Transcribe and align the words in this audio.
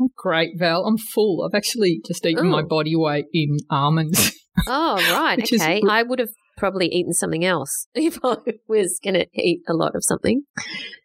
I'm 0.00 0.08
great, 0.16 0.58
Val. 0.58 0.84
I'm 0.86 0.98
full. 0.98 1.44
I've 1.48 1.56
actually 1.56 2.00
just 2.06 2.24
eaten 2.26 2.46
Oh. 2.46 2.50
my 2.50 2.62
body 2.62 2.94
weight 2.96 3.26
in 3.32 3.56
almonds. 3.70 4.32
Oh, 4.68 4.94
right. 5.12 5.36
Which 5.38 5.52
is 5.52 5.60
okay. 5.60 5.82
I 5.90 6.04
would 6.04 6.20
have 6.20 6.28
probably 6.56 6.86
eaten 6.86 7.12
something 7.12 7.44
else 7.44 7.88
if 7.96 8.20
I 8.22 8.36
was 8.68 9.00
going 9.02 9.14
to 9.14 9.26
eat 9.34 9.62
a 9.68 9.74
lot 9.74 9.96
of 9.96 10.04
something. 10.04 10.44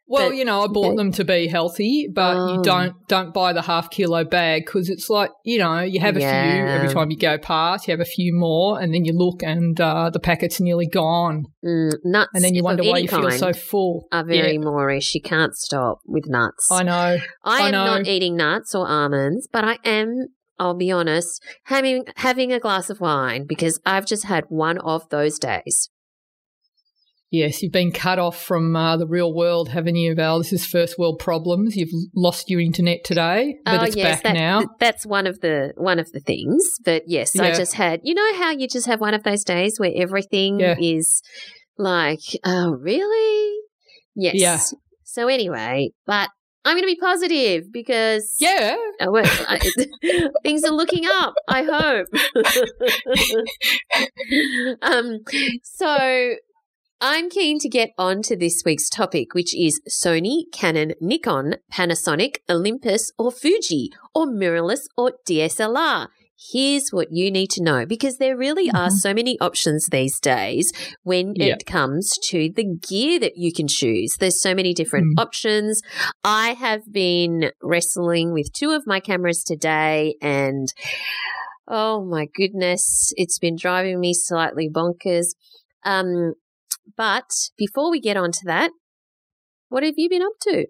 Well, 0.10 0.30
But- 0.30 0.36
you 0.36 0.44
know, 0.44 0.62
I 0.64 0.68
bought 0.68 0.88
okay. 0.88 0.96
them 0.98 1.12
to 1.14 1.24
be 1.24 1.48
healthy, 1.48 2.10
but 2.14 2.36
Oh. 2.36 2.56
you 2.56 2.62
don't 2.64 2.94
don't 3.08 3.34
buy 3.34 3.54
the 3.54 3.62
half 3.62 3.90
kilo 3.90 4.24
bag 4.26 4.66
because 4.66 4.90
it's 4.90 5.10
like 5.10 5.30
you 5.46 5.58
know 5.60 5.80
you 5.82 6.00
have 6.02 6.18
a 6.18 6.20
few 6.20 6.28
every 6.28 6.90
time 6.94 7.12
you 7.12 7.18
go 7.18 7.38
past, 7.38 7.88
you 7.88 7.92
have 7.92 8.00
a 8.02 8.06
few 8.06 8.34
more, 8.34 8.80
and 8.82 8.94
then 8.94 9.06
you 9.06 9.14
look 9.14 9.42
and 9.44 9.80
uh, 9.80 10.10
the 10.10 10.20
packet's 10.20 10.60
nearly 10.60 10.88
gone, 10.88 11.46
Mm, 11.64 11.94
nuts 12.04 12.32
and 12.34 12.44
then 12.44 12.56
you 12.56 12.64
wonder 12.64 12.84
why 12.84 12.98
you 12.98 13.08
feel 13.08 13.30
so 13.32 13.54
full. 13.54 14.08
are 14.12 14.24
very 14.26 14.54
Yeah, 14.54 14.60
moreish. 14.60 15.14
You 15.14 15.22
can't 15.22 15.56
stop 15.56 16.00
with 16.06 16.26
nuts. 16.28 16.68
I 16.72 16.84
know. 16.84 17.18
I 17.44 17.64
I 17.64 17.68
am 17.68 17.72
not 17.72 18.08
eating 18.08 18.36
nuts 18.36 18.74
or 18.74 18.88
almonds, 18.88 19.48
but 19.52 19.64
I 19.64 19.78
am, 19.86 20.28
I'll 20.58 20.74
be 20.74 20.92
honest, 20.92 21.42
having 21.66 22.06
having 22.18 22.52
a 22.52 22.60
glass 22.60 22.90
of 22.90 23.00
wine 23.00 23.46
because 23.48 23.80
I've 23.86 24.06
just 24.06 24.26
had 24.26 24.46
one 24.50 24.78
of 24.80 25.08
those 25.10 25.38
days. 25.40 25.90
Yes, 27.32 27.62
you've 27.62 27.72
been 27.72 27.92
cut 27.92 28.18
off 28.18 28.42
from 28.42 28.76
uh, 28.76 28.98
the 28.98 29.06
real 29.06 29.32
world, 29.34 29.70
haven't 29.70 29.96
you, 29.96 30.16
Val? 30.16 30.40
This 30.40 30.52
is 30.52 30.66
first 30.66 30.98
world 30.98 31.20
problems. 31.20 31.76
You've 31.76 31.92
lost 32.16 32.50
your 32.50 32.60
internet 32.60 33.04
today, 33.06 33.56
but 33.66 33.82
oh 33.82 33.84
it's 33.84 33.96
yes, 33.96 34.16
back 34.16 34.24
that, 34.24 34.34
now. 34.34 34.60
th- 34.62 34.70
that's 34.80 35.06
one 35.06 35.28
of 35.28 35.40
the 35.42 35.74
one 35.78 36.00
of 36.00 36.12
the 36.12 36.22
things. 36.22 36.64
But 36.84 37.04
yes, 37.06 37.38
I 37.38 37.54
just 37.54 37.76
had. 37.76 38.02
You 38.04 38.16
know 38.16 38.34
how 38.36 38.50
you 38.52 38.68
just 38.68 38.88
have 38.88 39.00
one 39.00 39.14
of 39.14 39.24
those 39.24 39.44
days 39.44 39.80
where 39.80 39.92
everything 39.96 40.60
Yeah. 40.60 40.76
is 40.80 41.22
like, 41.78 42.22
oh 42.44 42.72
really? 42.72 43.60
Yes. 44.16 44.36
Yeah. 44.36 44.60
So 45.04 45.28
anyway, 45.28 45.92
but 46.08 46.30
I'm 46.66 46.74
going 46.76 46.84
to 46.84 46.88
be 46.88 47.00
positive 47.00 47.72
because 47.72 48.36
yeah, 48.40 48.76
Uh, 49.00 49.12
well, 49.12 49.24
I, 49.48 49.60
things 50.44 50.64
are 50.64 50.74
looking 50.74 51.06
up. 51.06 51.36
I 51.48 51.64
hope. 51.64 52.08
um, 54.82 55.20
so 55.64 56.34
I'm 57.02 57.30
keen 57.30 57.60
to 57.60 57.70
get 57.70 57.92
on 57.98 58.22
to 58.24 58.36
this 58.36 58.62
week's 58.66 58.90
topic, 58.90 59.34
which 59.34 59.56
is 59.56 59.80
Sony, 59.90 60.44
Canon, 60.52 60.94
Nikon, 61.00 61.56
Panasonic, 61.72 62.38
Olympus, 62.50 63.12
or 63.18 63.32
Fuji, 63.32 63.92
or 64.14 64.26
mirrorless, 64.28 64.82
or 64.98 65.14
DSLR. 65.26 66.08
Here's 66.52 66.90
what 66.92 67.08
you 67.12 67.32
need 67.32 67.52
to 67.52 67.64
know 67.64 67.86
because 67.86 68.18
there 68.18 68.36
really 68.36 68.70
are 68.72 68.90
Mhm. 68.90 68.98
so 69.00 69.14
many 69.14 69.40
options 69.40 69.88
these 69.88 70.20
days 70.20 70.72
when 71.04 71.34
Yeah. 71.36 71.54
it 71.56 71.66
comes 71.66 72.12
to 72.30 72.50
the 72.54 72.66
gear 72.66 73.18
that 73.20 73.38
you 73.38 73.54
can 73.54 73.68
choose. 73.70 74.16
There's 74.20 74.42
so 74.42 74.54
many 74.54 74.74
different 74.74 75.18
Mm. 75.18 75.22
options. 75.22 75.82
I 76.24 76.54
have 76.54 76.92
been 76.92 77.52
wrestling 77.62 78.34
with 78.34 78.52
two 78.54 78.72
of 78.72 78.86
my 78.88 79.00
cameras 79.00 79.44
today 79.44 80.16
and 80.22 80.68
oh 81.68 82.04
my 82.04 82.26
goodness, 82.34 83.14
it's 83.16 83.38
been 83.40 83.56
driving 83.56 84.00
me 84.00 84.14
slightly 84.14 84.70
bonkers. 84.70 85.36
Um, 85.86 86.34
but 86.98 87.30
before 87.58 87.92
we 87.92 88.00
get 88.00 88.18
on 88.18 88.32
to 88.32 88.42
that, 88.46 88.72
what 89.70 89.84
have 89.84 89.96
you 89.98 90.10
been 90.10 90.22
up 90.24 90.34
to? 90.42 90.68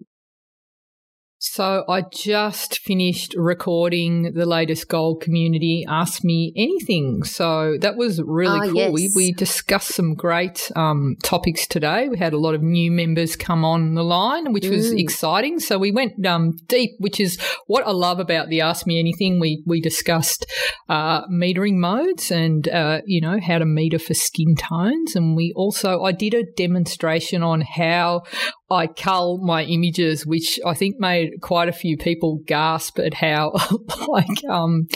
So 1.42 1.84
I 1.88 2.02
just 2.02 2.80
finished 2.80 3.34
recording 3.34 4.34
the 4.34 4.44
latest 4.44 4.88
Gold 4.88 5.22
Community 5.22 5.86
Ask 5.88 6.22
Me 6.22 6.52
Anything. 6.54 7.22
So 7.24 7.78
that 7.80 7.96
was 7.96 8.20
really 8.22 8.68
Ah, 8.68 8.70
cool. 8.70 8.92
We, 8.92 9.02
yes. 9.04 9.12
we 9.16 9.32
discussed 9.32 9.94
some 9.94 10.12
great 10.14 10.70
um, 10.76 11.16
topics 11.22 11.66
today. 11.66 12.10
We 12.10 12.18
had 12.18 12.34
a 12.34 12.38
lot 12.38 12.54
of 12.54 12.62
new 12.62 12.90
members 12.90 13.36
come 13.36 13.64
on 13.64 13.94
the 13.94 14.04
line, 14.04 14.52
which 14.52 14.66
was 14.68 14.92
Mm. 14.92 15.00
exciting. 15.00 15.60
So 15.60 15.78
we 15.78 15.90
went 15.90 16.26
um, 16.26 16.56
deep, 16.66 16.90
which 16.98 17.18
is 17.18 17.38
what 17.66 17.86
I 17.86 17.90
love 17.92 18.20
about 18.20 18.50
the 18.50 18.60
Ask 18.60 18.86
Me 18.86 18.98
Anything. 19.00 19.40
We 19.40 19.62
we 19.66 19.80
discussed 19.80 20.44
uh, 20.90 21.26
metering 21.28 21.76
modes 21.76 22.30
and 22.30 22.68
uh, 22.68 23.00
you 23.06 23.22
know 23.22 23.38
how 23.40 23.56
to 23.60 23.64
meter 23.64 23.98
for 23.98 24.12
skin 24.12 24.56
tones, 24.56 25.16
and 25.16 25.34
we 25.34 25.54
also 25.56 26.02
I 26.02 26.12
did 26.12 26.34
a 26.34 26.44
demonstration 26.44 27.42
on 27.42 27.62
how 27.62 28.24
I 28.70 28.86
cull 28.86 29.38
my 29.38 29.64
images, 29.64 30.24
which 30.24 30.60
I 30.64 30.74
think 30.74 31.00
made 31.00 31.40
quite 31.40 31.68
a 31.68 31.72
few 31.72 31.96
people 31.96 32.40
gasp 32.46 32.98
at 33.00 33.14
how, 33.14 33.52
like, 34.08 34.44
um, 34.48 34.86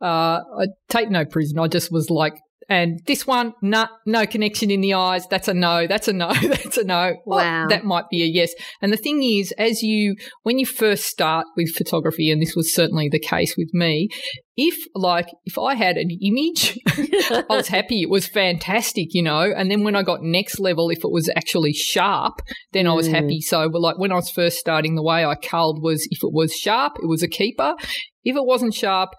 uh, 0.00 0.40
I 0.40 0.66
take 0.88 1.10
no 1.10 1.24
prison. 1.26 1.58
I 1.58 1.68
just 1.68 1.92
was 1.92 2.08
like, 2.08 2.34
and 2.70 3.00
this 3.06 3.26
one, 3.26 3.52
nah, 3.60 3.88
no 4.06 4.24
connection 4.26 4.70
in 4.70 4.80
the 4.80 4.94
eyes. 4.94 5.26
That's 5.28 5.48
a 5.48 5.52
no. 5.54 5.86
That's 5.86 6.08
a 6.08 6.12
no. 6.12 6.32
That's 6.42 6.78
a 6.78 6.84
no. 6.84 7.16
Well, 7.26 7.38
Wow. 7.44 7.66
that 7.68 7.84
might 7.84 8.04
be 8.10 8.22
a 8.22 8.26
yes. 8.26 8.52
And 8.80 8.92
the 8.92 8.96
thing 8.96 9.22
is, 9.22 9.52
as 9.58 9.82
you, 9.82 10.14
when 10.44 10.58
you 10.58 10.64
first 10.64 11.04
start 11.04 11.46
with 11.56 11.74
photography, 11.74 12.30
and 12.30 12.40
this 12.40 12.54
was 12.56 12.72
certainly 12.72 13.08
the 13.10 13.18
case 13.18 13.56
with 13.58 13.74
me, 13.74 14.08
if 14.56 14.76
like, 14.94 15.26
if 15.44 15.58
I 15.58 15.74
had 15.74 15.96
an 15.96 16.10
image, 16.22 16.78
I 16.88 17.44
was 17.48 17.68
happy. 17.78 18.02
It 18.02 18.10
was 18.10 18.26
fantastic, 18.26 19.14
you 19.14 19.22
know. 19.22 19.52
And 19.56 19.70
then 19.70 19.82
when 19.84 19.96
I 19.96 20.02
got 20.02 20.22
next 20.22 20.60
level, 20.60 20.90
if 20.90 20.98
it 21.04 21.10
was 21.10 21.28
actually 21.34 21.72
sharp, 21.72 22.40
then 22.72 22.86
I 22.86 22.92
was 22.94 23.08
Mm. 23.08 23.14
happy. 23.14 23.40
So, 23.40 23.62
like 23.66 23.98
when 23.98 24.12
I 24.12 24.16
was 24.16 24.30
first 24.30 24.58
starting, 24.58 24.94
the 24.94 25.02
way 25.02 25.24
I 25.24 25.34
culled 25.34 25.82
was 25.82 26.06
if 26.10 26.22
it 26.22 26.32
was 26.32 26.52
sharp, 26.54 26.92
it 27.02 27.06
was 27.08 27.22
a 27.22 27.28
keeper. 27.28 27.74
If 28.22 28.36
it 28.36 28.44
wasn't 28.44 28.74
sharp, 28.74 29.10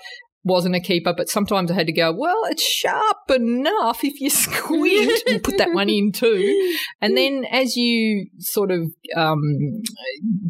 wasn't 0.44 0.76
a 0.76 0.80
keeper. 0.80 1.14
But 1.16 1.30
sometimes 1.30 1.72
I 1.72 1.76
had 1.76 1.88
to 1.88 1.94
go, 1.94 2.12
well, 2.12 2.44
it's 2.46 2.64
sharp 2.64 3.30
enough 3.30 4.04
if 4.04 4.20
you 4.20 4.30
squint 4.42 5.24
and 5.28 5.44
put 5.44 5.58
that 5.58 5.74
one 5.74 5.90
in 5.90 6.12
too. 6.12 6.78
And 7.02 7.18
then 7.18 7.46
as 7.52 7.76
you 7.76 8.28
sort 8.40 8.72
of 8.72 8.92
um, 9.16 9.42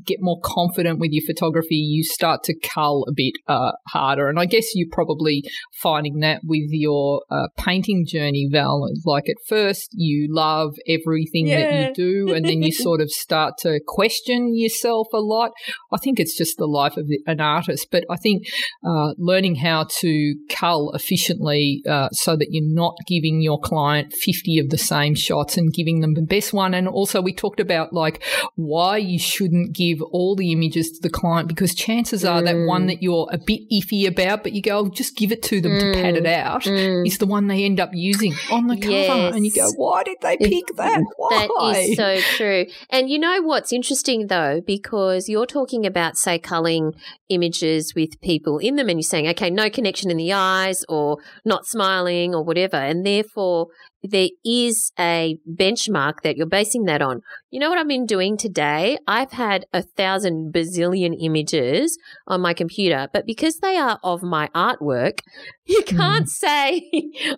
get 0.05 0.17
more 0.21 0.39
confident 0.43 0.99
with 0.99 1.11
your 1.11 1.25
photography, 1.25 1.75
you 1.75 2.03
start 2.03 2.43
to 2.43 2.57
cull 2.59 3.05
a 3.07 3.11
bit 3.15 3.33
uh, 3.47 3.71
harder. 3.89 4.27
And 4.29 4.39
I 4.39 4.45
guess 4.45 4.75
you're 4.75 4.89
probably 4.91 5.43
finding 5.81 6.19
that 6.19 6.41
with 6.43 6.69
your 6.69 7.23
uh, 7.29 7.47
painting 7.57 8.05
journey, 8.07 8.47
Val. 8.51 8.89
Like 9.05 9.29
at 9.29 9.37
first, 9.47 9.89
you 9.93 10.27
love 10.29 10.75
everything 10.87 11.47
that 11.47 11.87
you 11.87 11.93
do, 11.93 12.33
and 12.33 12.45
then 12.45 12.61
you 12.61 12.71
sort 12.71 13.01
of 13.01 13.09
start 13.09 13.55
to 13.59 13.79
question 13.85 14.55
yourself 14.55 15.07
a 15.13 15.19
lot. 15.19 15.51
I 15.91 15.97
think 15.97 16.19
it's 16.19 16.37
just 16.37 16.57
the 16.57 16.65
life 16.65 16.97
of 16.97 17.07
an 17.25 17.41
artist. 17.41 17.87
But 17.91 18.05
I 18.09 18.17
think 18.17 18.43
uh, 18.85 19.13
learning 19.17 19.55
how 19.55 19.80
to 19.89 20.35
cull 20.49 20.91
efficiently 20.93 21.81
uh, 21.87 22.09
so 22.11 22.35
that 22.35 22.47
you're 22.51 22.63
not 22.65 22.95
giving 23.07 23.41
your 23.41 23.59
client 23.59 24.13
50 24.13 24.59
of 24.59 24.69
the 24.69 24.77
same 24.77 25.15
shots 25.15 25.57
and 25.57 25.73
giving 25.73 26.01
them 26.01 26.13
the 26.13 26.21
best 26.21 26.53
one. 26.53 26.73
And 26.73 26.87
also, 26.87 27.21
we 27.21 27.33
talked 27.33 27.59
about 27.59 27.93
like 27.93 28.23
why 28.55 28.97
you 28.97 29.19
shouldn't 29.19 29.73
give 29.75 30.01
all 30.11 30.35
the 30.35 30.51
images 30.51 30.91
to 30.91 31.01
the 31.01 31.09
client 31.09 31.47
because 31.47 31.73
chances 31.75 32.23
are 32.25 32.41
that 32.41 32.55
Mm. 32.55 32.67
one 32.67 32.87
that 32.87 33.01
you're 33.01 33.27
a 33.31 33.37
bit 33.37 33.61
iffy 33.71 34.07
about, 34.07 34.43
but 34.43 34.53
you 34.53 34.61
go, 34.61 34.79
"Oh, 34.79 34.89
just 34.89 35.15
give 35.15 35.31
it 35.31 35.41
to 35.43 35.61
them 35.61 35.79
to 35.79 35.93
pad 35.93 36.15
it 36.17 36.25
out, 36.25 36.63
Mm. 36.63 37.07
is 37.07 37.17
the 37.17 37.25
one 37.25 37.47
they 37.47 37.63
end 37.63 37.79
up 37.79 37.91
using 37.93 38.33
on 38.51 38.67
the 38.67 38.75
cover. 38.77 38.91
Yes. 38.91 39.35
And 39.35 39.45
you 39.45 39.51
go, 39.51 39.67
why 39.77 40.03
did 40.03 40.17
they 40.21 40.33
It- 40.39 40.49
pick 40.49 40.75
that? 40.77 41.01
Why? 41.17 41.47
That 41.47 41.77
is 41.79 41.95
so 41.95 42.17
true. 42.35 42.65
And 42.89 43.09
you 43.09 43.17
know 43.19 43.41
what's 43.41 43.71
interesting 43.73 44.27
though, 44.27 44.61
because 44.65 45.29
you're 45.29 45.45
talking 45.45 45.85
about, 45.85 46.17
say, 46.17 46.37
culling 46.39 46.93
images 47.29 47.93
with 47.95 48.19
people 48.21 48.57
in 48.57 48.75
them 48.75 48.89
and 48.89 48.99
you're 48.99 49.03
saying, 49.03 49.27
okay, 49.29 49.49
no 49.49 49.69
connection 49.71 50.11
in 50.11 50.17
the 50.17 50.33
eyes 50.33 50.83
or 50.87 51.17
not 51.45 51.65
smiling 51.65 52.35
or 52.35 52.43
whatever. 52.43 52.77
And 52.77 53.05
therefore, 53.05 53.67
there 54.03 54.29
is 54.43 54.91
a 54.97 55.37
benchmark 55.47 56.21
that 56.23 56.35
you're 56.35 56.47
basing 56.47 56.85
that 56.85 57.01
on. 57.01 57.21
You 57.51 57.59
know 57.59 57.69
what 57.69 57.77
I've 57.77 57.87
been 57.87 58.05
doing 58.05 58.35
today? 58.35 58.97
I've 59.05 59.33
had 59.33 59.65
a 59.73 59.83
thousand 59.83 60.53
bazillion 60.53 61.15
images 61.19 61.97
on 62.25 62.41
my 62.41 62.53
computer, 62.53 63.07
but 63.13 63.25
because 63.25 63.59
they 63.59 63.77
are 63.77 63.99
of 64.03 64.23
my 64.23 64.47
artwork, 64.55 65.19
you 65.65 65.83
hmm. 65.87 65.97
can't 65.97 66.25
mm. 66.25 66.29
say, 66.29 66.89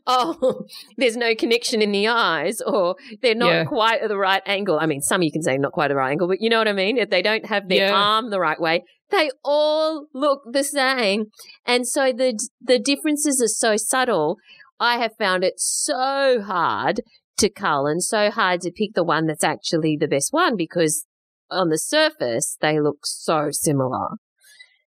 oh, 0.08 0.66
there's 0.98 1.18
no 1.18 1.36
connection 1.36 1.82
in 1.82 1.92
the 1.92 2.08
eyes 2.08 2.62
or 2.62 2.96
they're 3.22 3.36
not 3.36 3.52
yeah. 3.52 3.66
quite 3.66 4.02
at 4.02 4.08
the 4.08 4.18
right 4.18 4.44
angle. 4.46 4.80
I 4.80 4.86
mean, 4.86 5.02
some 5.02 5.22
you 5.22 5.32
can 5.32 5.44
say 5.44 5.58
not 5.58 5.74
quite 5.74 5.86
at 5.86 5.90
the 5.90 5.96
right 5.96 6.12
angle, 6.12 6.28
but 6.28 6.42
you 6.42 6.50
know 6.50 6.60
what 6.60 6.68
I 6.68 6.74
mean? 6.74 6.98
If 6.98 7.10
they 7.10 7.22
don't 7.22 7.46
have 7.46 7.68
their 7.68 7.88
yeah. 7.88 7.94
arm 7.94 8.30
the 8.30 8.40
right 8.40 8.60
way, 8.60 8.84
they 9.14 9.30
all 9.44 10.08
look 10.14 10.42
the 10.52 10.64
same. 10.64 11.26
And 11.66 11.88
so 11.88 12.12
the 12.12 12.38
the 12.62 12.80
differences 12.80 13.42
are 13.42 13.48
so 13.48 13.78
subtle. 13.78 14.38
I 14.80 14.98
have 14.98 15.12
found 15.18 15.44
it 15.44 15.54
so 15.58 16.42
hard 16.42 17.02
to 17.38 17.50
cull 17.50 17.88
and 17.88 18.04
so 18.04 18.30
hard 18.30 18.62
to 18.62 18.72
pick 18.72 18.94
the 18.94 19.04
one 19.04 19.28
that's 19.28 19.44
actually 19.44 19.98
the 19.98 20.08
best 20.08 20.34
one 20.34 20.56
because 20.58 21.06
on 21.50 21.70
the 21.70 21.78
surface 21.78 22.58
they 22.62 22.80
look 22.80 23.06
so 23.06 23.50
similar. 23.52 24.18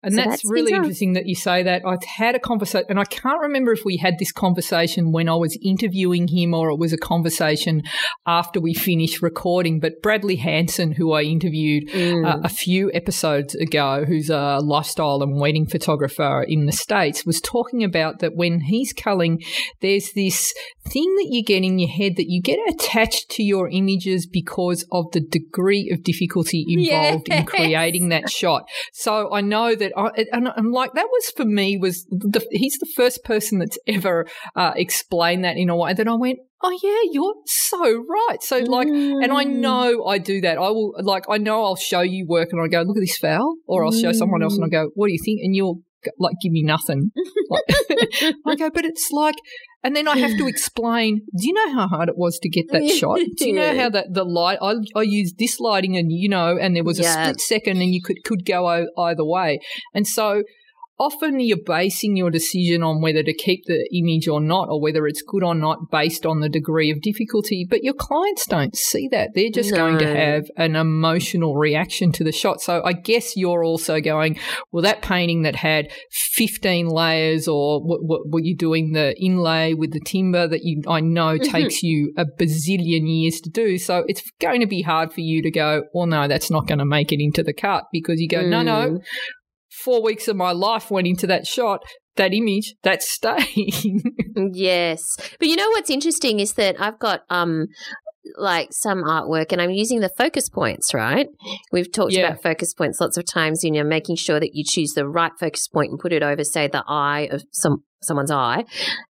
And 0.02 0.14
so 0.14 0.16
that's, 0.18 0.30
that's, 0.30 0.50
really 0.50 0.72
interesting 0.72 1.14
that 1.14 1.26
you 1.26 1.34
say 1.34 1.62
that. 1.62 1.82
I've 1.84 2.04
had 2.04 2.34
a 2.34 2.38
conversation, 2.38 2.86
and 2.90 3.00
I 3.00 3.04
can't 3.04 3.40
remember 3.40 3.72
if 3.72 3.84
we 3.84 3.96
had 3.96 4.18
this 4.18 4.30
conversation 4.30 5.10
when 5.10 5.28
I 5.28 5.34
was 5.34 5.58
interviewing 5.62 6.28
him 6.28 6.54
or 6.54 6.70
it 6.70 6.78
was 6.78 6.92
a 6.92 6.98
conversation 6.98 7.82
after 8.26 8.60
we 8.60 8.74
finished 8.74 9.22
recording. 9.22 9.80
But 9.80 10.02
Bradley 10.02 10.36
Hanson, 10.36 10.92
who 10.92 11.12
I 11.12 11.22
interviewed 11.22 11.88
uh, 11.88 11.92
mm. 11.92 12.26
uh, 12.26 12.40
a 12.44 12.48
few 12.48 12.92
episodes 12.92 13.54
ago, 13.54 14.04
who's 14.06 14.30
a 14.30 14.58
lifestyle 14.62 15.22
and 15.22 15.40
wedding 15.40 15.66
photographer 15.66 16.44
in 16.46 16.66
the 16.66 16.72
States, 16.72 17.24
was 17.24 17.40
talking 17.40 17.82
about 17.82 18.20
that 18.20 18.36
when 18.36 18.60
he's 18.60 18.92
culling, 18.92 19.42
there's 19.80 20.12
this 20.12 20.52
thing 20.88 21.14
that 21.16 21.28
you 21.30 21.42
get 21.42 21.64
in 21.64 21.78
your 21.78 21.90
head 21.90 22.16
that 22.16 22.28
you 22.28 22.40
get 22.40 22.58
attached 22.68 23.30
to 23.30 23.42
your 23.42 23.68
images 23.70 24.26
because 24.26 24.84
of 24.92 25.06
the 25.12 25.20
degree 25.20 25.90
of 25.92 26.02
difficulty 26.02 26.64
involved 26.68 27.26
yes. 27.28 27.40
in 27.40 27.46
creating 27.46 28.08
that 28.10 28.30
shot. 28.36 28.68
So 28.92 29.32
I 29.32 29.40
know 29.40 29.74
that 29.74 29.85
I, 29.96 30.26
and 30.32 30.48
I'm 30.48 30.72
like, 30.72 30.92
that 30.94 31.08
was 31.10 31.32
for 31.36 31.44
me 31.44 31.76
was 31.76 32.04
the, 32.10 32.44
he's 32.50 32.78
the 32.78 32.90
first 32.96 33.24
person 33.24 33.58
that's 33.58 33.78
ever 33.86 34.26
uh, 34.54 34.72
explained 34.76 35.44
that 35.44 35.56
in 35.56 35.68
a 35.68 35.76
way 35.76 35.94
that 35.94 36.08
I 36.08 36.14
went, 36.14 36.38
oh 36.62 36.78
yeah, 36.82 37.10
you're 37.12 37.34
so 37.46 38.04
right. 38.08 38.42
So 38.42 38.58
like, 38.58 38.88
mm. 38.88 39.22
and 39.22 39.32
I 39.32 39.44
mm. 39.44 39.56
know 39.56 40.04
I 40.04 40.18
do 40.18 40.40
that. 40.40 40.58
I 40.58 40.70
will 40.70 40.94
like, 41.00 41.24
I 41.28 41.38
know 41.38 41.64
I'll 41.64 41.76
show 41.76 42.00
you 42.00 42.26
work 42.26 42.48
and 42.52 42.60
I 42.62 42.68
go, 42.68 42.82
look 42.82 42.96
at 42.96 43.00
this 43.00 43.18
foul, 43.18 43.56
or 43.66 43.84
I'll 43.84 43.92
show 43.92 44.12
someone 44.12 44.42
else 44.42 44.56
and 44.56 44.64
I 44.64 44.68
go, 44.68 44.90
what 44.94 45.08
do 45.08 45.12
you 45.12 45.20
think? 45.22 45.40
And 45.42 45.54
you'll 45.54 45.82
like 46.18 46.36
give 46.42 46.52
me 46.52 46.62
nothing. 46.62 47.10
Like, 47.48 47.62
I 48.44 48.56
go, 48.56 48.70
but 48.70 48.84
it's 48.84 49.08
like, 49.12 49.36
and 49.84 49.94
then 49.94 50.08
I 50.08 50.18
have 50.18 50.36
to 50.36 50.48
explain. 50.48 51.20
Do 51.38 51.46
you 51.46 51.52
know 51.52 51.74
how 51.74 51.86
hard 51.86 52.08
it 52.08 52.18
was 52.18 52.40
to 52.40 52.48
get 52.48 52.72
that 52.72 52.88
shot? 52.98 53.20
Do 53.36 53.46
you 53.46 53.52
know 53.52 53.76
how 53.76 53.88
that 53.90 54.12
the 54.12 54.24
light? 54.24 54.58
I 54.60 54.74
I 54.96 55.02
used 55.02 55.38
this 55.38 55.60
lighting, 55.60 55.96
and 55.96 56.10
you 56.10 56.28
know, 56.28 56.58
and 56.60 56.74
there 56.74 56.82
was 56.82 56.98
a 56.98 57.02
yeah. 57.02 57.22
split 57.22 57.40
second, 57.40 57.82
and 57.82 57.94
you 57.94 58.02
could 58.02 58.24
could 58.24 58.44
go 58.44 58.66
either 58.98 59.24
way. 59.24 59.60
And 59.94 60.08
so 60.08 60.42
often 60.98 61.40
you're 61.40 61.58
basing 61.64 62.16
your 62.16 62.30
decision 62.30 62.82
on 62.82 63.00
whether 63.00 63.22
to 63.22 63.34
keep 63.34 63.64
the 63.66 63.88
image 63.92 64.28
or 64.28 64.40
not, 64.40 64.68
or 64.68 64.80
whether 64.80 65.06
it's 65.06 65.22
good 65.22 65.42
or 65.42 65.54
not 65.54 65.90
based 65.90 66.24
on 66.24 66.40
the 66.40 66.48
degree 66.48 66.90
of 66.90 67.00
difficulty. 67.02 67.66
But 67.68 67.84
your 67.84 67.94
clients 67.94 68.46
don't 68.46 68.74
see 68.74 69.08
that. 69.08 69.30
They're 69.34 69.50
just 69.50 69.72
no. 69.72 69.76
going 69.76 69.98
to 69.98 70.06
have 70.06 70.46
an 70.56 70.74
emotional 70.76 71.56
reaction 71.56 72.12
to 72.12 72.24
the 72.24 72.32
shot. 72.32 72.60
So 72.60 72.82
I 72.84 72.92
guess 72.92 73.36
you're 73.36 73.64
also 73.64 74.00
going, 74.00 74.38
well, 74.72 74.82
that 74.82 75.02
painting 75.02 75.42
that 75.42 75.56
had 75.56 75.92
15 76.34 76.88
layers, 76.88 77.46
or 77.46 77.82
what, 77.82 78.00
what 78.02 78.20
were 78.30 78.40
you 78.40 78.56
doing 78.56 78.92
the 78.92 79.14
inlay 79.22 79.74
with 79.74 79.92
the 79.92 80.00
timber 80.00 80.48
that 80.48 80.64
you, 80.64 80.82
I 80.88 81.00
know 81.00 81.38
mm-hmm. 81.38 81.50
takes 81.50 81.82
you 81.82 82.12
a 82.16 82.24
bazillion 82.24 83.06
years 83.06 83.40
to 83.42 83.50
do. 83.50 83.76
So 83.78 84.04
it's 84.08 84.22
going 84.40 84.60
to 84.60 84.66
be 84.66 84.82
hard 84.82 85.12
for 85.12 85.20
you 85.20 85.42
to 85.42 85.50
go, 85.50 85.84
well, 85.92 86.06
no, 86.06 86.26
that's 86.26 86.50
not 86.50 86.66
going 86.66 86.78
to 86.78 86.86
make 86.86 87.12
it 87.12 87.22
into 87.22 87.42
the 87.42 87.52
cut 87.52 87.84
because 87.92 88.18
you 88.18 88.28
go, 88.28 88.42
mm. 88.42 88.48
no, 88.48 88.62
no, 88.62 88.90
mm 88.90 89.02
four 89.84 90.02
weeks 90.02 90.28
of 90.28 90.36
my 90.36 90.52
life 90.52 90.90
went 90.90 91.06
into 91.06 91.26
that 91.26 91.46
shot, 91.46 91.82
that 92.16 92.32
image, 92.32 92.74
that's 92.82 93.08
staying. 93.08 94.02
yes. 94.52 95.02
But 95.38 95.48
you 95.48 95.56
know 95.56 95.68
what's 95.70 95.90
interesting 95.90 96.40
is 96.40 96.54
that 96.54 96.80
I've 96.80 96.98
got 96.98 97.22
um 97.30 97.66
like 98.36 98.72
some 98.72 99.02
artwork 99.02 99.52
and 99.52 99.60
I'm 99.60 99.70
using 99.70 100.00
the 100.00 100.08
focus 100.08 100.48
points, 100.48 100.92
right? 100.94 101.28
We've 101.72 101.90
talked 101.90 102.12
yeah. 102.12 102.28
about 102.28 102.42
focus 102.42 102.74
points 102.74 103.00
lots 103.00 103.16
of 103.16 103.24
times, 103.24 103.64
you 103.64 103.70
know, 103.70 103.84
making 103.84 104.16
sure 104.16 104.40
that 104.40 104.54
you 104.54 104.64
choose 104.64 104.92
the 104.92 105.08
right 105.08 105.32
focus 105.38 105.68
point 105.68 105.90
and 105.90 106.00
put 106.00 106.12
it 106.12 106.22
over, 106.22 106.44
say, 106.44 106.68
the 106.68 106.84
eye 106.86 107.28
of 107.30 107.44
some 107.52 107.84
someone's 108.02 108.30
eye. 108.30 108.64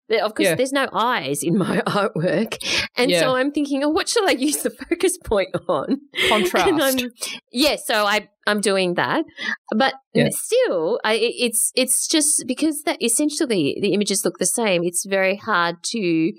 But 0.09 0.21
of 0.21 0.35
course, 0.35 0.49
yeah. 0.51 0.55
there's 0.55 0.73
no 0.73 0.89
eyes 0.93 1.43
in 1.43 1.57
my 1.57 1.79
artwork. 1.87 2.57
And 2.97 3.11
yeah. 3.11 3.21
so 3.21 3.37
I'm 3.37 3.51
thinking, 3.51 3.83
oh, 3.83 3.89
what 3.89 4.09
shall 4.09 4.29
I 4.29 4.33
use 4.33 4.63
the 4.63 4.71
focus 4.71 5.19
point 5.25 5.49
on? 5.69 6.01
Contrast. 6.29 7.07
yeah, 7.51 7.77
so 7.83 8.05
I, 8.05 8.29
I'm 8.47 8.61
doing 8.61 8.95
that. 8.95 9.25
But 9.75 9.95
yeah. 10.13 10.29
still, 10.31 11.01
I, 11.05 11.15
it's, 11.15 11.73
it's 11.75 12.07
just 12.07 12.45
because 12.47 12.83
that 12.83 13.03
essentially 13.03 13.79
the 13.81 13.95
images 13.95 14.25
look 14.25 14.39
the 14.39 14.47
same, 14.47 14.85
it's 14.85 15.05
very 15.07 15.37
hard 15.37 15.77
to 15.93 16.33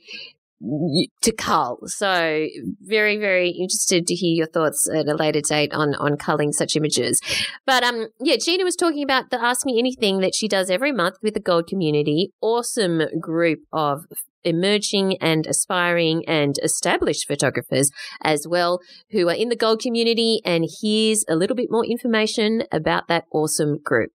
to 1.22 1.32
cull. 1.32 1.80
So 1.86 2.48
very, 2.82 3.18
very 3.18 3.50
interested 3.50 4.08
to 4.08 4.16
hear 4.16 4.36
your 4.36 4.48
thoughts 4.48 4.88
at 4.94 5.08
a 5.08 5.16
later 5.16 5.42
date 5.42 5.74
on 5.74 5.96
on 5.96 6.18
culling 6.18 6.52
such 6.52 6.76
images. 6.76 7.20
But 7.66 7.84
um, 7.84 8.08
yeah, 8.20 8.38
Gina 8.38 8.64
was 8.64 8.76
talking 8.76 9.04
about 9.04 9.30
the 9.30 9.42
Ask 9.42 9.66
Me 9.66 9.80
Anything 9.80 10.20
that 10.20 10.36
she 10.36 10.48
does 10.48 10.70
every 10.70 10.92
month 10.92 11.18
with 11.22 11.34
the 11.34 11.40
Gold 11.40 11.68
community. 11.68 12.32
Awesome 12.42 13.02
group 13.20 13.60
of 13.72 14.06
emerging 14.46 15.18
and 15.20 15.48
aspiring 15.48 16.24
and 16.28 16.56
established 16.64 17.28
photographers 17.28 17.90
as 18.24 18.46
well 18.48 18.80
who 19.12 19.28
are 19.28 19.36
in 19.36 19.50
the 19.50 19.56
gold 19.56 19.82
community 19.82 20.40
and 20.46 20.66
here's 20.82 21.26
a 21.28 21.36
little 21.36 21.56
bit 21.56 21.68
more 21.70 21.84
information 21.84 22.64
about 22.72 23.08
that 23.08 23.26
awesome 23.34 23.80
group 23.84 24.12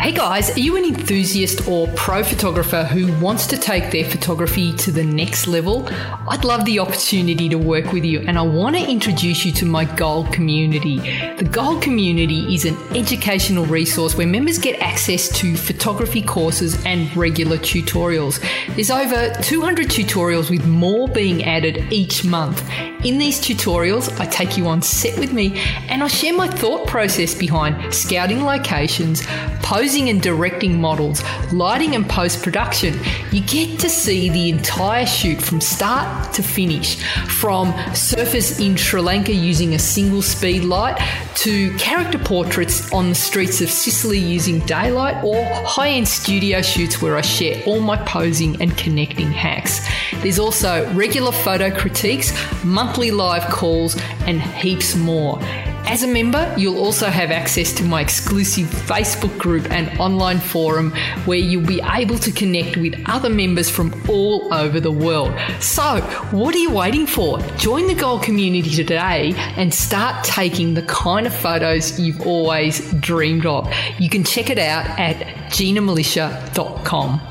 Hey 0.00 0.12
guys, 0.12 0.56
are 0.56 0.60
you 0.60 0.78
an 0.78 0.84
enthusiast 0.86 1.68
or 1.68 1.86
pro 1.88 2.24
photographer 2.24 2.84
who 2.84 3.12
wants 3.22 3.46
to 3.48 3.58
take 3.58 3.90
their 3.90 4.06
photography 4.06 4.72
to 4.78 4.90
the 4.90 5.04
next 5.04 5.46
level? 5.46 5.86
I'd 6.26 6.42
love 6.42 6.64
the 6.64 6.78
opportunity 6.78 7.50
to 7.50 7.58
work 7.58 7.92
with 7.92 8.06
you 8.06 8.20
and 8.20 8.38
I 8.38 8.40
want 8.40 8.76
to 8.76 8.82
introduce 8.82 9.44
you 9.44 9.52
to 9.52 9.66
my 9.66 9.84
Gold 9.84 10.32
community. 10.32 11.00
The 11.36 11.44
Gold 11.44 11.82
community 11.82 12.54
is 12.54 12.64
an 12.64 12.78
educational 12.96 13.66
resource 13.66 14.16
where 14.16 14.26
members 14.26 14.58
get 14.58 14.80
access 14.80 15.28
to 15.40 15.54
photography 15.54 16.22
courses 16.22 16.82
and 16.86 17.14
regular 17.14 17.58
tutorials. 17.58 18.40
There's 18.74 18.90
over 18.90 19.34
200 19.42 19.88
tutorials 19.88 20.48
with 20.48 20.66
more 20.66 21.08
being 21.08 21.44
added 21.44 21.92
each 21.92 22.24
month. 22.24 22.64
In 23.02 23.16
these 23.16 23.40
tutorials, 23.40 24.20
I 24.20 24.26
take 24.26 24.58
you 24.58 24.66
on 24.66 24.82
set 24.82 25.18
with 25.18 25.32
me 25.32 25.58
and 25.88 26.02
I 26.02 26.08
share 26.08 26.34
my 26.34 26.48
thought 26.48 26.86
process 26.86 27.34
behind 27.34 27.94
scouting 27.94 28.44
locations, 28.44 29.22
posing 29.62 30.10
and 30.10 30.20
directing 30.20 30.78
models, 30.78 31.22
lighting 31.50 31.94
and 31.94 32.06
post 32.06 32.42
production, 32.42 32.94
you 33.32 33.40
get 33.40 33.80
to 33.80 33.88
see 33.88 34.28
the 34.28 34.50
entire 34.50 35.06
shoot 35.06 35.40
from 35.40 35.62
start 35.62 36.34
to 36.34 36.42
finish. 36.42 37.02
From 37.40 37.72
surface 37.94 38.60
in 38.60 38.76
Sri 38.76 39.00
Lanka 39.00 39.32
using 39.32 39.74
a 39.74 39.78
single 39.78 40.20
speed 40.20 40.64
light 40.64 40.98
to 41.36 41.74
character 41.78 42.18
portraits 42.18 42.92
on 42.92 43.08
the 43.08 43.14
streets 43.14 43.62
of 43.62 43.70
Sicily 43.70 44.18
using 44.18 44.58
daylight 44.66 45.24
or 45.24 45.42
high 45.64 45.88
end 45.88 46.06
studio 46.06 46.60
shoots 46.60 47.00
where 47.00 47.16
I 47.16 47.22
share 47.22 47.62
all 47.64 47.80
my 47.80 47.96
posing 48.04 48.60
and 48.60 48.76
connecting 48.76 49.32
hacks. 49.32 49.80
There's 50.20 50.38
also 50.38 50.92
regular 50.92 51.32
photo 51.32 51.70
critiques, 51.70 52.30
monthly 52.62 52.89
live 52.98 53.44
calls, 53.44 53.96
and 54.26 54.40
heaps 54.40 54.96
more. 54.96 55.38
As 55.90 56.04
a 56.04 56.06
member, 56.06 56.54
you'll 56.56 56.78
also 56.78 57.06
have 57.06 57.30
access 57.32 57.72
to 57.72 57.82
my 57.82 58.00
exclusive 58.00 58.66
Facebook 58.66 59.36
group 59.38 59.68
and 59.72 59.98
online 59.98 60.38
forum 60.38 60.92
where 61.24 61.38
you'll 61.38 61.66
be 61.66 61.80
able 61.82 62.16
to 62.18 62.30
connect 62.30 62.76
with 62.76 62.94
other 63.06 63.28
members 63.28 63.68
from 63.68 63.92
all 64.08 64.52
over 64.54 64.78
the 64.78 64.92
world. 64.92 65.32
So, 65.60 66.00
what 66.30 66.54
are 66.54 66.58
you 66.58 66.70
waiting 66.70 67.06
for? 67.06 67.40
Join 67.56 67.88
the 67.88 67.94
Gold 67.94 68.22
community 68.22 68.70
today 68.70 69.32
and 69.56 69.74
start 69.74 70.22
taking 70.24 70.74
the 70.74 70.82
kind 70.82 71.26
of 71.26 71.34
photos 71.34 71.98
you've 71.98 72.20
always 72.20 72.88
dreamed 73.00 73.46
of. 73.46 73.68
You 73.98 74.08
can 74.08 74.22
check 74.22 74.48
it 74.48 74.58
out 74.58 74.86
at 74.98 75.16
ginamilicia.com. 75.50 77.29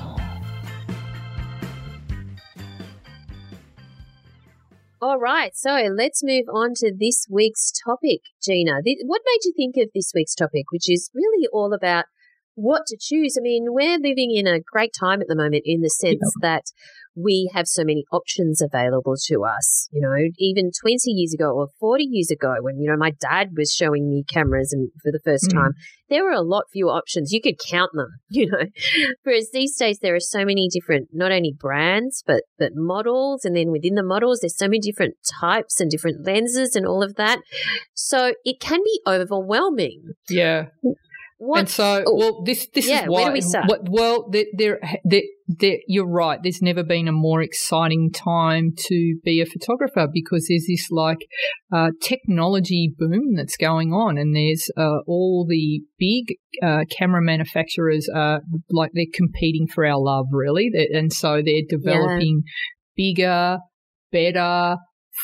All 5.01 5.17
right, 5.17 5.55
so 5.55 5.87
let's 5.95 6.21
move 6.21 6.45
on 6.53 6.73
to 6.75 6.91
this 6.93 7.25
week's 7.29 7.71
topic, 7.71 8.19
Gina. 8.43 8.81
What 9.05 9.21
made 9.25 9.45
you 9.45 9.53
think 9.55 9.75
of 9.77 9.89
this 9.95 10.11
week's 10.13 10.35
topic, 10.35 10.65
which 10.71 10.89
is 10.89 11.09
really 11.13 11.47
all 11.53 11.73
about 11.73 12.05
what 12.55 12.81
to 12.87 12.97
choose. 12.99 13.37
I 13.39 13.41
mean, 13.41 13.67
we're 13.69 13.97
living 13.97 14.35
in 14.35 14.45
a 14.45 14.59
great 14.59 14.91
time 14.99 15.21
at 15.21 15.27
the 15.27 15.35
moment 15.35 15.63
in 15.65 15.79
the 15.79 15.89
sense 15.89 16.19
yeah. 16.21 16.49
that 16.49 16.63
we 17.15 17.49
have 17.53 17.67
so 17.67 17.83
many 17.83 18.03
options 18.11 18.61
available 18.61 19.15
to 19.27 19.43
us. 19.43 19.87
You 19.91 20.01
know, 20.01 20.13
even 20.37 20.71
20 20.81 21.11
years 21.11 21.33
ago 21.33 21.51
or 21.51 21.67
40 21.79 22.03
years 22.03 22.31
ago, 22.31 22.55
when, 22.61 22.79
you 22.79 22.89
know, 22.89 22.97
my 22.97 23.11
dad 23.19 23.49
was 23.57 23.73
showing 23.73 24.09
me 24.09 24.23
cameras 24.27 24.71
and 24.71 24.89
for 25.01 25.11
the 25.11 25.19
first 25.23 25.49
mm. 25.49 25.53
time, 25.53 25.71
there 26.09 26.23
were 26.23 26.31
a 26.31 26.41
lot 26.41 26.65
fewer 26.71 26.91
options. 26.91 27.31
You 27.31 27.41
could 27.41 27.59
count 27.59 27.91
them, 27.93 28.09
you 28.29 28.49
know. 28.49 28.63
Whereas 29.23 29.49
these 29.51 29.75
days, 29.75 29.99
there 29.99 30.15
are 30.15 30.19
so 30.19 30.45
many 30.45 30.69
different, 30.71 31.09
not 31.13 31.31
only 31.31 31.53
brands, 31.57 32.23
but, 32.25 32.43
but 32.57 32.71
models. 32.75 33.45
And 33.45 33.55
then 33.55 33.71
within 33.71 33.95
the 33.95 34.03
models, 34.03 34.39
there's 34.41 34.57
so 34.57 34.67
many 34.67 34.79
different 34.79 35.15
types 35.39 35.79
and 35.79 35.89
different 35.89 36.25
lenses 36.25 36.75
and 36.75 36.85
all 36.85 37.03
of 37.03 37.15
that. 37.15 37.39
So 37.93 38.33
it 38.43 38.59
can 38.59 38.79
be 38.83 39.01
overwhelming. 39.07 40.13
Yeah. 40.29 40.65
What? 41.41 41.59
And 41.59 41.69
so, 41.69 42.03
oh, 42.05 42.15
well, 42.17 42.43
this 42.43 42.67
this 42.73 42.85
yeah, 42.85 43.03
is 43.03 43.07
why. 43.07 43.21
Where 43.21 43.25
do 43.27 43.33
we 43.33 43.41
start? 43.41 43.67
What, 43.69 43.87
well, 43.89 44.29
there, 44.29 44.43
there, 44.57 44.79
there, 45.05 45.21
there, 45.47 45.77
you're 45.87 46.05
right. 46.05 46.37
There's 46.43 46.61
never 46.61 46.83
been 46.83 47.07
a 47.07 47.13
more 47.13 47.41
exciting 47.41 48.11
time 48.11 48.73
to 48.87 49.19
be 49.23 49.39
a 49.39 49.45
photographer 49.45 50.05
because 50.13 50.47
there's 50.49 50.65
this 50.67 50.89
like 50.91 51.19
uh, 51.73 51.91
technology 52.01 52.93
boom 52.95 53.35
that's 53.37 53.55
going 53.55 53.93
on, 53.93 54.17
and 54.17 54.35
there's 54.35 54.69
uh, 54.75 54.99
all 55.07 55.47
the 55.49 55.81
big 55.97 56.35
uh, 56.61 56.83
camera 56.91 57.21
manufacturers 57.21 58.09
are 58.13 58.41
like 58.69 58.91
they're 58.93 59.05
competing 59.13 59.65
for 59.65 59.85
our 59.85 59.97
love, 59.97 60.25
really, 60.33 60.69
and 60.93 61.13
so 61.13 61.41
they're 61.41 61.61
developing 61.69 62.43
yeah. 62.45 63.13
bigger, 63.13 63.57
better 64.11 64.75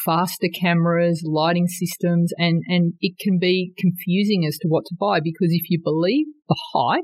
faster 0.04 0.48
cameras, 0.54 1.24
lighting 1.26 1.68
systems, 1.68 2.34
and, 2.38 2.64
and 2.68 2.94
it 3.02 3.18
can 3.20 3.40
be 3.40 3.74
confusing 3.78 4.46
as 4.48 4.58
to 4.58 4.68
what 4.68 4.86
to 4.86 4.96
buy 5.00 5.20
because 5.20 5.50
if 5.52 5.70
you 5.70 5.80
believe 5.84 6.26
the 6.48 6.58
hype, 6.74 7.04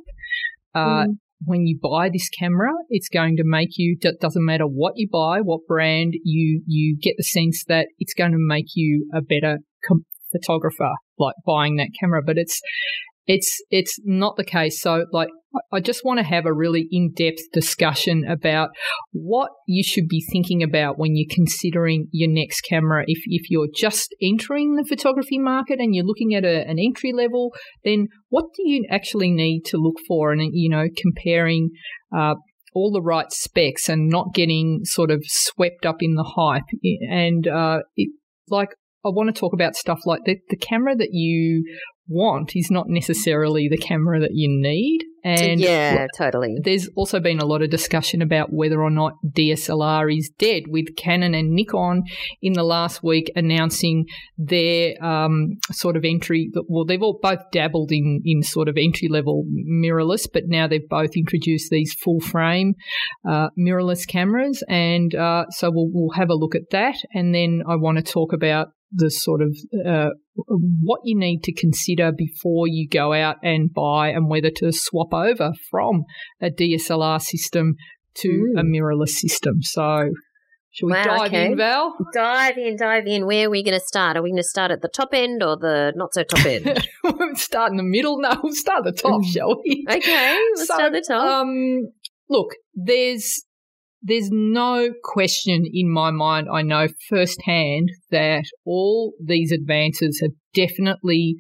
uh, 0.74 1.06
mm. 1.06 1.18
when 1.46 1.66
you 1.66 1.78
buy 1.82 2.10
this 2.10 2.30
camera, 2.30 2.72
it's 2.90 3.10
going 3.10 3.38
to 3.38 3.44
make 3.46 3.70
you, 3.78 3.98
it 4.02 4.20
doesn't 4.20 4.46
matter 4.46 4.66
what 4.66 4.94
you 4.96 5.08
buy, 5.12 5.40
what 5.42 5.62
brand, 5.68 6.14
you, 6.24 6.64
you 6.66 6.98
get 7.02 7.16
the 7.18 7.24
sense 7.24 7.64
that 7.68 7.88
it's 8.00 8.14
going 8.14 8.32
to 8.32 8.38
make 8.40 8.68
you 8.76 9.10
a 9.14 9.22
better 9.22 9.60
com- 9.88 10.06
photographer, 10.32 10.94
like 11.18 11.36
buying 11.46 11.76
that 11.78 11.90
camera. 12.00 12.22
But 12.26 12.38
it's, 12.38 12.60
it's 13.32 13.62
it's 13.70 13.98
not 14.04 14.36
the 14.36 14.44
case. 14.44 14.82
So 14.82 15.06
like 15.12 15.30
I 15.72 15.80
just 15.80 16.04
want 16.04 16.20
to 16.20 16.26
have 16.26 16.46
a 16.46 16.54
really 16.54 16.88
in-depth 16.92 17.52
discussion 17.54 18.24
about 18.30 18.70
what 19.12 19.52
you 19.68 19.84
should 19.84 20.08
be 20.08 20.26
thinking 20.32 20.62
about 20.62 20.98
when 20.98 21.16
you're 21.16 21.34
considering 21.34 22.08
your 22.12 22.30
next 22.30 22.62
camera. 22.62 23.04
If 23.08 23.22
if 23.26 23.50
you're 23.50 23.70
just 23.74 24.14
entering 24.22 24.76
the 24.76 24.86
photography 24.88 25.40
market 25.40 25.80
and 25.80 25.96
you're 25.96 26.06
looking 26.06 26.36
at 26.36 26.44
a, 26.44 26.68
an 26.68 26.78
entry 26.78 27.14
level, 27.14 27.54
then 27.86 28.08
what 28.30 28.46
do 28.56 28.70
you 28.70 28.86
actually 28.90 29.32
need 29.32 29.62
to 29.68 29.78
look 29.78 29.98
for? 30.08 30.32
And 30.32 30.42
you 30.54 30.70
know, 30.70 30.88
comparing. 30.96 31.70
Uh, 32.16 32.36
all 32.74 32.90
the 32.90 33.02
right 33.02 33.34
specs 33.34 33.90
and 33.90 34.08
not 34.08 34.34
getting 34.34 34.80
sort 34.86 35.12
of 35.12 35.22
swept 35.26 35.86
up 35.86 35.98
in 36.00 36.16
the 36.16 36.32
hype. 36.38 36.64
And 37.10 37.46
uh, 37.46 37.80
it, 37.98 38.10
like 38.48 38.70
I 39.04 39.10
want 39.10 39.34
to 39.34 39.38
talk 39.38 39.52
about 39.54 39.76
stuff 39.76 40.00
like 40.06 40.22
the, 40.26 40.38
the 40.50 40.56
camera 40.56 40.96
that 40.96 41.10
you 41.12 41.66
want 42.12 42.56
is 42.56 42.70
not 42.70 42.88
necessarily 42.90 43.68
the 43.70 43.78
camera 43.78 44.20
that 44.20 44.32
you 44.34 44.48
need. 44.50 45.06
And 45.24 45.60
yeah, 45.60 46.08
totally. 46.18 46.56
There's 46.64 46.90
also 46.96 47.20
been 47.20 47.40
a 47.40 47.46
lot 47.46 47.62
of 47.62 47.70
discussion 47.70 48.24
about 48.24 48.52
whether 48.52 48.82
or 48.82 48.90
not 48.90 49.14
DSLR 49.38 50.18
is 50.18 50.32
dead, 50.40 50.64
with 50.68 50.96
Canon 50.98 51.36
and 51.36 51.52
Nikon 51.52 52.04
in 52.42 52.54
the 52.54 52.64
last 52.64 53.04
week 53.04 53.32
announcing 53.36 54.06
their 54.38 54.96
um, 55.04 55.58
sort 55.72 55.96
of 55.96 56.04
entry. 56.06 56.50
Well, 56.68 56.86
they've 56.86 57.02
all 57.02 57.20
both 57.22 57.40
dabbled 57.52 57.92
in 57.92 58.22
in 58.26 58.42
sort 58.42 58.68
of 58.68 58.78
entry 58.78 59.10
level 59.10 59.46
mirrorless, 59.70 60.28
but 60.32 60.44
now 60.48 60.68
they've 60.68 60.90
both 60.90 61.12
introduced 61.16 61.70
these 61.70 61.94
full 61.94 62.20
frame 62.20 62.74
uh, 63.28 63.50
mirrorless 63.60 64.08
cameras, 64.08 64.64
and 64.68 65.14
uh, 65.14 65.46
so 65.52 65.70
we'll 65.72 65.90
we'll 65.92 66.16
have 66.16 66.30
a 66.32 66.36
look 66.36 66.56
at 66.56 66.72
that, 66.72 66.96
and 67.14 67.36
then 67.36 67.62
I 67.68 67.76
want 67.76 67.98
to 67.98 68.04
talk 68.04 68.34
about 68.34 68.70
the 68.92 69.10
sort 69.10 69.42
of 69.42 69.56
uh, 69.86 70.10
what 70.36 71.02
you 71.04 71.18
need 71.18 71.44
to 71.44 71.54
consider 71.54 72.12
before 72.12 72.68
you 72.68 72.88
go 72.88 73.14
out 73.14 73.38
and 73.44 73.74
buy 73.74 74.10
and 74.10 74.30
whether 74.30 74.50
to 74.50 74.72
swap 74.72 75.14
over 75.14 75.52
from 75.70 76.04
a 76.42 76.50
DSLR 76.50 77.22
system 77.22 77.76
to 78.16 78.54
mm. 78.56 78.60
a 78.60 78.64
mirrorless 78.64 79.10
system. 79.10 79.62
So, 79.62 80.10
shall 80.72 80.88
we 80.88 80.94
wow, 80.94 81.04
dive 81.04 81.28
okay. 81.28 81.46
in, 81.46 81.58
Val? 81.58 81.96
Dive 82.14 82.58
in, 82.58 82.76
dive 82.76 83.08
in. 83.08 83.26
Where 83.26 83.48
are 83.48 83.50
we 83.50 83.64
going 83.64 83.80
to 83.80 83.86
start? 83.86 84.18
Are 84.18 84.22
we 84.22 84.32
going 84.32 84.44
to 84.44 84.44
start 84.44 84.72
at 84.72 84.82
the 84.82 84.90
top 84.90 85.10
end 85.14 85.42
or 85.42 85.58
the 85.58 85.94
not 85.96 86.14
so 86.14 86.24
top 86.24 86.46
end? 86.46 86.86
we'll 87.04 87.36
start 87.36 87.72
in 87.72 87.78
the 87.78 87.84
middle. 87.84 88.20
No, 88.20 88.40
we'll 88.44 88.54
start 88.54 88.86
at 88.86 88.96
the 88.96 89.02
top, 89.02 89.24
shall 89.24 89.62
we? 89.64 89.86
Okay, 89.90 90.40
let's 90.56 90.68
so, 90.68 90.76
start 90.76 90.94
at 90.94 90.94
the 90.94 91.06
top. 91.08 91.24
Um, 91.24 91.92
look, 92.30 92.56
there's 92.76 93.46
there's 94.02 94.30
no 94.32 94.90
question 95.04 95.64
in 95.72 95.92
my 95.92 96.12
mind, 96.12 96.48
I 96.52 96.62
know 96.64 96.88
firsthand 97.10 97.90
that 98.10 98.46
all 98.66 99.14
these 99.24 99.52
advances 99.52 100.20
have 100.22 100.32
definitely 100.54 101.38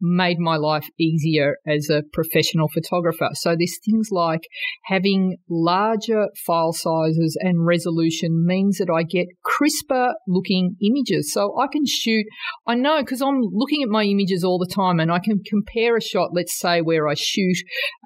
made 0.00 0.38
my 0.38 0.56
life 0.56 0.86
easier 0.98 1.56
as 1.66 1.88
a 1.90 2.02
professional 2.12 2.68
photographer. 2.68 3.30
So 3.34 3.56
there's 3.58 3.78
things 3.84 4.08
like 4.12 4.42
having 4.84 5.38
larger 5.48 6.28
file 6.46 6.72
sizes 6.72 7.36
and 7.40 7.66
resolution 7.66 8.44
means 8.46 8.78
that 8.78 8.90
I 8.90 9.02
get 9.02 9.26
crisper 9.42 10.14
looking 10.26 10.76
images. 10.80 11.32
So 11.32 11.58
I 11.58 11.66
can 11.66 11.84
shoot, 11.86 12.26
I 12.66 12.74
know 12.74 13.00
because 13.00 13.20
I'm 13.20 13.40
looking 13.40 13.82
at 13.82 13.88
my 13.88 14.04
images 14.04 14.44
all 14.44 14.58
the 14.58 14.72
time 14.72 15.00
and 15.00 15.10
I 15.10 15.18
can 15.18 15.40
compare 15.44 15.96
a 15.96 16.02
shot, 16.02 16.30
let's 16.32 16.58
say 16.58 16.80
where 16.80 17.08
I 17.08 17.14
shoot 17.14 17.56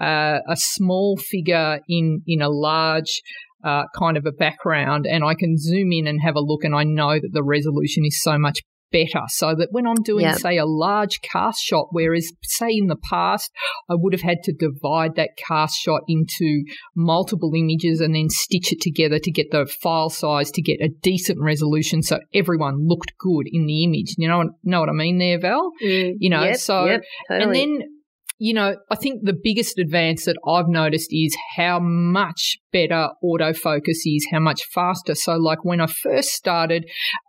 uh, 0.00 0.38
a 0.48 0.56
small 0.56 1.18
figure 1.18 1.80
in, 1.88 2.22
in 2.26 2.40
a 2.40 2.48
large 2.48 3.20
uh, 3.64 3.84
kind 3.98 4.16
of 4.16 4.26
a 4.26 4.32
background 4.32 5.06
and 5.06 5.24
I 5.24 5.34
can 5.34 5.56
zoom 5.58 5.92
in 5.92 6.06
and 6.06 6.20
have 6.22 6.36
a 6.36 6.40
look 6.40 6.64
and 6.64 6.74
I 6.74 6.84
know 6.84 7.14
that 7.14 7.30
the 7.32 7.42
resolution 7.42 8.04
is 8.04 8.20
so 8.20 8.38
much 8.38 8.60
better 8.92 9.22
so 9.28 9.54
that 9.56 9.68
when 9.72 9.86
I'm 9.86 10.02
doing, 10.04 10.26
yep. 10.26 10.36
say, 10.36 10.58
a 10.58 10.66
large 10.66 11.20
cast 11.22 11.60
shot, 11.62 11.86
whereas, 11.90 12.30
say, 12.44 12.68
in 12.70 12.86
the 12.86 12.96
past, 13.10 13.50
I 13.88 13.94
would 13.96 14.12
have 14.12 14.22
had 14.22 14.42
to 14.44 14.52
divide 14.52 15.16
that 15.16 15.30
cast 15.36 15.78
shot 15.78 16.02
into 16.06 16.64
multiple 16.94 17.52
images 17.56 18.00
and 18.00 18.14
then 18.14 18.28
stitch 18.28 18.72
it 18.72 18.80
together 18.80 19.18
to 19.18 19.30
get 19.32 19.50
the 19.50 19.66
file 19.66 20.10
size 20.10 20.50
to 20.52 20.62
get 20.62 20.80
a 20.80 20.90
decent 21.02 21.40
resolution 21.40 22.02
so 22.02 22.20
everyone 22.34 22.86
looked 22.86 23.12
good 23.18 23.46
in 23.50 23.66
the 23.66 23.82
image. 23.82 24.14
You 24.18 24.28
know, 24.28 24.50
know 24.62 24.80
what 24.80 24.88
I 24.88 24.92
mean 24.92 25.18
there, 25.18 25.40
Val? 25.40 25.72
Mm, 25.82 26.14
you 26.18 26.30
know, 26.30 26.44
yep, 26.44 26.56
so, 26.56 26.84
yep, 26.84 27.02
totally. 27.28 27.62
and 27.62 27.80
then 27.80 27.88
you 28.38 28.54
know, 28.54 28.74
I 28.90 28.96
think 28.96 29.20
the 29.22 29.38
biggest 29.40 29.78
advance 29.78 30.24
that 30.24 30.36
I've 30.44 30.66
noticed 30.66 31.10
is 31.12 31.36
how 31.56 31.78
much 31.78 32.58
better 32.72 33.08
autofocus 33.24 34.00
is, 34.06 34.26
how 34.30 34.40
much 34.40 34.62
faster. 34.72 35.14
So, 35.14 35.34
like 35.34 35.64
when 35.64 35.80
I 35.80 35.86
first 35.86 36.30
started 36.30 36.84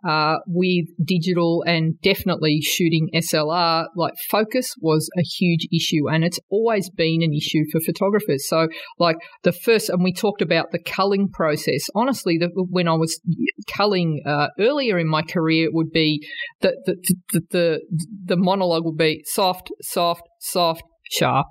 uh, 0.08 0.36
with 0.46 0.86
digital 1.04 1.62
and 1.66 2.00
definitely 2.02 2.60
shooting 2.60 3.10
SLR, 3.14 3.86
like 3.96 4.14
focus 4.30 4.74
was 4.80 5.08
a 5.18 5.22
huge 5.22 5.66
issue, 5.72 6.08
and 6.08 6.24
it's 6.24 6.38
always 6.50 6.90
been 6.90 7.22
an 7.22 7.32
issue 7.32 7.64
for 7.70 7.80
photographers. 7.80 8.48
So, 8.48 8.68
like 8.98 9.16
the 9.42 9.52
first, 9.52 9.88
and 9.88 10.02
we 10.02 10.12
talked 10.12 10.42
about 10.42 10.72
the 10.72 10.78
culling 10.78 11.28
process. 11.28 11.86
Honestly, 11.94 12.38
the, 12.38 12.48
when 12.54 12.88
I 12.88 12.94
was 12.94 13.20
culling 13.72 14.22
uh, 14.26 14.48
earlier 14.58 14.98
in 14.98 15.08
my 15.08 15.22
career, 15.22 15.66
it 15.66 15.74
would 15.74 15.90
be 15.90 16.26
the 16.60 16.74
the, 16.86 17.14
the 17.32 17.40
the 17.50 17.80
the 18.24 18.36
monologue 18.36 18.84
would 18.84 18.96
be 18.96 19.22
soft, 19.26 19.70
soft, 19.82 20.22
soft 20.40 20.82
sharp, 21.10 21.46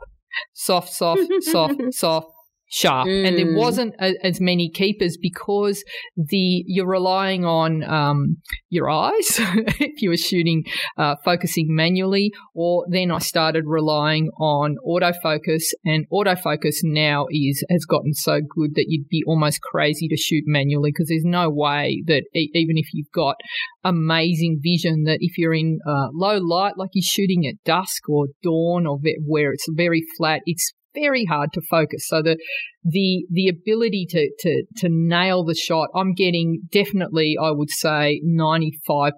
soft, 0.54 0.90
soft, 0.90 1.22
soft, 1.42 1.76
soft, 1.92 2.28
sharp. 2.74 3.08
Mm. 3.08 3.28
And 3.28 3.38
there 3.38 3.46
mm. 3.46 3.56
wasn't 3.56 3.94
a, 4.00 4.14
as 4.24 4.42
many 4.42 4.70
keepers 4.70 5.16
because 5.22 5.84
the 6.18 6.64
you're 6.66 6.90
relying 6.90 7.46
on 7.46 7.84
um, 7.84 8.38
your 8.70 8.90
eyes 8.90 9.14
if 9.80 10.02
you 10.02 10.10
were 10.10 10.18
shooting, 10.18 10.64
uh, 10.98 11.16
focusing 11.24 11.68
manually, 11.70 12.32
or 12.56 12.86
then 12.90 13.12
I 13.12 13.20
started 13.20 13.66
relying 13.68 14.30
on 14.40 14.78
autofocus, 14.88 15.66
and 15.86 16.08
autofocus 16.12 16.78
now 16.84 17.28
is 17.30 17.64
has 17.70 17.86
gotten 17.86 18.14
so 18.14 18.40
good 18.40 18.74
that 18.74 18.86
you'd 18.88 19.08
be 19.08 19.24
almost 19.28 19.62
crazy 19.62 20.08
to 20.08 20.18
shoot 20.18 20.44
manually 20.48 20.90
because 20.92 21.10
there's 21.10 21.24
no 21.24 21.50
way 21.50 22.04
that 22.08 22.24
e- 22.34 22.50
even 22.56 22.78
if 22.78 22.88
you've 22.92 23.12
got 23.14 23.36
amazing 23.84 24.60
vision, 24.64 25.04
that 25.04 25.20
if 25.20 25.38
you're 25.38 25.54
in 25.54 25.80
uh, 25.88 26.08
low 26.12 26.38
light, 26.38 26.74
like 26.78 26.90
you're 26.94 27.04
shooting 27.06 27.46
at 27.46 27.64
dusk 27.64 28.10
or 28.10 28.28
dawn, 28.42 28.88
or 28.88 28.98
ve- 29.00 29.20
where 29.24 29.52
it's 29.52 29.68
very 29.70 30.02
flat, 30.18 30.42
it's 30.46 30.74
very 30.94 31.26
hard 31.26 31.50
to 31.54 31.62
focus. 31.70 32.08
So 32.08 32.22
the 32.22 32.38
the 32.84 33.26
the 33.32 33.48
ability 33.48 34.06
to 34.10 34.30
to 34.40 34.64
to 34.78 34.88
nail 34.90 35.44
the 35.44 35.56
shot, 35.56 35.90
I'm 35.96 36.14
getting 36.14 36.62
definitely, 36.72 37.36
I 37.42 37.52
would 37.52 37.70
say, 37.70 38.22
95% 38.26 39.12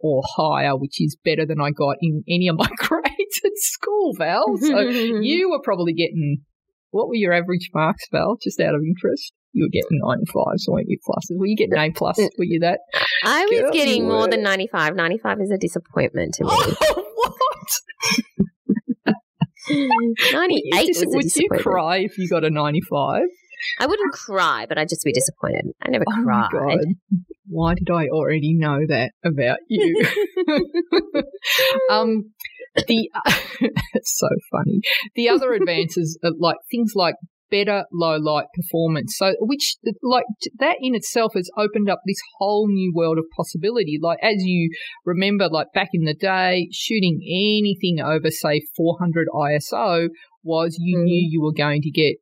or 0.00 0.22
higher, 0.36 0.76
which 0.76 1.00
is 1.00 1.16
better 1.24 1.46
than 1.46 1.60
I 1.60 1.70
got 1.70 1.96
in 2.00 2.22
any 2.28 2.48
of 2.48 2.56
my 2.56 2.68
grades 2.78 3.40
at 3.44 3.52
school, 3.56 4.14
Val. 4.16 4.56
So 4.58 4.80
you 4.80 5.50
were 5.50 5.60
probably 5.62 5.92
getting 5.92 6.38
what 6.90 7.08
were 7.08 7.14
your 7.14 7.32
average 7.32 7.70
marks, 7.74 8.04
Val? 8.10 8.38
Just 8.42 8.60
out 8.60 8.74
of 8.74 8.80
interest. 8.82 9.32
You 9.52 9.64
were 9.64 9.70
getting 9.72 10.00
95s, 10.02 10.68
weren't 10.68 10.86
you? 10.88 10.98
Pluses. 10.98 11.38
Were 11.38 11.46
you 11.46 11.56
getting 11.56 11.78
A 11.78 11.90
plus? 11.90 12.18
Were 12.18 12.44
you 12.44 12.60
that? 12.60 12.80
I 13.24 13.44
was 13.46 13.70
getting 13.72 14.06
more 14.06 14.28
than 14.28 14.42
95. 14.42 14.94
95 14.94 15.40
is 15.40 15.50
a 15.50 15.56
disappointment 15.56 16.34
to 16.34 16.44
me. 16.44 16.50
Oh, 16.88 17.04
what? 17.14 18.46
98 20.32 20.88
was 20.88 21.02
a 21.02 21.06
Would 21.08 21.36
you 21.36 21.48
cry 21.50 21.98
if 21.98 22.18
you 22.18 22.28
got 22.28 22.44
a 22.44 22.50
95? 22.50 23.22
I 23.80 23.86
wouldn't 23.86 24.12
cry, 24.12 24.66
but 24.68 24.78
I'd 24.78 24.88
just 24.88 25.04
be 25.04 25.12
disappointed. 25.12 25.72
I 25.82 25.90
never 25.90 26.04
Oh 26.08 26.22
my 26.22 26.48
cried. 26.50 26.78
God. 26.78 26.84
Why 27.48 27.74
did 27.74 27.90
I 27.90 28.08
already 28.08 28.54
know 28.54 28.80
that 28.88 29.12
about 29.24 29.58
you? 29.68 30.04
um, 31.90 32.32
the 32.86 33.08
it's 33.94 34.18
so 34.18 34.28
funny. 34.50 34.80
The 35.14 35.28
other 35.28 35.52
advances 35.52 36.18
are 36.22 36.32
like 36.38 36.56
things 36.70 36.92
like 36.94 37.14
better 37.50 37.84
low 37.92 38.16
light 38.16 38.46
performance. 38.54 39.14
So, 39.16 39.34
which 39.40 39.76
like 40.02 40.24
that 40.58 40.76
in 40.80 40.94
itself 40.94 41.32
has 41.34 41.50
opened 41.56 41.88
up 41.90 42.00
this 42.06 42.20
whole 42.38 42.68
new 42.68 42.92
world 42.94 43.18
of 43.18 43.24
possibility. 43.36 43.98
Like 44.00 44.18
as 44.22 44.36
you 44.38 44.70
remember, 45.04 45.48
like 45.50 45.68
back 45.74 45.90
in 45.92 46.04
the 46.04 46.14
day, 46.14 46.68
shooting 46.72 47.20
anything 47.24 48.00
over 48.00 48.30
say 48.30 48.62
400 48.76 49.28
ISO 49.34 50.08
was 50.42 50.76
you 50.78 50.98
Mm. 50.98 51.04
knew 51.04 51.28
you 51.30 51.42
were 51.42 51.52
going 51.52 51.82
to 51.82 51.90
get 51.90 52.16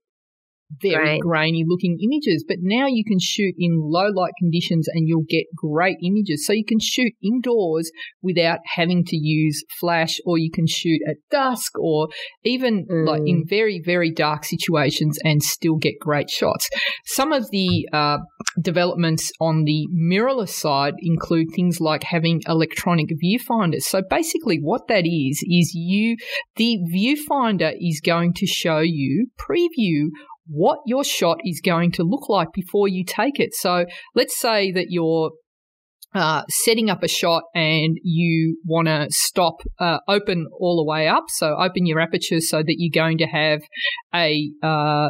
very 0.80 1.04
Right. 1.04 1.20
grainy 1.20 1.64
looking 1.66 1.98
images. 2.02 2.44
But 2.46 2.58
now 2.60 2.86
you 2.86 3.04
can 3.06 3.18
shoot 3.20 3.54
in 3.58 3.78
low 3.78 4.08
light 4.14 4.32
conditions 4.38 4.88
and 4.92 5.08
you'll 5.08 5.26
get 5.28 5.44
great 5.56 5.96
images. 6.02 6.46
So 6.46 6.52
you 6.52 6.64
can 6.64 6.78
shoot 6.80 7.12
indoors 7.22 7.90
without 8.22 8.58
having 8.74 9.04
to 9.06 9.16
use 9.16 9.64
flash 9.80 10.18
or 10.24 10.38
you 10.38 10.50
can 10.50 10.66
shoot 10.66 11.00
at 11.08 11.16
dusk 11.30 11.78
or 11.78 12.08
even 12.44 12.86
Mm. 12.86 13.06
like 13.06 13.22
in 13.26 13.44
very, 13.46 13.80
very 13.84 14.10
dark 14.10 14.44
situations 14.44 15.18
and 15.24 15.42
still 15.42 15.76
get 15.76 15.94
great 16.00 16.30
shots. 16.30 16.68
Some 17.06 17.32
of 17.32 17.50
the 17.50 17.88
uh, 17.92 18.18
developments 18.60 19.30
on 19.40 19.64
the 19.64 19.86
mirrorless 19.94 20.50
side 20.50 20.94
include 21.00 21.48
things 21.54 21.80
like 21.80 22.04
having 22.04 22.40
electronic 22.48 23.08
viewfinders. 23.22 23.82
So 23.82 24.02
basically 24.08 24.58
what 24.58 24.88
that 24.88 25.04
is, 25.06 25.42
is 25.48 25.72
you, 25.74 26.16
the 26.56 26.78
viewfinder 26.92 27.72
is 27.80 28.00
going 28.04 28.32
to 28.34 28.46
show 28.46 28.78
you, 28.80 29.28
preview 29.38 30.08
what 30.46 30.78
your 30.86 31.04
shot 31.04 31.38
is 31.44 31.60
going 31.64 31.92
to 31.92 32.02
look 32.02 32.28
like 32.28 32.48
before 32.52 32.88
you 32.88 33.04
take 33.04 33.40
it. 33.40 33.54
So 33.54 33.86
let's 34.14 34.36
say 34.36 34.72
that 34.72 34.86
you're 34.90 35.32
uh, 36.14 36.42
setting 36.48 36.90
up 36.90 37.02
a 37.02 37.08
shot 37.08 37.42
and 37.54 37.96
you 38.02 38.58
want 38.64 38.86
to 38.86 39.06
stop, 39.10 39.54
uh, 39.80 39.98
open 40.06 40.46
all 40.60 40.76
the 40.76 40.88
way 40.88 41.08
up. 41.08 41.24
So 41.28 41.56
open 41.56 41.86
your 41.86 42.00
aperture 42.00 42.40
so 42.40 42.58
that 42.58 42.76
you're 42.78 42.94
going 42.94 43.18
to 43.18 43.26
have 43.26 43.62
a, 44.14 44.50
uh, 44.62 45.08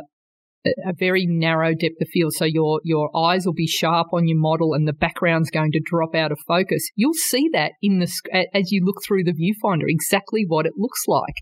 a 0.64 0.92
very 0.98 1.26
narrow 1.26 1.74
depth 1.74 2.00
of 2.00 2.08
field. 2.08 2.32
So 2.34 2.44
your, 2.44 2.80
your 2.84 3.14
eyes 3.16 3.44
will 3.46 3.52
be 3.54 3.66
sharp 3.66 4.08
on 4.12 4.26
your 4.26 4.38
model 4.38 4.72
and 4.74 4.88
the 4.88 4.92
background's 4.92 5.50
going 5.50 5.72
to 5.72 5.80
drop 5.84 6.14
out 6.14 6.32
of 6.32 6.38
focus. 6.46 6.88
You'll 6.96 7.12
see 7.14 7.48
that 7.52 7.72
in 7.82 7.98
the, 7.98 8.10
as 8.54 8.72
you 8.72 8.82
look 8.84 8.96
through 9.06 9.24
the 9.24 9.32
viewfinder, 9.32 9.84
exactly 9.86 10.44
what 10.46 10.66
it 10.66 10.72
looks 10.76 11.02
like, 11.06 11.34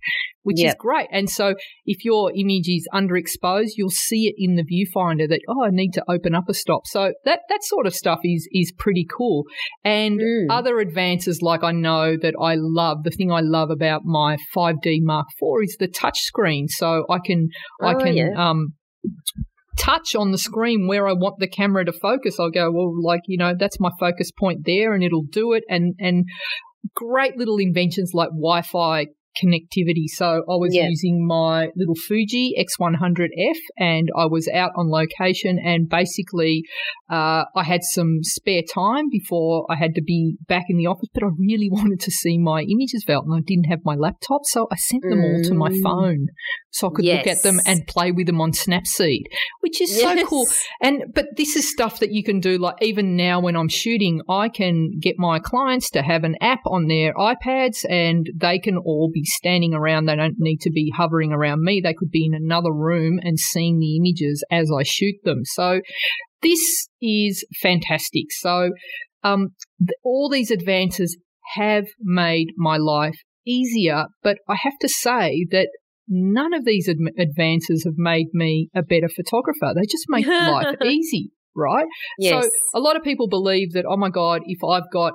which 0.43 0.59
is 0.69 0.75
great. 0.79 1.07
And 1.13 1.31
so 1.31 1.55
if 1.87 2.05
your 2.05 2.33
image 2.37 2.69
is 2.69 2.89
underexposed, 2.93 3.71
you'll 3.77 3.91
see 3.91 4.27
it 4.27 4.35
in 4.39 4.57
the 4.57 4.65
viewfinder 4.65 5.29
that, 5.29 5.41
oh, 5.49 5.65
I 5.65 5.71
need 5.71 5.93
to 5.93 6.05
open 6.09 6.35
up 6.35 6.49
a 6.49 6.55
stop. 6.55 6.83
So 6.87 7.13
that, 7.25 7.41
that 7.49 7.63
sort 7.63 7.87
of 7.87 7.95
stuff 7.95 8.19
is, 8.25 8.49
is 8.53 8.73
pretty 8.77 9.07
cool. 9.09 9.45
And 9.85 10.21
Mm. 10.21 10.47
other 10.51 10.79
advances, 10.81 11.41
like 11.43 11.63
I 11.63 11.73
know 11.73 12.17
that 12.21 12.35
I 12.41 12.55
love, 12.57 13.05
the 13.05 13.11
thing 13.11 13.31
I 13.31 13.41
love 13.41 13.71
about 13.71 14.03
my 14.05 14.37
5D 14.55 14.99
Mark 15.03 15.27
IV 15.41 15.63
is 15.65 15.77
the 15.79 15.89
touch 15.89 16.19
screen. 16.21 16.69
So 16.69 17.05
I 17.09 17.19
can, 17.25 17.49
I 17.81 17.95
Oh, 17.95 17.99
can, 17.99 18.15
yeah. 18.17 18.29
um, 18.37 18.75
touch 19.79 20.15
on 20.15 20.33
the 20.33 20.39
screen 20.39 20.87
where 20.87 21.09
I 21.09 21.13
want 21.13 21.37
the 21.39 21.49
camera 21.49 21.85
to 21.85 21.93
focus. 21.93 22.39
I'll 22.39 22.51
go, 22.51 22.71
well, 22.71 22.93
like, 23.03 23.23
you 23.27 23.39
know, 23.39 23.55
that's 23.59 23.81
my 23.81 23.91
focus 23.99 24.31
point 24.31 24.61
there 24.65 24.93
and 24.95 25.03
it'll 25.03 25.25
do 25.31 25.53
it. 25.53 25.65
And, 25.69 25.95
and 25.99 26.27
great 26.95 27.37
little 27.37 27.59
inventions 27.59 28.13
like 28.15 28.29
Wi-Fi 28.29 29.07
connectivity. 29.43 30.07
So 30.07 30.43
I 30.49 30.57
was 30.57 30.75
Yeah. 30.75 30.89
using 30.89 31.27
my 31.27 31.69
little 31.77 31.95
Fuji 31.95 32.55
X100F 32.59 33.57
and 33.79 34.11
I 34.17 34.27
was 34.27 34.49
out 34.49 34.73
on 34.77 34.91
location 34.91 35.59
and 35.65 35.89
basically 35.89 36.65
uh, 37.11 37.45
I 37.55 37.65
had 37.65 37.83
some 37.83 38.19
spare 38.23 38.63
time 38.63 39.09
before 39.11 39.67
I 39.71 39.77
had 39.77 39.95
to 39.97 40.03
be 40.03 40.37
back 40.49 40.65
in 40.69 40.77
the 40.79 40.87
office, 40.87 41.09
but 41.13 41.23
I 41.23 41.29
really 41.39 41.69
wanted 41.79 42.01
to 42.01 42.11
see 42.11 42.39
my 42.39 42.63
images 42.63 43.05
Val, 43.07 43.23
and 43.23 43.35
I 43.35 43.41
didn't 43.45 43.65
have 43.65 43.81
my 43.85 43.95
laptop, 43.95 44.43
so 44.45 44.67
I 44.71 44.77
sent 44.77 45.03
them 45.09 45.25
all 45.25 45.41
to 45.45 45.55
my 45.55 45.71
Mm. 45.71 45.83
phone 45.83 46.27
so 46.71 46.89
I 46.89 46.91
could 46.95 47.05
look 47.05 47.27
at 47.27 47.43
them 47.43 47.61
and 47.67 47.87
play 47.87 48.13
with 48.13 48.27
them 48.27 48.41
on 48.41 48.53
Snapseed, 48.53 49.25
which 49.61 49.81
is 49.81 50.01
so 50.01 50.25
cool. 50.25 50.47
And 50.81 51.05
but 51.15 51.27
this 51.37 51.55
is 51.57 51.71
stuff 51.71 52.01
that 52.01 52.13
you 52.13 52.23
can 52.23 52.41
do. 52.41 52.57
Like 52.59 52.77
even 52.81 53.17
now 53.17 53.41
when 53.41 53.57
I'm 53.57 53.69
shooting, 53.69 54.23
I 54.29 54.49
can 54.49 54.99
get 54.99 55.17
my 55.19 55.39
clients 55.39 55.91
to 55.91 56.03
have 56.03 56.25
an 56.25 56.37
app 56.41 56.61
on 56.67 56.87
their 56.87 57.13
iPads, 57.15 57.85
and 57.89 58.29
they 58.35 58.59
can 58.59 58.77
all 58.79 59.11
be 59.13 59.22
standing 59.25 59.75
around. 59.75 60.07
They 60.07 60.17
don't 60.17 60.37
need 60.39 60.61
to 60.63 60.71
be 60.71 60.93
hovering 60.97 61.33
around 61.33 61.63
me. 61.63 61.81
They 61.83 61.95
could 61.95 62.11
be 62.11 62.27
in 62.27 62.35
another 62.35 62.73
room 62.73 63.19
and 63.23 63.39
seeing 63.39 63.79
the 63.79 63.97
images 63.97 64.45
as 64.51 64.71
I 64.71 64.83
shoot 64.83 65.17
them. 65.25 65.41
So 65.45 65.81
this 66.43 66.89
is 67.01 67.45
fantastic. 67.63 68.27
So 68.31 68.71
um, 69.23 69.49
th- 69.79 69.97
all 70.05 70.29
these 70.29 70.51
advances 70.51 71.17
have 71.55 71.87
made 72.01 72.49
my 72.57 72.77
life 72.77 73.17
easier, 73.47 74.07
but 74.23 74.39
I 74.49 74.57
have 74.63 74.79
to 74.81 74.89
say 74.89 75.47
that 75.51 75.69
none 76.09 76.55
of 76.55 76.65
these 76.65 76.89
ad- 76.89 76.97
advances 77.19 77.85
have 77.85 77.95
made 77.97 78.29
me 78.33 78.69
a 78.75 78.83
better 78.83 79.09
photographer. 79.09 79.73
They 79.75 79.87
just 79.87 80.07
make 80.09 80.27
life 80.41 80.75
easy, 80.85 81.31
right? 81.57 81.87
Yes. 82.19 82.45
So 82.45 82.51
a 82.75 82.81
lot 82.81 82.97
of 82.97 83.03
people 83.03 83.29
believe 83.29 83.73
that, 83.73 83.85
oh 83.89 83.97
my 83.97 84.11
God, 84.11 84.43
if 84.47 84.59
I've 84.65 84.91
got 84.93 85.15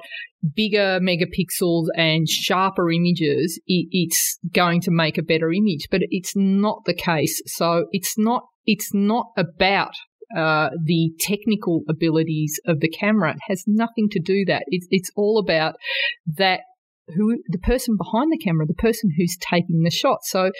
bigger 0.56 1.00
megapixels 1.02 1.86
and 1.96 2.28
sharper 2.28 2.92
images, 2.92 3.60
it, 3.68 3.88
it's 3.92 4.38
going 4.54 4.82
to 4.82 4.92
make 4.92 5.18
a 5.18 5.24
better 5.24 5.52
image. 5.52 5.88
But 5.90 6.02
it's 6.10 6.34
not 6.36 6.84
the 6.86 6.94
case. 6.94 7.42
So 7.48 7.86
it's 7.92 8.18
not, 8.18 8.44
it's 8.66 8.94
not 8.94 9.28
about 9.38 9.94
uh, 10.36 10.70
the 10.84 11.12
technical 11.20 11.84
abilities 11.90 12.60
of 12.66 12.80
the 12.80 12.90
camera. 12.90 13.32
It 13.32 13.38
has 13.48 13.64
nothing 13.66 14.10
to 14.12 14.20
do 14.20 14.44
that. 14.48 14.64
It's, 14.68 14.88
it's 14.90 15.10
all 15.16 15.40
about 15.40 15.76
that 16.36 16.62
who 17.16 17.38
the 17.48 17.60
person 17.60 17.96
behind 17.98 18.32
the 18.32 18.38
camera, 18.38 18.66
the 18.66 18.74
person 18.74 19.12
who's 19.18 19.38
taking 19.40 19.84
the 19.84 19.92
shot. 19.92 20.20
So 20.24 20.52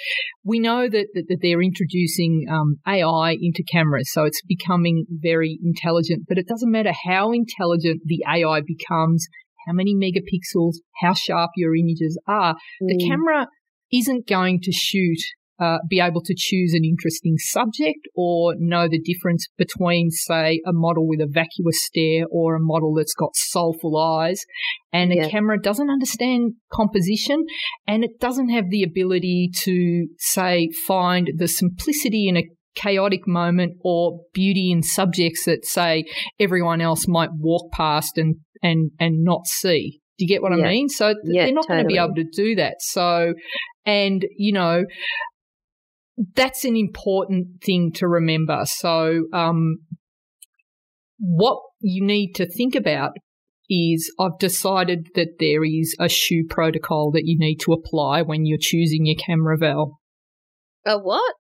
we 0.44 0.60
know 0.60 0.88
that, 0.90 1.08
that, 1.14 1.26
that 1.28 1.40
they're 1.42 1.62
introducing 1.62 2.46
um, 2.50 2.78
AI 2.88 3.38
into 3.42 3.64
cameras, 3.72 4.10
so 4.12 4.24
it's 4.24 4.42
becoming 4.48 5.06
very 5.10 5.60
intelligent. 5.64 6.24
But 6.28 6.38
it 6.38 6.48
doesn't 6.48 6.72
matter 6.72 6.94
how 7.06 7.32
intelligent 7.32 8.02
the 8.06 8.24
AI 8.28 8.62
becomes, 8.66 9.28
how 9.68 9.74
many 9.74 9.94
megapixels, 9.96 10.76
how 11.02 11.14
sharp 11.14 11.52
your 11.56 11.76
images 11.76 12.20
are. 12.28 12.56
The 12.80 12.96
Mm. 12.96 13.08
camera 13.08 13.48
isn't 13.92 14.28
going 14.28 14.60
to 14.62 14.72
shoot. 14.72 15.20
Uh, 15.60 15.80
be 15.90 16.00
able 16.00 16.22
to 16.22 16.36
choose 16.38 16.74
an 16.74 16.86
interesting 16.86 17.36
subject 17.38 18.08
or 18.16 18.54
know 18.60 18.88
the 18.88 19.00
difference 19.00 19.48
between, 19.58 20.12
say, 20.12 20.62
a 20.68 20.72
model 20.72 21.08
with 21.08 21.20
a 21.20 21.28
vacuous 21.28 21.84
stare 21.84 22.26
or 22.30 22.56
a 22.56 22.60
model 22.60 22.94
that's 22.94 23.16
got 23.16 23.32
soulful 23.34 23.98
eyes. 23.98 24.40
And 24.94 25.12
Yeah. 25.12 25.26
a 25.26 25.30
camera 25.30 25.60
doesn't 25.60 25.90
understand 25.90 26.54
composition 26.72 27.46
and 27.88 28.04
it 28.04 28.20
doesn't 28.20 28.50
have 28.50 28.70
the 28.70 28.84
ability 28.84 29.50
to, 29.64 30.08
say, 30.20 30.70
find 30.86 31.32
the 31.36 31.48
simplicity 31.48 32.28
in 32.28 32.38
a 32.38 32.44
chaotic 32.76 33.28
moment 33.28 33.74
or 33.84 34.20
beauty 34.34 34.70
in 34.72 34.84
subjects 34.84 35.46
that, 35.46 35.66
say, 35.66 36.06
everyone 36.40 36.82
else 36.82 37.08
might 37.08 37.32
walk 37.40 37.72
past 37.72 38.18
and, 38.20 38.36
and, 38.62 38.92
and 39.00 39.24
not 39.24 39.48
see. 39.48 40.00
Do 40.20 40.26
you 40.26 40.28
get 40.28 40.42
what 40.42 40.54
I 40.54 40.58
mean? 40.58 40.90
So 40.90 41.14
Yeah, 41.24 41.46
they're 41.46 41.54
not 41.54 41.68
going 41.68 41.84
to 41.84 41.88
be 41.88 41.98
able 41.98 42.16
to 42.16 42.26
do 42.36 42.56
that. 42.56 42.76
So, 42.80 43.34
and, 43.86 44.26
you 44.36 44.52
know, 44.52 44.84
that's 46.36 46.66
an 46.66 46.76
important 46.76 47.62
thing 47.64 47.92
to 47.96 48.08
remember. 48.08 48.64
So, 48.66 49.26
um, 49.34 49.78
what 51.20 51.60
you 51.80 52.04
need 52.04 52.34
to 52.34 52.48
think 52.48 52.76
about 52.76 53.12
is 53.70 54.12
I've 54.20 54.38
decided 54.40 55.10
that 55.16 55.36
there 55.40 55.64
is 55.64 55.96
a 56.00 56.08
shoe 56.08 56.46
protocol 56.50 57.12
that 57.12 57.24
you 57.26 57.38
need 57.38 57.58
to 57.58 57.74
apply 57.74 58.22
when 58.22 58.46
you're 58.46 58.58
choosing 58.60 59.06
your 59.06 59.18
camera 59.18 59.58
Val. 59.58 60.00
A 60.86 60.98
what? 60.98 61.36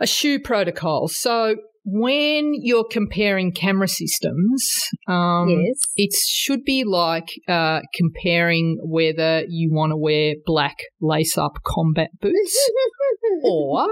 A 0.00 0.06
shoe 0.06 0.40
protocol. 0.40 1.08
So 1.08 1.56
when 1.84 2.52
you're 2.54 2.86
comparing 2.90 3.52
camera 3.52 3.86
systems, 3.86 4.66
um, 5.06 5.48
yes. 5.48 5.78
it 5.96 6.14
should 6.14 6.64
be 6.64 6.82
like 6.82 7.28
uh, 7.46 7.80
comparing 7.94 8.78
whether 8.82 9.44
you 9.48 9.70
want 9.70 9.90
to 9.90 9.96
wear 9.96 10.34
black 10.46 10.76
lace 11.00 11.36
up 11.36 11.52
combat 11.64 12.08
boots 12.20 12.70
or 13.42 13.86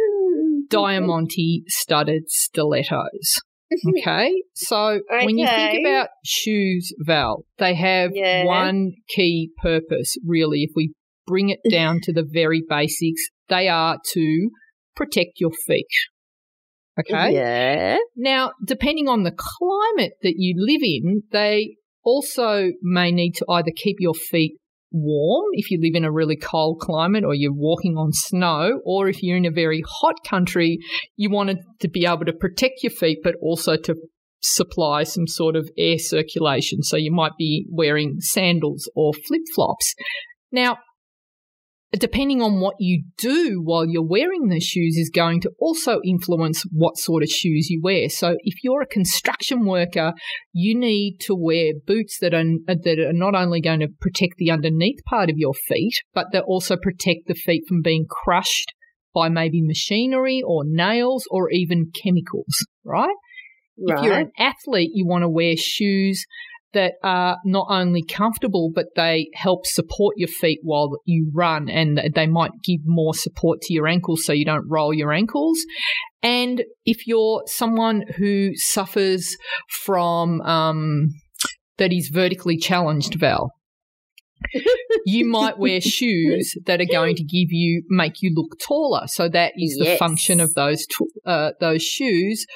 diamante 0.68 1.64
studded 1.68 2.24
stilettos. 2.28 3.40
Okay. 4.00 4.32
So 4.56 4.98
when 5.08 5.38
you 5.38 5.46
think 5.46 5.86
about 5.86 6.08
shoes, 6.24 6.92
Val, 7.06 7.44
they 7.58 7.74
have 7.76 8.10
Yeah. 8.12 8.44
one 8.44 8.94
key 9.14 9.50
purpose, 9.62 10.16
really. 10.26 10.64
If 10.64 10.72
we 10.74 10.92
bring 11.24 11.50
it 11.50 11.60
down 11.70 12.00
to 12.02 12.12
the 12.12 12.26
very 12.28 12.64
basics, 12.68 13.22
they 13.48 13.68
are 13.68 13.98
to 14.14 14.50
protect 14.96 15.38
your 15.38 15.52
feet. 15.68 15.86
Okay. 16.98 17.32
Yeah. 17.32 17.98
Now, 18.16 18.54
depending 18.66 19.08
on 19.08 19.22
the 19.22 19.30
climate 19.30 20.14
that 20.22 20.34
you 20.36 20.54
live 20.58 20.82
in, 20.82 21.22
they 21.30 21.76
also 22.02 22.70
may 22.82 23.12
need 23.12 23.34
to 23.36 23.44
either 23.48 23.70
keep 23.76 23.98
your 24.00 24.14
feet 24.14 24.56
warm, 24.92 25.46
if 25.52 25.70
you 25.70 25.80
live 25.80 25.94
in 25.94 26.04
a 26.04 26.12
really 26.12 26.36
cold 26.36 26.80
climate 26.80 27.24
or 27.24 27.34
you're 27.34 27.52
walking 27.52 27.96
on 27.96 28.12
snow, 28.12 28.80
or 28.84 29.08
if 29.08 29.22
you're 29.22 29.36
in 29.36 29.46
a 29.46 29.50
very 29.50 29.82
hot 29.86 30.16
country, 30.26 30.78
you 31.16 31.30
wanted 31.30 31.58
to 31.80 31.88
be 31.88 32.06
able 32.06 32.24
to 32.24 32.32
protect 32.32 32.82
your 32.82 32.90
feet, 32.90 33.18
but 33.22 33.34
also 33.40 33.76
to 33.76 33.94
supply 34.42 35.02
some 35.02 35.26
sort 35.26 35.56
of 35.56 35.68
air 35.76 35.98
circulation. 35.98 36.82
So 36.82 36.96
you 36.96 37.12
might 37.12 37.32
be 37.38 37.66
wearing 37.70 38.16
sandals 38.20 38.90
or 38.94 39.12
flip 39.12 39.42
flops. 39.54 39.94
Now, 40.50 40.78
depending 41.98 42.40
on 42.40 42.60
what 42.60 42.76
you 42.78 43.02
do 43.18 43.60
while 43.62 43.86
you're 43.86 44.06
wearing 44.06 44.48
the 44.48 44.60
shoes 44.60 44.96
is 44.96 45.10
going 45.12 45.40
to 45.40 45.50
also 45.58 46.00
influence 46.04 46.62
what 46.70 46.96
sort 46.96 47.22
of 47.22 47.28
shoes 47.28 47.68
you 47.68 47.80
wear. 47.82 48.08
So 48.08 48.36
if 48.40 48.62
you're 48.62 48.82
a 48.82 48.86
construction 48.86 49.66
worker, 49.66 50.12
you 50.52 50.78
need 50.78 51.18
to 51.22 51.34
wear 51.34 51.72
boots 51.86 52.18
that 52.20 52.32
are 52.32 52.44
that 52.66 52.98
are 52.98 53.12
not 53.12 53.34
only 53.34 53.60
going 53.60 53.80
to 53.80 53.88
protect 54.00 54.34
the 54.38 54.50
underneath 54.50 55.02
part 55.04 55.30
of 55.30 55.36
your 55.36 55.54
feet, 55.54 55.94
but 56.14 56.26
they 56.32 56.40
also 56.40 56.76
protect 56.76 57.26
the 57.26 57.34
feet 57.34 57.64
from 57.68 57.82
being 57.82 58.06
crushed 58.08 58.72
by 59.12 59.28
maybe 59.28 59.60
machinery 59.60 60.40
or 60.46 60.62
nails 60.64 61.24
or 61.30 61.50
even 61.50 61.90
chemicals, 62.02 62.66
right? 62.84 63.08
Right. 63.76 63.98
If 63.98 64.04
you're 64.04 64.18
an 64.18 64.32
athlete, 64.38 64.90
you 64.92 65.06
want 65.06 65.22
to 65.22 65.28
wear 65.28 65.54
shoes 65.56 66.24
that 66.72 66.94
are 67.02 67.38
not 67.44 67.66
only 67.68 68.02
comfortable, 68.02 68.70
but 68.74 68.86
they 68.96 69.28
help 69.34 69.66
support 69.66 70.14
your 70.16 70.28
feet 70.28 70.60
while 70.62 70.90
you 71.04 71.30
run 71.34 71.68
and 71.68 72.00
they 72.14 72.26
might 72.26 72.52
give 72.64 72.80
more 72.84 73.14
support 73.14 73.60
to 73.62 73.74
your 73.74 73.88
ankles 73.88 74.24
so 74.24 74.32
you 74.32 74.44
don't 74.44 74.68
roll 74.68 74.94
your 74.94 75.12
ankles. 75.12 75.58
And 76.22 76.64
if 76.84 77.06
you're 77.06 77.42
someone 77.46 78.04
who 78.16 78.50
suffers 78.54 79.36
from, 79.84 80.40
um, 80.42 81.08
that 81.80 81.92
is 81.92 82.10
vertically 82.12 82.58
challenged, 82.58 83.14
Val, 83.18 83.52
you 85.06 85.26
might 85.26 85.58
wear 85.58 85.80
shoes 85.80 86.54
that 86.66 86.80
are 86.80 86.86
going 86.86 87.16
to 87.16 87.24
give 87.24 87.48
you 87.50 87.82
make 87.88 88.22
you 88.22 88.32
look 88.34 88.58
taller. 88.60 89.06
So 89.06 89.28
that 89.28 89.52
is 89.56 89.76
the 89.78 89.96
function 89.96 90.40
of 90.40 90.54
those 90.54 90.86
t- 90.86 91.06
uh, 91.26 91.52
those 91.58 91.82
shoes. 91.82 92.46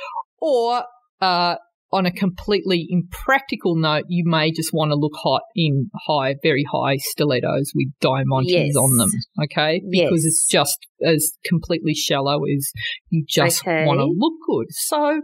Or 0.40 0.84
uh, 1.20 1.56
on 1.94 2.04
a 2.06 2.12
completely 2.12 2.86
impractical 2.90 3.76
note, 3.76 4.04
you 4.08 4.24
may 4.26 4.50
just 4.50 4.70
want 4.72 4.90
to 4.90 4.96
look 4.96 5.12
hot 5.14 5.42
in 5.54 5.88
high, 6.06 6.34
very 6.42 6.64
high 6.70 6.96
stilettos 6.98 7.70
with 7.74 7.88
diamantes 8.02 8.48
Yes. 8.48 8.76
on 8.76 8.96
them. 8.98 9.10
Okay, 9.44 9.80
because 9.90 10.24
Yes. 10.24 10.26
it's 10.26 10.46
just 10.48 10.78
as 11.02 11.32
completely 11.46 11.94
shallow 11.94 12.40
as 12.44 12.70
you 13.10 13.24
just 13.28 13.62
Okay. 13.62 13.84
want 13.86 14.00
to 14.00 14.06
look 14.06 14.34
good. 14.46 14.66
So 14.70 15.20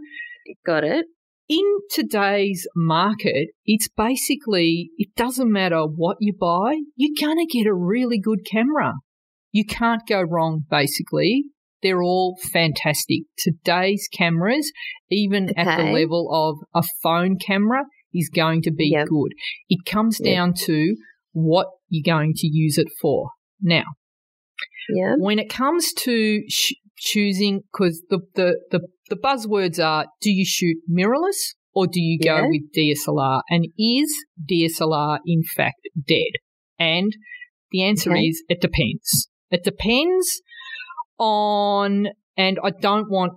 Got 0.65 0.83
it. 0.85 1.05
in 1.49 1.65
today's 1.89 2.65
market, 2.75 3.49
it's 3.65 3.89
basically, 3.97 4.91
it 4.97 5.09
doesn't 5.15 5.51
matter 5.51 5.81
what 5.83 6.17
you 6.21 6.33
buy, 6.33 6.77
you're 6.95 7.15
going 7.19 7.37
to 7.45 7.45
get 7.57 7.67
a 7.67 7.73
really 7.75 8.17
good 8.19 8.45
camera. 8.49 8.93
You 9.51 9.65
can't 9.65 10.01
go 10.07 10.21
wrong, 10.21 10.63
basically. 10.69 11.43
They're 11.83 12.01
all 12.03 12.37
fantastic. 12.51 13.21
Today's 13.37 14.07
cameras, 14.13 14.71
even 15.09 15.57
at 15.57 15.77
the 15.77 15.91
level 15.91 16.29
of 16.31 16.57
a 16.75 16.85
phone 17.01 17.37
camera, 17.37 17.83
is 18.13 18.29
going 18.29 18.61
to 18.63 18.71
be 18.71 18.89
Yep. 18.89 19.07
good. 19.07 19.31
It 19.69 19.85
comes 19.85 20.19
Yep. 20.19 20.33
down 20.35 20.53
to 20.65 20.95
what 21.33 21.67
you're 21.89 22.03
going 22.05 22.33
to 22.35 22.47
use 22.47 22.77
it 22.77 22.87
for. 23.01 23.29
Now, 23.61 23.83
Yeah. 24.89 25.15
when 25.17 25.39
it 25.39 25.49
comes 25.49 25.93
to 25.93 26.43
sh- 26.49 26.73
choosing, 26.97 27.61
because 27.71 28.03
the, 28.09 28.19
the, 28.35 28.59
the, 28.71 28.87
the 29.09 29.15
buzzwords 29.15 29.83
are 29.83 30.05
do 30.21 30.31
you 30.31 30.45
shoot 30.45 30.77
mirrorless 30.89 31.55
or 31.73 31.87
do 31.87 31.99
you 32.01 32.19
go 32.19 32.47
with 32.47 32.71
DSLR? 32.75 33.41
And 33.49 33.67
is 33.77 34.13
DSLR 34.49 35.19
in 35.25 35.41
fact 35.55 35.81
dead? 36.07 36.31
And 36.77 37.11
the 37.71 37.83
answer 37.83 38.11
Okay. 38.11 38.21
is 38.25 38.43
it 38.49 38.59
depends. 38.61 39.29
It 39.49 39.63
depends 39.63 40.41
on, 41.21 42.07
and 42.35 42.57
I 42.63 42.71
don't 42.71 43.09
want 43.09 43.33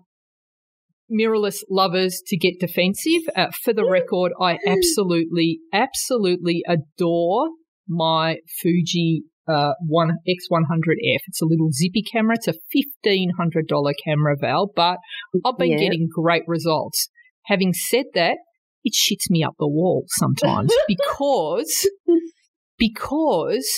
mirrorless 1.12 1.59
lovers 1.70 2.23
to 2.27 2.37
get 2.37 2.55
defensive. 2.59 3.23
Uh, 3.37 3.49
for 3.62 3.73
the 3.73 3.85
record, 3.88 4.33
I 4.40 4.59
absolutely, 4.66 5.61
absolutely 5.73 6.62
adore 6.66 7.49
my 7.87 8.37
Fuji 8.62 9.25
uh, 9.47 9.73
one 9.87 10.12
X100F. 10.27 11.20
It's 11.29 11.42
a 11.42 11.47
little 11.47 11.70
zippy 11.70 12.03
camera. 12.03 12.37
It's 12.37 12.49
a 12.49 12.55
fifteen 12.73 13.33
hundred 13.38 13.66
dollar 13.68 13.92
camera, 14.05 14.37
Val, 14.40 14.70
but 14.75 14.97
I've 15.44 15.59
been 15.59 15.73
Yeah. 15.73 15.79
getting 15.79 16.09
great 16.11 16.44
results. 16.47 17.09
Having 17.47 17.75
said 17.75 18.07
that, 18.14 18.38
it 18.85 18.94
shits 18.94 19.29
me 19.31 19.44
up 19.44 19.53
the 19.59 19.68
wall 19.68 20.05
sometimes 20.09 20.73
because 20.88 21.87
because 22.79 23.68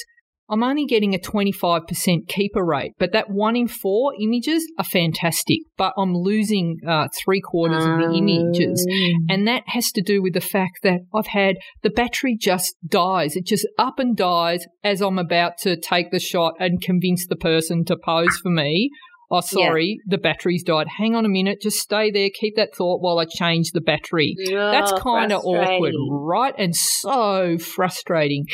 I'm 0.49 0.63
only 0.63 0.87
getting 0.87 1.15
a 1.15 1.19
25% 1.19 2.29
keeper 2.29 2.65
rate, 2.65 2.93
but 2.99 3.13
that 3.13 3.31
one 3.31 3.57
in 3.57 3.67
four 3.67 4.13
images 4.21 4.65
are 4.79 4.85
fantastic, 4.85 5.61
but 5.77 5.93
I'm 5.99 6.15
losing 6.15 6.79
uh, 6.87 7.09
three 7.25 7.41
quarters 7.41 7.85
of 7.85 7.99
the 7.99 8.17
images. 8.17 8.87
Um, 8.89 9.27
And 9.29 9.49
that 9.49 9.65
has 9.67 9.91
to 9.93 10.03
do 10.03 10.23
with 10.23 10.35
the 10.35 10.41
fact 10.41 10.79
that 10.83 11.01
I've 11.15 11.29
had 11.29 11.57
the 11.83 11.91
battery 11.91 12.37
just 12.41 12.77
dies. 12.87 13.37
It 13.37 13.47
just 13.47 13.67
up 13.79 13.99
and 13.99 14.17
dies 14.17 14.67
as 14.85 15.01
I'm 15.01 15.19
about 15.19 15.59
to 15.59 15.77
take 15.77 16.11
the 16.11 16.21
shot 16.21 16.55
and 16.61 16.81
convince 16.81 17.27
the 17.27 17.37
person 17.37 17.85
to 17.87 17.97
pose 17.97 18.37
for 18.43 18.51
me. 18.51 18.91
Oh, 19.31 19.41
sorry, 19.41 19.99
the 20.07 20.19
battery's 20.19 20.62
died. 20.62 20.87
Hang 20.99 21.15
on 21.17 21.25
a 21.25 21.29
minute. 21.29 21.61
Just 21.61 21.79
stay 21.79 22.11
there. 22.11 22.29
Keep 22.39 22.57
that 22.57 22.75
thought 22.77 23.01
while 23.01 23.19
I 23.19 23.25
change 23.25 23.73
the 23.73 23.81
battery. 23.81 24.37
That's 24.49 24.93
Oh, 24.93 24.99
kind 24.99 25.33
of 25.33 25.43
awkward, 25.45 25.95
right? 26.11 26.55
And 26.57 26.77
so 26.77 27.59
frustrating. 27.59 28.45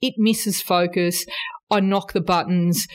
It 0.00 0.14
misses 0.16 0.62
focus. 0.62 1.26
I 1.70 1.80
knock 1.80 2.12
the 2.12 2.20
buttons. 2.22 2.86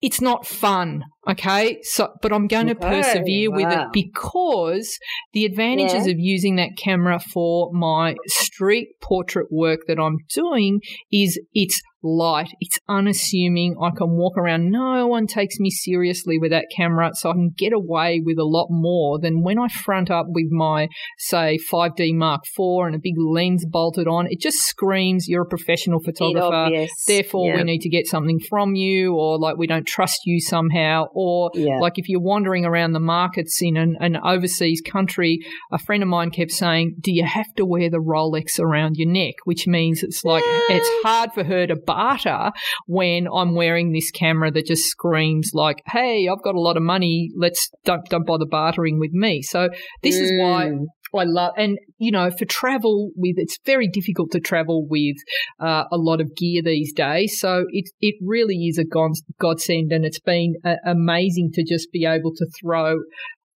It's 0.00 0.20
not 0.20 0.46
fun, 0.46 1.04
okay? 1.28 1.78
So, 1.82 2.12
but 2.20 2.32
I'm 2.32 2.46
going 2.46 2.66
to 2.66 2.76
Okay, 2.76 2.88
persevere 3.02 3.50
with 3.50 3.70
it 3.70 3.88
because 3.92 4.98
the 5.32 5.44
advantages 5.44 6.06
Yeah. 6.06 6.12
of 6.12 6.18
using 6.18 6.56
that 6.56 6.70
camera 6.76 7.18
for 7.20 7.70
my 7.72 8.14
street 8.26 8.88
portrait 9.00 9.46
work 9.50 9.80
that 9.86 9.98
I'm 9.98 10.18
doing 10.34 10.80
is 11.10 11.40
it's 11.54 11.80
light, 12.02 12.48
it's 12.60 12.78
unassuming. 12.88 13.76
I 13.80 13.90
can 13.96 14.10
walk 14.16 14.36
around. 14.36 14.70
No 14.70 15.06
one 15.06 15.26
takes 15.26 15.58
me 15.60 15.70
seriously 15.70 16.38
with 16.38 16.50
that 16.50 16.66
camera, 16.74 17.10
so 17.14 17.30
I 17.30 17.34
can 17.34 17.50
get 17.56 17.72
away 17.72 18.20
with 18.24 18.38
a 18.38 18.44
lot 18.44 18.68
more 18.70 19.18
than 19.20 19.42
when 19.42 19.58
I 19.58 19.68
front 19.68 20.10
up 20.10 20.26
with 20.28 20.50
my, 20.50 20.88
say, 21.18 21.58
5D 21.70 22.14
Mark 22.14 22.42
IV 22.46 22.86
and 22.86 22.94
a 22.96 22.98
big 22.98 23.14
lens 23.16 23.64
bolted 23.64 24.08
on. 24.08 24.26
It 24.30 24.40
just 24.40 24.58
screams 24.58 25.28
you're 25.28 25.42
a 25.42 25.46
professional 25.46 26.00
photographer. 26.00 26.86
Therefore, 27.06 27.50
yeah. 27.50 27.56
we 27.58 27.64
need 27.64 27.80
to 27.82 27.88
get 27.88 28.06
something 28.06 28.40
from 28.40 28.74
you, 28.74 29.14
or 29.14 29.38
like 29.38 29.56
we 29.56 29.66
don't 29.66 29.86
trust 29.86 30.22
you 30.24 30.40
somehow, 30.40 31.06
or 31.14 31.50
Yeah. 31.54 31.78
like 31.78 31.94
if 31.96 32.08
you're 32.08 32.20
wandering 32.20 32.64
around 32.64 32.92
the 32.92 33.00
markets 33.00 33.60
in 33.62 33.76
an, 33.76 33.96
an 34.00 34.16
overseas 34.24 34.80
country, 34.80 35.38
a 35.70 35.78
friend 35.78 36.02
of 36.02 36.08
mine 36.08 36.30
kept 36.30 36.50
saying, 36.52 36.96
Do 37.00 37.12
you 37.12 37.24
have 37.24 37.52
to 37.56 37.64
wear 37.64 37.90
the 37.90 37.98
Rolex 37.98 38.58
around 38.58 38.96
your 38.96 39.08
neck? 39.08 39.34
Which 39.44 39.66
means 39.66 40.02
it's 40.02 40.24
like 40.24 40.44
it's 40.68 40.88
hard 41.04 41.30
for 41.32 41.44
her 41.44 41.66
to 41.66 41.76
barter 41.76 42.50
when 42.86 43.26
I'm 43.32 43.54
wearing 43.54 43.92
this 43.92 44.10
camera 44.10 44.50
that 44.52 44.66
just 44.66 44.84
screams 44.84 45.50
like, 45.54 45.82
Hey, 45.86 46.28
I've 46.28 46.42
got 46.42 46.54
a 46.54 46.60
lot 46.60 46.76
of 46.76 46.82
money, 46.82 47.30
let's 47.36 47.70
don't 47.84 48.04
don't 48.08 48.26
bother 48.26 48.46
bartering 48.46 48.98
with 48.98 49.12
me. 49.12 49.42
So 49.42 49.68
this 50.02 50.16
is 50.16 50.30
why 50.40 50.66
Mm. 50.66 50.84
I 51.14 51.24
love, 51.24 51.52
and 51.56 51.78
you 51.98 52.10
know, 52.10 52.30
for 52.30 52.44
travel 52.44 53.10
with, 53.16 53.34
it's 53.38 53.58
very 53.64 53.88
difficult 53.88 54.30
to 54.32 54.40
travel 54.40 54.86
with 54.88 55.16
uh, 55.60 55.84
a 55.90 55.96
lot 55.96 56.20
of 56.20 56.34
gear 56.36 56.62
these 56.62 56.92
days. 56.92 57.38
So 57.38 57.64
it 57.70 57.90
it 58.00 58.14
really 58.22 58.66
is 58.66 58.78
a 58.78 58.84
god, 58.84 59.12
godsend, 59.40 59.92
and 59.92 60.04
it's 60.04 60.20
been 60.20 60.54
uh, 60.64 60.76
amazing 60.86 61.50
to 61.54 61.64
just 61.64 61.92
be 61.92 62.06
able 62.06 62.32
to 62.36 62.46
throw 62.60 63.00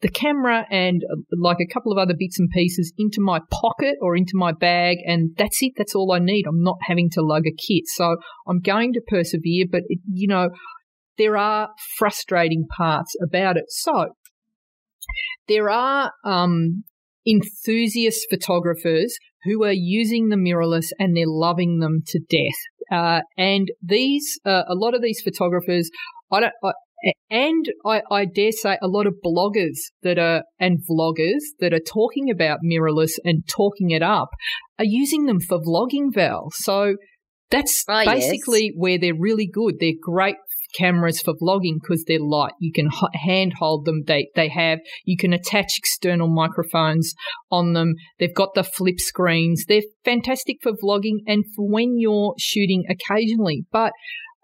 the 0.03 0.09
camera 0.09 0.67
and 0.71 1.03
uh, 1.11 1.17
like 1.41 1.59
a 1.61 1.73
couple 1.73 1.91
of 1.91 1.99
other 1.99 2.15
bits 2.17 2.39
and 2.39 2.51
pieces 2.51 2.93
into 2.99 3.21
my 3.21 3.41
pocket 3.51 3.97
or 4.01 4.17
into 4.17 4.33
my 4.35 4.53
bag, 4.53 4.99
and 5.07 5.31
that's 5.37 5.59
it. 5.61 5.73
That's 5.77 5.95
all 5.95 6.13
I 6.13 6.19
need. 6.19 6.45
I'm 6.47 6.63
not 6.63 6.79
having 6.83 7.09
to 7.11 7.23
lug 7.23 7.43
a 7.47 7.55
kit, 7.57 7.85
so 7.87 8.17
I'm 8.47 8.61
going 8.61 8.93
to 8.95 9.01
persevere. 9.07 9.65
But 9.71 9.83
it, 9.89 10.01
you 10.11 10.29
know, 10.29 10.51
there 11.19 11.37
are 11.37 11.71
frustrating 11.97 12.67
parts 12.77 13.15
about 13.23 13.57
it. 13.57 13.65
So 13.69 14.09
there 15.49 15.71
are 15.71 16.13
um, 16.25 16.85
enthusiast 17.27 18.27
photographers 18.31 19.17
who 19.45 19.65
are 19.65 19.73
using 19.73 20.29
the 20.29 20.37
mirrorless 20.37 20.87
and 20.99 21.17
they're 21.17 21.25
loving 21.27 21.79
them 21.81 22.01
to 22.07 22.21
death. 22.31 22.61
Uh, 22.91 23.21
and 23.37 23.69
these, 23.83 24.39
uh, 24.45 24.63
a 24.69 24.75
lot 24.75 24.95
of 24.95 25.03
these 25.03 25.21
photographers, 25.23 25.91
I 26.33 26.41
don't, 26.41 26.53
I, 26.63 26.73
and 27.31 27.67
I, 27.85 28.03
I 28.11 28.25
dare 28.25 28.53
say 28.53 28.79
a 28.83 28.89
lot 28.89 29.07
of 29.07 29.15
bloggers 29.25 29.79
that 30.03 30.19
are 30.19 30.43
and 30.59 30.79
vloggers 30.91 31.43
that 31.61 31.73
are 31.73 31.81
talking 31.81 32.31
about 32.31 32.61
mirrorless 32.65 33.13
and 33.25 33.47
talking 33.49 33.91
it 33.91 34.03
up 34.03 34.29
are 34.79 34.85
using 34.85 35.27
them 35.27 35.39
for 35.41 35.59
vlogging, 35.59 36.13
Val. 36.15 36.49
So 36.53 36.97
that's 37.51 37.85
Oh, 37.89 38.01
yes. 38.01 38.07
basically 38.07 38.73
where 38.77 38.99
they're 38.99 39.15
really 39.19 39.49
good. 39.53 39.75
They're 39.79 39.93
great 40.01 40.37
cameras 40.75 41.21
for 41.21 41.35
vlogging 41.35 41.79
because 41.81 42.05
they're 42.05 42.19
light. 42.21 42.53
You 42.61 42.73
can 42.73 42.87
h- 42.87 43.21
hand 43.27 43.55
hold 43.59 43.85
them. 43.85 44.05
They 44.07 44.29
they 44.35 44.49
have 44.49 44.81
you 45.05 45.17
can 45.17 45.33
attach 45.33 45.77
external 45.77 46.29
microphones 46.29 47.15
on 47.51 47.73
them. 47.73 47.95
They've 48.19 48.35
got 48.35 48.55
the 48.55 48.65
flip 48.65 48.99
screens. 48.99 49.65
They're 49.67 49.83
fantastic 50.05 50.59
for 50.63 50.73
vlogging 50.73 51.19
and 51.27 51.45
for 51.55 51.69
when 51.69 51.99
you're 51.99 52.35
shooting 52.39 52.85
occasionally. 52.89 53.65
But 53.71 53.93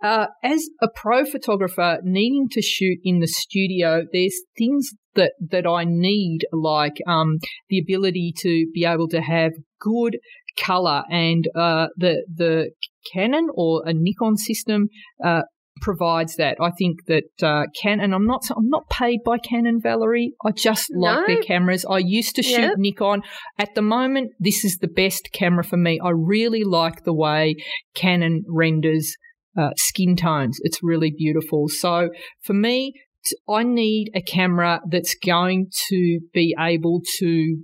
uh, 0.03 0.27
as 0.43 0.69
a 0.83 0.89
pro 0.95 1.25
photographer 1.25 1.99
needing 2.03 2.49
to 2.51 2.61
shoot 2.61 2.99
in 3.05 3.21
the 3.21 3.29
studio, 3.29 4.03
there's 4.13 4.41
things 4.59 4.91
that 5.15 5.33
that 5.51 5.67
I 5.67 5.85
need, 5.87 6.41
like 6.53 6.97
um, 7.07 7.39
the 7.69 7.79
ability 7.79 8.35
to 8.39 8.67
be 8.75 8.85
able 8.85 9.09
to 9.09 9.21
have 9.21 9.53
good 9.81 10.19
color, 10.59 11.05
and 11.09 11.45
uh, 11.55 11.87
the 11.97 12.25
the 12.35 12.71
Canon 13.13 13.49
or 13.55 13.83
a 13.87 13.93
Nikon 13.95 14.37
system 14.37 14.89
uh, 15.25 15.43
provides 15.83 16.37
that. 16.37 16.57
I 16.61 16.71
think 16.71 17.05
that 17.09 17.25
uh, 17.43 17.65
Canon. 17.83 18.15
I'm 18.15 18.27
not. 18.27 18.43
I'm 18.57 18.69
not 18.71 18.89
paid 18.89 19.21
by 19.25 19.37
Canon, 19.37 19.81
Valerie. 19.83 20.33
I 20.47 20.53
just 20.53 20.87
No. 20.91 21.01
like 21.01 21.27
their 21.27 21.43
cameras. 21.43 21.85
I 21.85 21.99
used 21.99 22.35
to 22.37 22.43
shoot 22.43 22.61
Yep. 22.61 22.79
Nikon. 22.79 23.23
At 23.59 23.75
the 23.75 23.83
moment, 23.83 24.31
this 24.39 24.65
is 24.65 24.79
the 24.79 24.89
best 24.89 25.29
camera 25.33 25.65
for 25.65 25.77
me. 25.77 26.01
I 26.03 26.11
really 26.11 26.65
like 26.65 27.05
the 27.05 27.13
way 27.13 27.57
Canon 27.95 28.45
renders 28.49 29.15
uh, 29.59 29.71
skin 29.77 30.17
tones. 30.17 30.59
It's 30.63 30.79
really 30.83 31.13
beautiful. 31.17 31.69
So 31.69 32.09
for 32.43 32.55
me, 32.55 32.95
I 33.49 33.63
need 33.63 34.11
a 34.15 34.23
camera 34.23 34.81
that's 34.89 35.15
going 35.15 35.67
to 35.89 36.21
be 36.33 36.55
able 36.59 37.03
to 37.19 37.59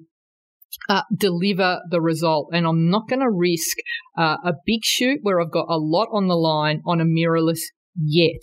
uh, 0.88 1.02
deliver 1.16 1.80
the 1.90 2.00
result. 2.00 2.50
And 2.52 2.66
I'm 2.66 2.90
not 2.90 3.08
going 3.08 3.20
to 3.20 3.30
risk 3.30 3.76
uh, 4.16 4.36
a 4.44 4.52
big 4.66 4.80
shoot 4.84 5.20
where 5.22 5.40
I've 5.40 5.50
got 5.50 5.66
a 5.68 5.78
lot 5.78 6.08
on 6.12 6.28
the 6.28 6.36
line 6.36 6.82
on 6.86 7.00
a 7.00 7.04
mirrorless 7.04 7.60
yet. 7.98 8.42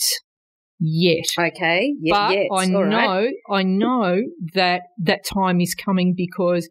Yet. 0.79 1.25
Okay. 1.39 1.93
Yeah, 2.01 2.13
but 2.13 2.33
yes. 2.33 2.47
I 2.51 2.73
All 2.73 2.85
know, 2.85 2.97
right. 2.97 3.33
I 3.49 3.63
know 3.63 4.21
that 4.53 4.81
that 5.03 5.21
time 5.23 5.61
is 5.61 5.73
coming 5.73 6.13
because 6.15 6.67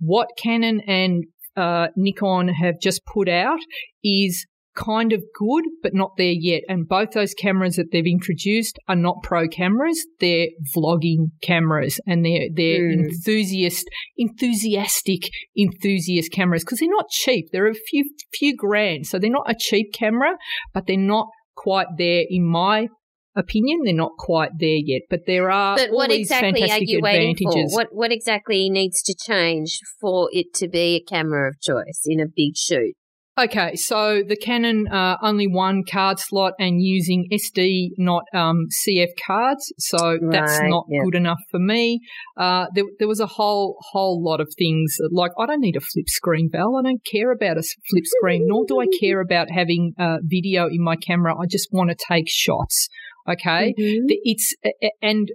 what 0.00 0.28
Canon 0.38 0.80
and 0.86 1.24
uh, 1.56 1.88
Nikon 1.96 2.48
have 2.48 2.76
just 2.80 3.02
put 3.04 3.28
out 3.28 3.58
is 4.02 4.46
kind 4.74 5.12
of 5.12 5.22
good, 5.38 5.64
but 5.82 5.92
not 5.92 6.12
there 6.16 6.32
yet. 6.32 6.62
And 6.66 6.88
both 6.88 7.10
those 7.10 7.34
cameras 7.34 7.76
that 7.76 7.88
they've 7.92 8.06
introduced 8.06 8.78
are 8.88 8.96
not 8.96 9.16
pro 9.22 9.46
cameras; 9.48 10.02
they're 10.18 10.48
vlogging 10.74 11.32
cameras, 11.42 12.00
and 12.06 12.24
they're 12.24 12.48
they're 12.54 12.90
Hmm. 12.90 13.00
enthusiast, 13.04 13.84
enthusiastic, 14.16 15.28
enthusiast 15.58 16.32
cameras 16.32 16.64
because 16.64 16.78
they're 16.78 16.88
not 16.88 17.10
cheap. 17.10 17.48
They're 17.52 17.68
a 17.68 17.74
few 17.74 18.10
few 18.32 18.56
grand, 18.56 19.06
so 19.06 19.18
they're 19.18 19.30
not 19.30 19.50
a 19.50 19.54
cheap 19.58 19.92
camera, 19.92 20.36
but 20.72 20.86
they're 20.86 20.96
not 20.96 21.26
quite 21.54 21.86
there 21.98 22.24
in 22.28 22.44
my 22.46 22.88
opinion. 23.34 23.80
They're 23.84 23.94
not 23.94 24.12
quite 24.18 24.50
there 24.58 24.76
yet, 24.76 25.02
but 25.08 25.20
there 25.26 25.50
are 25.50 25.76
But 25.76 25.90
all 25.90 25.96
what 25.96 26.10
these 26.10 26.30
exactly 26.30 26.62
are 26.62 26.68
fantastic 26.68 26.88
you 26.88 27.00
waiting 27.02 27.36
for? 27.36 27.48
advantages. 27.50 27.74
What 27.74 27.88
what 27.92 28.12
exactly 28.12 28.70
needs 28.70 29.02
to 29.02 29.14
change 29.14 29.78
for 30.00 30.28
it 30.32 30.52
to 30.54 30.68
be 30.68 30.96
a 30.96 31.00
camera 31.00 31.48
of 31.48 31.60
choice 31.60 32.02
in 32.06 32.20
a 32.20 32.26
big 32.26 32.56
shoot? 32.56 32.94
Okay, 33.38 33.72
so 33.76 34.22
the 34.26 34.36
Canon 34.36 34.88
uh, 34.88 35.16
only 35.22 35.46
one 35.46 35.84
card 35.90 36.18
slot 36.18 36.52
and 36.58 36.82
using 36.82 37.26
SD, 37.32 37.92
not 37.96 38.24
um, 38.34 38.66
CF 38.86 39.08
cards. 39.26 39.72
So 39.78 40.18
that's 40.30 40.58
Right, 40.60 40.68
not 40.68 40.84
yeah. 40.90 41.00
good 41.02 41.14
enough 41.14 41.38
for 41.50 41.58
me. 41.58 42.00
Uh, 42.36 42.66
there, 42.74 42.84
there 42.98 43.08
was 43.08 43.20
a 43.20 43.26
whole 43.26 43.78
whole 43.92 44.22
lot 44.22 44.42
of 44.42 44.52
things 44.58 44.94
like 45.10 45.30
I 45.38 45.46
don't 45.46 45.62
need 45.62 45.76
a 45.76 45.80
flip 45.80 46.08
screen, 46.08 46.50
Val. 46.52 46.76
I 46.76 46.82
don't 46.82 47.02
care 47.10 47.32
about 47.32 47.56
a 47.56 47.62
flip 47.90 48.04
screen, 48.04 48.46
nor 48.46 48.66
do 48.66 48.80
I 48.80 48.86
care 49.00 49.20
about 49.22 49.50
having 49.50 49.94
uh, 49.98 50.18
video 50.22 50.66
in 50.66 50.82
my 50.82 50.96
camera. 50.96 51.34
I 51.34 51.46
just 51.46 51.68
want 51.72 51.88
to 51.88 51.96
take 52.06 52.26
shots. 52.28 52.88
Okay, 53.26 53.72
Mhm. 53.78 54.00
it's 54.08 54.52
and 55.00 55.30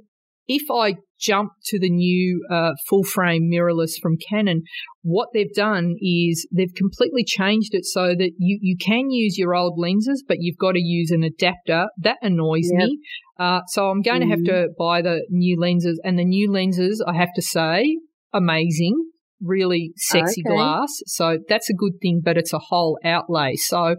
if 0.48 0.70
I 0.72 0.96
jump 1.20 1.52
to 1.66 1.80
the 1.80 1.90
new 1.90 2.46
uh, 2.52 2.72
full 2.88 3.04
frame 3.04 3.50
mirrorless 3.52 3.94
from 4.02 4.18
Canon, 4.30 4.62
what 5.02 5.30
they've 5.34 5.54
done 5.54 5.96
is 6.00 6.48
they've 6.56 6.74
completely 6.76 7.24
changed 7.24 7.74
it 7.74 7.86
so 7.86 8.10
that 8.10 8.32
you 8.38 8.60
you 8.62 8.78
can 8.80 9.10
use 9.10 9.38
your 9.38 9.56
old 9.56 9.78
lenses, 9.78 10.24
but 10.28 10.38
you've 10.40 10.58
got 10.58 10.74
to 10.74 10.82
use 10.82 11.12
an 11.12 11.24
adapter. 11.24 11.88
That 11.98 12.18
annoys 12.22 12.70
Yep. 12.72 12.88
me. 12.88 13.00
Uh, 13.40 13.62
so 13.68 13.90
I'm 13.90 14.02
going 14.02 14.22
to 14.22 14.28
have 14.28 14.44
to 14.46 14.70
buy 14.78 15.02
the 15.02 15.26
new 15.30 15.60
lenses, 15.60 16.00
and 16.04 16.18
the 16.18 16.26
new 16.26 16.52
lenses, 16.52 17.04
I 17.08 17.14
have 17.16 17.30
to 17.36 17.42
say, 17.42 17.98
amazing. 18.34 18.96
Really 19.41 19.91
sexy 19.95 20.41
Okay. 20.45 20.56
glass. 20.56 20.89
So 21.06 21.38
that's 21.47 21.69
a 21.69 21.73
good 21.73 21.93
thing, 22.02 22.21
but 22.23 22.38
it's 22.38 22.54
a 22.54 22.60
whole 22.60 22.97
outlay. 23.04 23.54
So 23.56 23.95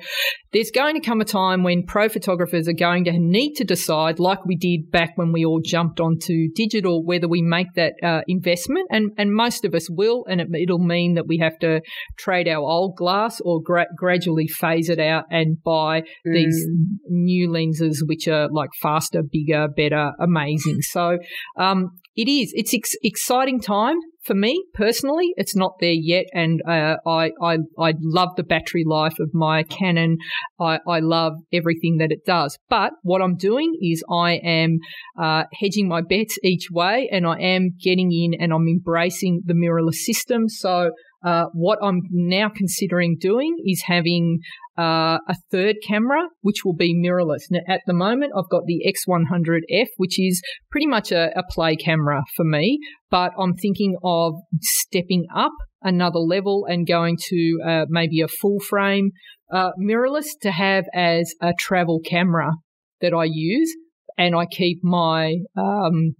there's 0.53 0.71
going 0.71 0.95
to 0.95 1.01
come 1.01 1.21
a 1.21 1.25
time 1.25 1.63
when 1.63 1.85
pro 1.87 2.09
photographers 2.09 2.67
are 2.69 2.73
going 2.73 3.05
to 3.05 3.13
need 3.15 3.55
to 3.55 3.65
decide, 3.65 4.19
like 4.19 4.45
we 4.47 4.57
did 4.57 4.91
back 4.91 5.13
when 5.17 5.33
we 5.33 5.45
all 5.45 5.61
jumped 5.65 6.01
onto 6.01 6.49
digital, 6.55 7.05
whether 7.05 7.29
we 7.29 7.43
make 7.43 7.69
that 7.77 7.93
uh, 8.03 8.23
investment, 8.27 8.87
and 8.91 9.11
and 9.19 9.33
most 9.33 9.65
of 9.65 9.75
us 9.75 9.89
will, 9.91 10.25
and 10.29 10.41
it, 10.41 10.49
it'll 10.55 10.79
mean 10.79 11.15
that 11.15 11.27
we 11.27 11.39
have 11.39 11.59
to 11.61 11.81
trade 12.19 12.49
our 12.49 12.63
old 12.63 12.97
glass 12.97 13.41
or 13.45 13.61
gra- 13.63 13.87
gradually 13.97 14.49
phase 14.49 14.89
it 14.89 14.99
out 14.99 15.25
and 15.31 15.63
buy 15.63 16.03
these 16.25 16.67
new 17.09 17.51
lenses, 17.51 18.03
which 18.07 18.27
are 18.27 18.49
like 18.51 18.71
faster, 18.81 19.23
bigger, 19.23 19.69
better, 19.69 20.13
amazing. 20.21 20.79
So 20.81 21.19
um, 21.59 21.91
it 22.19 22.29
is. 22.29 22.53
It's 22.57 22.75
ex- 22.75 22.97
exciting 23.05 23.61
time 23.61 23.99
for 24.25 24.35
me 24.35 24.65
personally. 24.75 25.33
It's 25.37 25.55
not 25.55 25.77
there 25.81 25.93
yet, 25.93 26.27
and 26.35 26.61
uh, 26.67 26.97
I, 27.07 27.31
I 27.41 27.59
I 27.79 27.95
love 28.01 28.31
the 28.37 28.43
battery 28.43 28.83
life 28.85 29.21
of 29.21 29.31
my 29.33 29.63
Canon. 29.63 30.19
I, 30.61 30.81
I 30.87 30.99
love 30.99 31.35
everything 31.53 31.99
that 31.99 32.11
it 32.11 32.27
does. 32.27 32.59
But 32.69 32.91
what 33.03 33.23
I'm 33.23 33.37
doing 33.37 33.73
is 33.81 34.03
I 34.11 34.33
am 34.45 34.79
uh, 35.17 35.45
hedging 35.61 35.87
my 35.87 36.03
bets 36.03 36.37
each 36.43 36.67
way, 36.73 37.09
and 37.13 37.25
I 37.25 37.39
am 37.39 37.71
getting 37.81 38.11
in 38.11 38.35
and 38.43 38.53
I'm 38.53 38.67
embracing 38.67 39.43
the 39.45 39.55
mirrorless 39.55 40.03
system. 40.05 40.49
So. 40.49 40.91
Uh, 41.27 41.47
what 41.53 41.81
I'm 41.83 42.03
now 42.13 42.49
considering 42.49 43.17
doing 43.21 43.57
is 43.67 43.83
having 43.87 44.39
uh, 44.79 45.19
a 45.29 45.35
third 45.51 45.77
camera, 45.87 46.29
which 46.43 46.65
will 46.65 46.75
be 46.75 46.95
mirrorless. 46.95 47.43
Now, 47.51 47.61
at 47.69 47.81
the 47.87 47.93
moment, 47.93 48.33
I've 48.37 48.49
got 48.49 48.63
the 48.67 48.85
X100F, 48.87 49.89
which 49.97 50.19
is 50.21 50.41
pretty 50.71 50.87
much 50.87 51.11
a, 51.11 51.37
a 51.37 51.43
play 51.51 51.75
camera 51.75 52.23
for 52.37 52.45
me, 52.45 52.79
but 53.11 53.33
I'm 53.39 53.55
thinking 53.55 53.97
of 54.05 54.35
stepping 54.61 55.27
up 55.35 55.53
another 55.83 56.21
level 56.21 56.67
and 56.69 56.87
going 56.87 57.17
to 57.29 57.59
uh, 57.67 57.85
maybe 57.89 58.21
a 58.21 58.29
full 58.29 58.61
frame 58.61 59.11
uh, 59.53 59.71
mirrorless 59.81 60.29
to 60.43 60.51
have 60.51 60.85
as 60.95 61.33
a 61.41 61.53
travel 61.59 62.01
camera 62.05 62.53
that 63.01 63.15
I 63.15 63.25
use, 63.25 63.75
and 64.17 64.35
I 64.37 64.47
keep 64.47 64.79
my 64.83 65.37
um, 65.57 66.15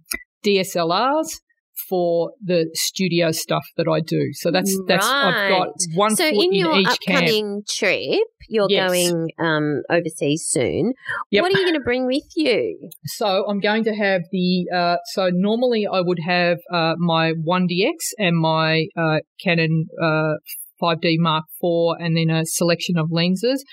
DSLRs 0.45 1.39
for 1.87 2.31
the 2.43 2.69
studio 2.73 3.31
stuff 3.31 3.63
that 3.77 3.87
I 3.87 3.99
do. 4.01 4.29
So 4.33 4.51
that's 4.51 4.77
that's 4.87 5.05
I've 5.07 5.49
got 5.49 5.67
one 5.95 6.15
so 6.15 6.23
foot 6.29 6.33
in 6.43 6.53
your 6.53 6.75
each 6.77 6.87
camp. 7.05 7.17
upcoming 7.23 7.63
trip, 7.69 8.27
you're 8.49 8.67
Yes. 8.69 8.89
going 8.91 9.29
um, 9.39 9.81
overseas 9.89 10.45
soon. 10.47 10.93
Yep. 11.31 11.41
What 11.43 11.53
are 11.53 11.57
you 11.59 11.65
going 11.65 11.73
to 11.79 11.83
bring 11.83 12.05
with 12.07 12.23
you? 12.35 12.89
So 13.05 13.45
I'm 13.47 13.59
going 13.59 13.83
to 13.85 13.93
have 13.93 14.21
the. 14.31 14.65
Uh, 14.75 14.97
so 15.13 15.29
normally 15.31 15.85
I 15.91 16.01
would 16.01 16.19
have 16.25 16.57
uh, 16.73 16.95
my 16.97 17.33
1DX 17.47 17.95
and 18.17 18.35
my 18.37 18.85
uh, 18.97 19.19
Canon 19.43 19.85
uh, 20.01 20.33
5D 20.81 21.15
Mark 21.19 21.45
IV, 21.63 21.97
and 22.03 22.15
then 22.17 22.29
a 22.35 22.45
selection 22.45 22.97
of 22.97 23.07
lenses. 23.11 23.63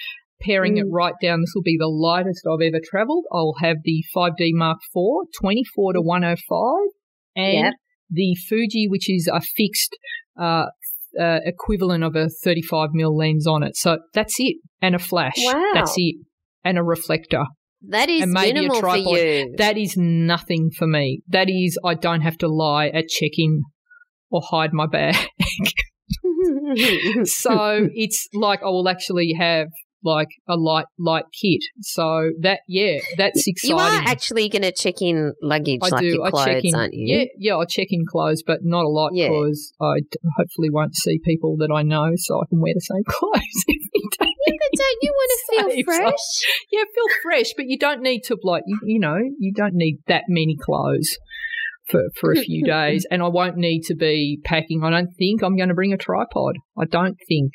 Pairing 0.42 0.76
it 0.76 0.84
Mm. 0.84 0.90
right 0.92 1.14
down, 1.22 1.40
this 1.40 1.52
will 1.54 1.62
be 1.62 1.78
the 1.78 1.88
lightest 1.88 2.44
I've 2.46 2.60
ever 2.60 2.78
travelled. 2.84 3.24
I'll 3.32 3.54
have 3.62 3.78
the 3.84 4.04
5D 4.14 4.50
Mark 4.52 4.76
IV, 4.94 5.28
24 5.40 5.94
to 5.94 6.02
105, 6.02 6.90
and 7.34 7.54
Yep. 7.54 7.72
The 8.10 8.34
Fuji, 8.48 8.86
which 8.88 9.10
is 9.10 9.28
a 9.32 9.40
fixed 9.40 9.96
uh, 10.40 10.66
uh, 11.20 11.38
equivalent 11.44 12.04
of 12.04 12.14
a 12.16 12.28
35 12.28 12.90
mil 12.92 13.16
lens 13.16 13.46
on 13.46 13.62
it. 13.62 13.76
So 13.76 13.98
that's 14.14 14.34
it, 14.38 14.56
and 14.80 14.94
a 14.94 14.98
flash. 14.98 15.36
Wow. 15.38 15.70
That's 15.74 15.94
it, 15.96 16.16
and 16.64 16.78
a 16.78 16.82
reflector. 16.82 17.44
That 17.88 18.08
is 18.08 18.22
And 18.22 18.32
maybe 18.32 18.50
a 18.50 18.54
minimal 18.54 18.76
for 18.76 18.82
tripod. 18.82 19.18
you. 19.18 19.54
That 19.58 19.76
is 19.76 19.94
nothing 19.96 20.70
for 20.76 20.86
me. 20.86 21.20
That 21.28 21.48
is, 21.48 21.78
I 21.84 21.94
don't 21.94 22.22
have 22.22 22.38
to 22.38 22.48
lie 22.48 22.88
at 22.88 23.08
check 23.08 23.32
in 23.36 23.62
or 24.30 24.42
hide 24.50 24.72
my 24.72 24.86
bag. 24.86 25.14
so 27.24 27.88
it's 27.94 28.28
like 28.34 28.60
I 28.62 28.66
will 28.66 28.88
actually 28.88 29.34
have 29.38 29.68
like 30.06 30.28
a 30.48 30.56
light 30.56 30.86
light 30.98 31.24
kit. 31.38 31.60
So 31.80 32.30
that 32.40 32.60
yeah, 32.68 32.98
that's 33.18 33.46
exciting. 33.46 33.76
you 33.76 33.82
are 33.82 34.02
actually 34.06 34.48
going 34.48 34.62
to 34.62 34.72
check 34.72 35.02
in 35.02 35.34
luggage 35.42 35.80
I 35.82 35.88
like 35.88 36.00
do. 36.00 36.06
your 36.06 36.26
I 36.26 36.30
clothes, 36.30 36.44
check 36.46 36.64
in. 36.64 36.74
aren't 36.74 36.94
you? 36.94 37.16
Yeah, 37.18 37.24
yeah. 37.38 37.56
I 37.56 37.64
check 37.66 37.88
in 37.90 38.04
clothes, 38.08 38.42
but 38.46 38.60
not 38.62 38.84
a 38.84 38.88
lot 38.88 39.10
Yeah. 39.12 39.28
because 39.28 39.72
I 39.80 40.00
d- 40.00 40.18
hopefully 40.38 40.70
won't 40.70 40.94
see 40.94 41.18
people 41.24 41.56
that 41.58 41.70
I 41.74 41.82
know, 41.82 42.12
so 42.16 42.40
I 42.40 42.44
can 42.48 42.60
wear 42.60 42.72
the 42.74 42.80
same 42.80 43.04
clothes 43.08 43.64
every 43.68 44.08
day. 44.20 44.32
Yeah, 44.46 44.54
but 44.60 44.78
don't 44.78 44.98
you 45.02 45.12
want 45.12 45.30
to 45.34 45.38
feel 45.74 45.84
fresh? 45.84 46.26
Yeah, 46.72 46.84
feel 46.94 47.16
fresh, 47.22 47.50
but 47.56 47.66
you 47.66 47.78
don't 47.78 48.00
need 48.02 48.20
to 48.26 48.36
like 48.44 48.62
you, 48.66 48.78
you 48.84 49.00
know 49.00 49.18
you 49.38 49.52
don't 49.52 49.74
need 49.74 49.98
that 50.06 50.24
many 50.28 50.56
clothes 50.64 51.18
for 51.90 52.02
for 52.20 52.32
a 52.32 52.36
few 52.36 52.64
days, 52.76 53.06
and 53.10 53.22
I 53.22 53.28
won't 53.28 53.56
need 53.56 53.82
to 53.86 53.94
be 53.96 54.40
packing. 54.44 54.82
I 54.84 54.90
don't 54.90 55.10
think 55.18 55.42
I'm 55.42 55.56
going 55.56 55.68
to 55.68 55.74
bring 55.74 55.92
a 55.92 55.96
tripod. 55.98 56.54
I 56.78 56.84
don't 56.84 57.16
think. 57.28 57.52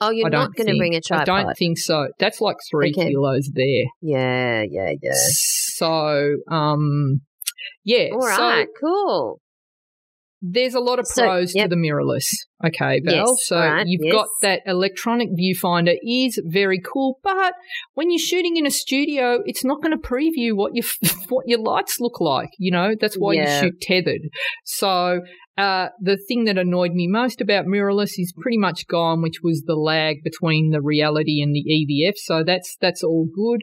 Oh, 0.00 0.10
you're 0.10 0.28
don't 0.28 0.54
going 0.56 0.66
to 0.66 0.76
bring 0.76 0.94
a 0.94 1.00
tripod. 1.00 1.28
I 1.28 1.42
don't 1.44 1.56
think 1.56 1.78
so. 1.78 2.08
That's 2.18 2.40
like 2.40 2.56
three 2.70 2.90
Okay. 2.90 3.10
kilos 3.10 3.50
there. 3.54 3.84
Yeah, 4.00 4.62
yeah, 4.68 4.92
yeah. 5.00 5.12
So, 5.14 6.36
um, 6.50 7.20
yeah. 7.84 8.08
All 8.12 8.18
right, 8.18 8.66
so 8.66 8.72
cool. 8.80 9.40
There's 10.46 10.74
a 10.74 10.80
lot 10.80 10.98
of 10.98 11.06
So, 11.06 11.22
pros 11.22 11.54
yep. 11.54 11.70
to 11.70 11.74
the 11.74 11.80
mirrorless. 11.80 12.26
Okay, 12.64 13.00
Val. 13.02 13.14
Yes, 13.14 13.46
so 13.46 13.58
right, 13.58 13.86
you've 13.86 14.04
yes. 14.04 14.12
got 14.12 14.28
that 14.42 14.60
electronic 14.66 15.30
viewfinder 15.30 15.94
is 16.06 16.38
very 16.44 16.80
cool, 16.80 17.18
but 17.22 17.54
when 17.94 18.10
you're 18.10 18.18
shooting 18.18 18.56
in 18.58 18.66
a 18.66 18.70
studio, 18.70 19.38
it's 19.46 19.64
not 19.64 19.82
going 19.82 19.98
to 19.98 20.08
preview 20.08 20.54
what 20.54 20.72
your 20.74 20.84
what 21.30 21.44
your 21.48 21.60
lights 21.60 21.98
look 21.98 22.20
like. 22.20 22.50
You 22.58 22.72
know, 22.72 22.94
that's 23.00 23.16
why 23.16 23.34
Yeah. 23.34 23.62
you 23.62 23.68
shoot 23.68 23.80
tethered. 23.80 24.20
So 24.64 25.20
uh, 25.56 25.88
the 26.00 26.18
thing 26.28 26.44
that 26.44 26.58
annoyed 26.58 26.92
me 26.92 27.06
most 27.08 27.40
about 27.40 27.64
mirrorless 27.64 28.12
is 28.18 28.34
pretty 28.38 28.58
much 28.58 28.86
gone, 28.86 29.22
which 29.22 29.40
was 29.42 29.62
the 29.66 29.76
lag 29.76 30.16
between 30.22 30.70
the 30.70 30.82
reality 30.82 31.40
and 31.40 31.54
the 31.54 31.64
EVF. 31.64 32.16
So 32.16 32.44
that's 32.44 32.76
that's 32.82 33.02
all 33.02 33.26
good. 33.34 33.62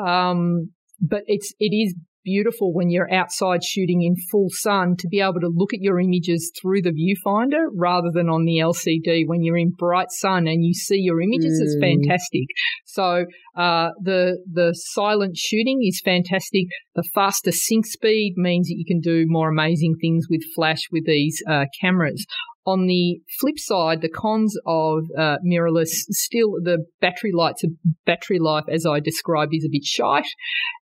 Um, 0.00 0.70
but 1.00 1.22
it's 1.26 1.52
it 1.58 1.74
is 1.74 1.96
beautiful 2.24 2.72
when 2.72 2.90
you're 2.90 3.12
outside 3.12 3.62
shooting 3.64 4.02
in 4.02 4.14
full 4.30 4.48
sun 4.50 4.96
to 4.98 5.08
be 5.08 5.20
able 5.20 5.40
to 5.40 5.48
look 5.52 5.72
at 5.72 5.80
your 5.80 6.00
images 6.00 6.52
through 6.60 6.82
the 6.82 6.90
viewfinder 6.90 7.66
rather 7.74 8.10
than 8.12 8.28
on 8.28 8.44
the 8.44 8.58
LCD 8.58 9.24
when 9.26 9.42
you're 9.42 9.56
in 9.56 9.70
bright 9.70 10.10
sun 10.10 10.46
and 10.46 10.64
you 10.64 10.74
see 10.74 10.98
your 10.98 11.20
images. 11.20 11.60
It's 11.60 11.76
Mm. 11.76 11.80
fantastic. 11.80 12.46
So 12.84 13.26
uh, 13.56 13.90
the 14.02 14.38
the 14.50 14.74
silent 14.74 15.36
shooting 15.36 15.80
is 15.82 16.00
fantastic. 16.04 16.66
The 16.94 17.04
faster 17.14 17.52
sync 17.52 17.86
speed 17.86 18.34
means 18.36 18.68
that 18.68 18.76
you 18.76 18.84
can 18.84 19.00
do 19.00 19.24
more 19.26 19.48
amazing 19.48 19.96
things 20.00 20.26
with 20.28 20.42
flash 20.54 20.82
with 20.92 21.06
these 21.06 21.42
uh, 21.48 21.66
cameras. 21.80 22.26
On 22.66 22.86
the 22.86 23.20
flip 23.40 23.58
side, 23.58 24.02
the 24.02 24.08
cons 24.08 24.54
of 24.66 25.04
uh, 25.18 25.36
mirrorless 25.44 25.88
still 26.10 26.52
the 26.62 26.84
battery 27.00 27.32
lights 27.32 27.64
battery 28.04 28.38
life, 28.38 28.64
as 28.70 28.84
I 28.84 29.00
described, 29.00 29.52
is 29.54 29.64
a 29.64 29.70
bit 29.70 29.84
shite, 29.84 30.26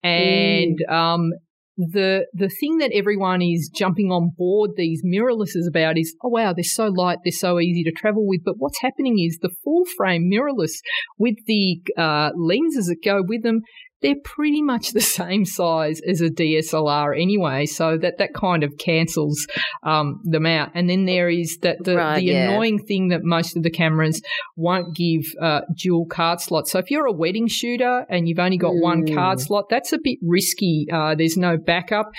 and 0.02 0.78
um, 0.88 1.30
the 1.76 2.26
the 2.32 2.48
thing 2.48 2.78
that 2.78 2.92
everyone 2.94 3.42
is 3.42 3.70
jumping 3.74 4.12
on 4.12 4.30
board 4.38 4.70
these 4.76 5.02
mirrorlesses 5.04 5.66
about 5.68 5.98
is, 5.98 6.14
oh 6.22 6.28
wow, 6.28 6.52
they're 6.52 6.62
so 6.62 6.86
light, 6.86 7.18
they're 7.24 7.32
so 7.32 7.58
easy 7.58 7.82
to 7.82 7.90
travel 7.90 8.26
with. 8.26 8.42
But 8.44 8.54
what's 8.58 8.80
happening 8.80 9.18
is 9.18 9.38
the 9.42 9.50
full 9.64 9.84
frame 9.96 10.30
mirrorless 10.32 10.74
with 11.18 11.34
the 11.46 11.80
uh, 11.98 12.30
lenses 12.36 12.86
that 12.86 13.04
go 13.04 13.22
with 13.26 13.42
them, 13.42 13.62
they're 14.04 14.14
pretty 14.22 14.62
much 14.62 14.90
the 14.92 15.00
same 15.20 15.44
size 15.44 16.00
as 16.06 16.20
a 16.20 16.28
DSLR 16.30 17.20
anyway. 17.20 17.64
So 17.66 17.96
that 17.98 18.18
that 18.18 18.34
kind 18.34 18.62
of 18.62 18.76
cancels 18.78 19.46
um, 19.82 20.20
them 20.24 20.46
out. 20.46 20.70
And 20.74 20.88
then 20.88 21.06
there 21.06 21.28
is 21.28 21.58
that 21.62 21.82
the, 21.82 21.96
Right, 21.96 22.16
the 22.20 22.26
yeah. 22.26 22.50
annoying 22.50 22.78
thing 22.84 23.08
that 23.08 23.22
most 23.24 23.56
of 23.56 23.62
the 23.62 23.70
cameras 23.70 24.20
won't 24.56 24.94
give 24.94 25.22
uh, 25.40 25.62
dual 25.76 26.06
card 26.06 26.40
slots. 26.40 26.70
So 26.70 26.78
if 26.78 26.90
you're 26.90 27.06
a 27.06 27.12
wedding 27.12 27.48
shooter 27.48 28.04
and 28.08 28.28
you've 28.28 28.38
only 28.38 28.58
got 28.58 28.74
one 28.76 29.04
Mm. 29.06 29.14
card 29.14 29.40
slot, 29.40 29.64
that's 29.70 29.92
a 29.92 29.98
bit 30.02 30.18
risky. 30.22 30.86
Uh, 30.92 31.14
there's 31.14 31.36
no 31.36 31.56
backup. 31.56 32.10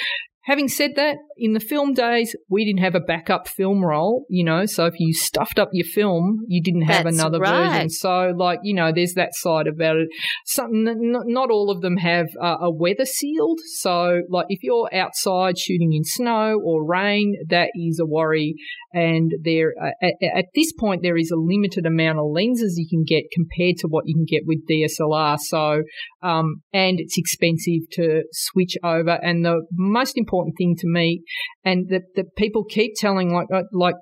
Having 0.42 0.68
said 0.68 0.92
that, 0.96 1.18
in 1.38 1.54
the 1.54 1.60
film 1.60 1.94
days, 1.94 2.36
we 2.50 2.64
didn't 2.64 2.84
have 2.84 2.96
a 2.96 3.00
backup 3.00 3.48
film 3.48 3.84
roll, 3.84 4.26
you 4.30 4.44
know, 4.44 4.66
so 4.66 4.86
if 4.86 4.94
you 5.00 5.14
stuffed 5.14 5.60
up 5.60 5.70
your 5.74 5.86
film, 5.86 6.40
you 6.48 6.62
didn't 6.64 6.84
have 6.84 7.04
That's 7.04 7.18
another 7.18 7.40
right. 7.40 7.72
version. 7.72 7.90
So, 7.90 8.34
like, 8.38 8.60
you 8.64 8.74
know, 8.74 8.92
there's 8.94 9.14
that 9.14 9.34
side 9.34 9.68
about 9.68 9.98
it. 9.98 10.08
Some, 10.46 10.88
n- 10.88 11.16
n- 11.16 11.24
not 11.26 11.52
all 11.52 11.70
of 11.70 11.82
them 11.82 11.98
have 11.98 12.28
uh, 12.42 12.58
a 12.62 12.72
weather 12.72 13.06
sealed. 13.06 13.60
So, 13.80 14.22
like, 14.30 14.46
if 14.50 14.64
you're 14.64 14.90
outside 14.94 15.58
shooting 15.58 15.94
in 15.94 16.04
snow 16.04 16.58
or 16.64 16.86
rain, 16.86 17.36
that 17.50 17.70
is 17.76 18.00
a 18.00 18.06
worry. 18.06 18.56
And 18.94 19.34
there, 19.44 19.74
uh, 19.82 19.92
at, 20.02 20.14
at 20.38 20.46
this 20.56 20.72
point, 20.80 21.02
there 21.04 21.18
is 21.18 21.32
a 21.32 21.36
limited 21.36 21.86
amount 21.86 22.20
of 22.20 22.28
lenses 22.32 22.78
you 22.78 22.88
can 22.90 23.04
get 23.04 23.26
compared 23.34 23.76
to 23.80 23.88
what 23.88 24.06
you 24.08 24.16
can 24.16 24.26
get 24.26 24.44
with 24.46 24.66
DSLR. 24.70 25.38
So, 25.38 25.84
um, 26.24 26.62
and 26.72 27.00
it's 27.02 27.18
expensive 27.18 27.90
to 27.94 28.24
switch 28.32 28.78
over. 28.86 29.20
And 29.22 29.44
the 29.44 29.66
most 29.74 30.18
important 30.18 30.56
thing 30.58 30.76
to 30.80 30.88
me, 30.88 31.24
and 31.64 31.90
that 31.90 32.04
that 32.16 32.36
people 32.38 32.64
keep 32.64 32.94
telling, 32.98 33.34
like, 33.34 33.48
uh, 33.54 33.64
like 33.74 33.96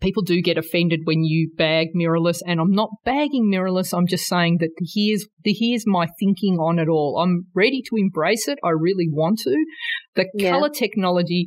people 0.00 0.22
do 0.22 0.40
get 0.40 0.58
offended 0.58 1.00
when 1.04 1.24
you 1.24 1.50
bag 1.56 1.88
mirrorless, 1.96 2.40
and 2.46 2.60
I'm 2.60 2.72
not 2.72 2.90
bagging 3.04 3.50
mirrorless. 3.52 3.96
I'm 3.96 4.06
just 4.06 4.26
saying 4.26 4.58
that 4.60 4.70
here's 4.94 5.26
the 5.44 5.54
here's 5.58 5.84
my 5.86 6.06
thinking 6.18 6.56
on 6.58 6.78
it 6.78 6.88
all. 6.88 7.18
I'm 7.22 7.46
ready 7.54 7.82
to 7.90 7.96
embrace 7.96 8.48
it. 8.48 8.58
I 8.64 8.70
really 8.70 9.08
want 9.08 9.38
to. 9.40 9.54
The 10.16 10.26
Yeah. 10.34 10.50
color 10.50 10.70
technology. 10.70 11.46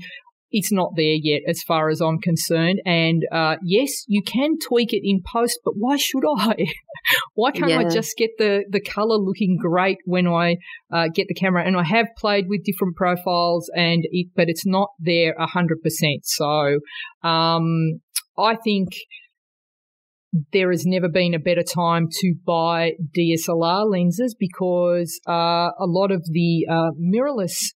It's 0.52 0.72
not 0.72 0.94
there 0.96 1.16
yet, 1.16 1.42
as 1.48 1.62
far 1.64 1.90
as 1.90 2.02
I'm 2.02 2.20
concerned. 2.20 2.80
And 2.86 3.24
uh, 3.32 3.58
yes, 3.64 4.04
you 4.08 4.22
can 4.22 4.58
tweak 4.60 4.94
it 4.94 5.02
in 5.04 5.22
post, 5.26 5.60
but 5.66 5.74
why 5.76 5.98
should 5.98 6.24
I? 6.26 6.56
why 7.34 7.52
can't 7.52 7.72
I 7.72 7.90
just 7.90 8.16
get 8.18 8.32
the 8.38 8.64
the 8.70 8.82
color 8.82 9.18
looking 9.18 9.58
great 9.60 9.98
when 10.06 10.28
I 10.28 10.58
uh, 10.92 11.08
get 11.14 11.28
the 11.28 11.34
camera? 11.34 11.66
And 11.66 11.76
I 11.76 11.84
have 11.84 12.08
played 12.18 12.46
with 12.48 12.64
different 12.64 12.96
profiles, 12.96 13.70
and 13.76 14.04
it, 14.12 14.28
but 14.36 14.50
it's 14.50 14.66
not 14.66 14.90
there 15.00 15.36
hundred 15.38 15.82
percent. 15.82 16.26
So 16.26 16.80
um, 17.24 18.02
I 18.38 18.56
think 18.56 18.90
there 20.52 20.72
has 20.72 20.86
never 20.86 21.08
been 21.10 21.34
a 21.34 21.40
better 21.40 21.64
time 21.64 22.08
to 22.20 22.36
buy 22.46 22.94
DSLR 23.18 23.90
lenses 23.90 24.36
because 24.38 25.20
uh, 25.28 25.72
a 25.80 25.86
lot 25.86 26.12
of 26.12 26.24
the 26.32 26.66
uh, 26.70 26.92
mirrorless 27.02 27.74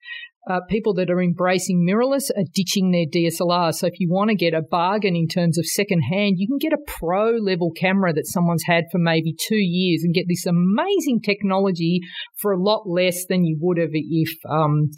uh, 0.49 0.59
people 0.69 0.93
that 0.95 1.09
are 1.09 1.21
embracing 1.21 1.85
mirrorless 1.87 2.31
are 2.35 2.43
ditching 2.53 2.91
their 2.91 3.05
DSLR. 3.05 3.73
So 3.73 3.85
if 3.87 3.99
you 3.99 4.09
want 4.09 4.29
to 4.29 4.35
get 4.35 4.53
a 4.55 4.61
bargain 4.61 5.15
in 5.15 5.27
terms 5.27 5.57
of 5.57 5.65
second 5.67 6.01
hand, 6.01 6.35
you 6.37 6.47
can 6.47 6.57
get 6.57 6.73
a 6.73 6.81
pro 6.87 7.31
level 7.31 7.71
camera 7.71 8.11
that 8.13 8.25
someone's 8.25 8.63
had 8.65 8.85
for 8.91 8.97
maybe 8.97 9.35
two 9.37 9.59
years 9.59 10.03
and 10.03 10.15
get 10.15 10.25
this 10.27 10.47
amazing 10.47 11.21
technology 11.21 11.99
for 12.39 12.51
a 12.51 12.59
lot 12.61 12.83
less 12.87 13.25
than 13.27 13.43
you 13.43 13.57
would 13.61 13.77
have 13.77 13.91
if 13.93 14.35
um, 14.49 14.89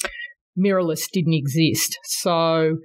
mirrorless 0.57 1.03
didn't 1.11 1.33
exist. 1.33 1.97
So 2.05 2.77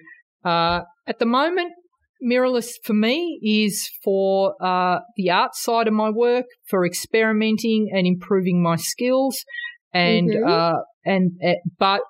uh, 0.44 0.80
at 1.06 1.20
the 1.20 1.26
moment, 1.26 1.72
mirrorless 2.20 2.72
for 2.82 2.94
me 2.94 3.38
is 3.40 3.88
for 4.02 4.54
uh, 4.60 4.98
the 5.16 5.30
art 5.30 5.54
side 5.54 5.86
of 5.86 5.94
my 5.94 6.10
work, 6.10 6.46
for 6.68 6.84
experimenting 6.84 7.90
and 7.94 8.04
improving 8.04 8.60
my 8.62 8.74
skills, 8.76 9.44
and 9.92 10.30
Mhm. 10.30 10.44
uh, 10.48 10.80
and 11.04 11.30
uh, 11.46 11.52
but. 11.78 12.00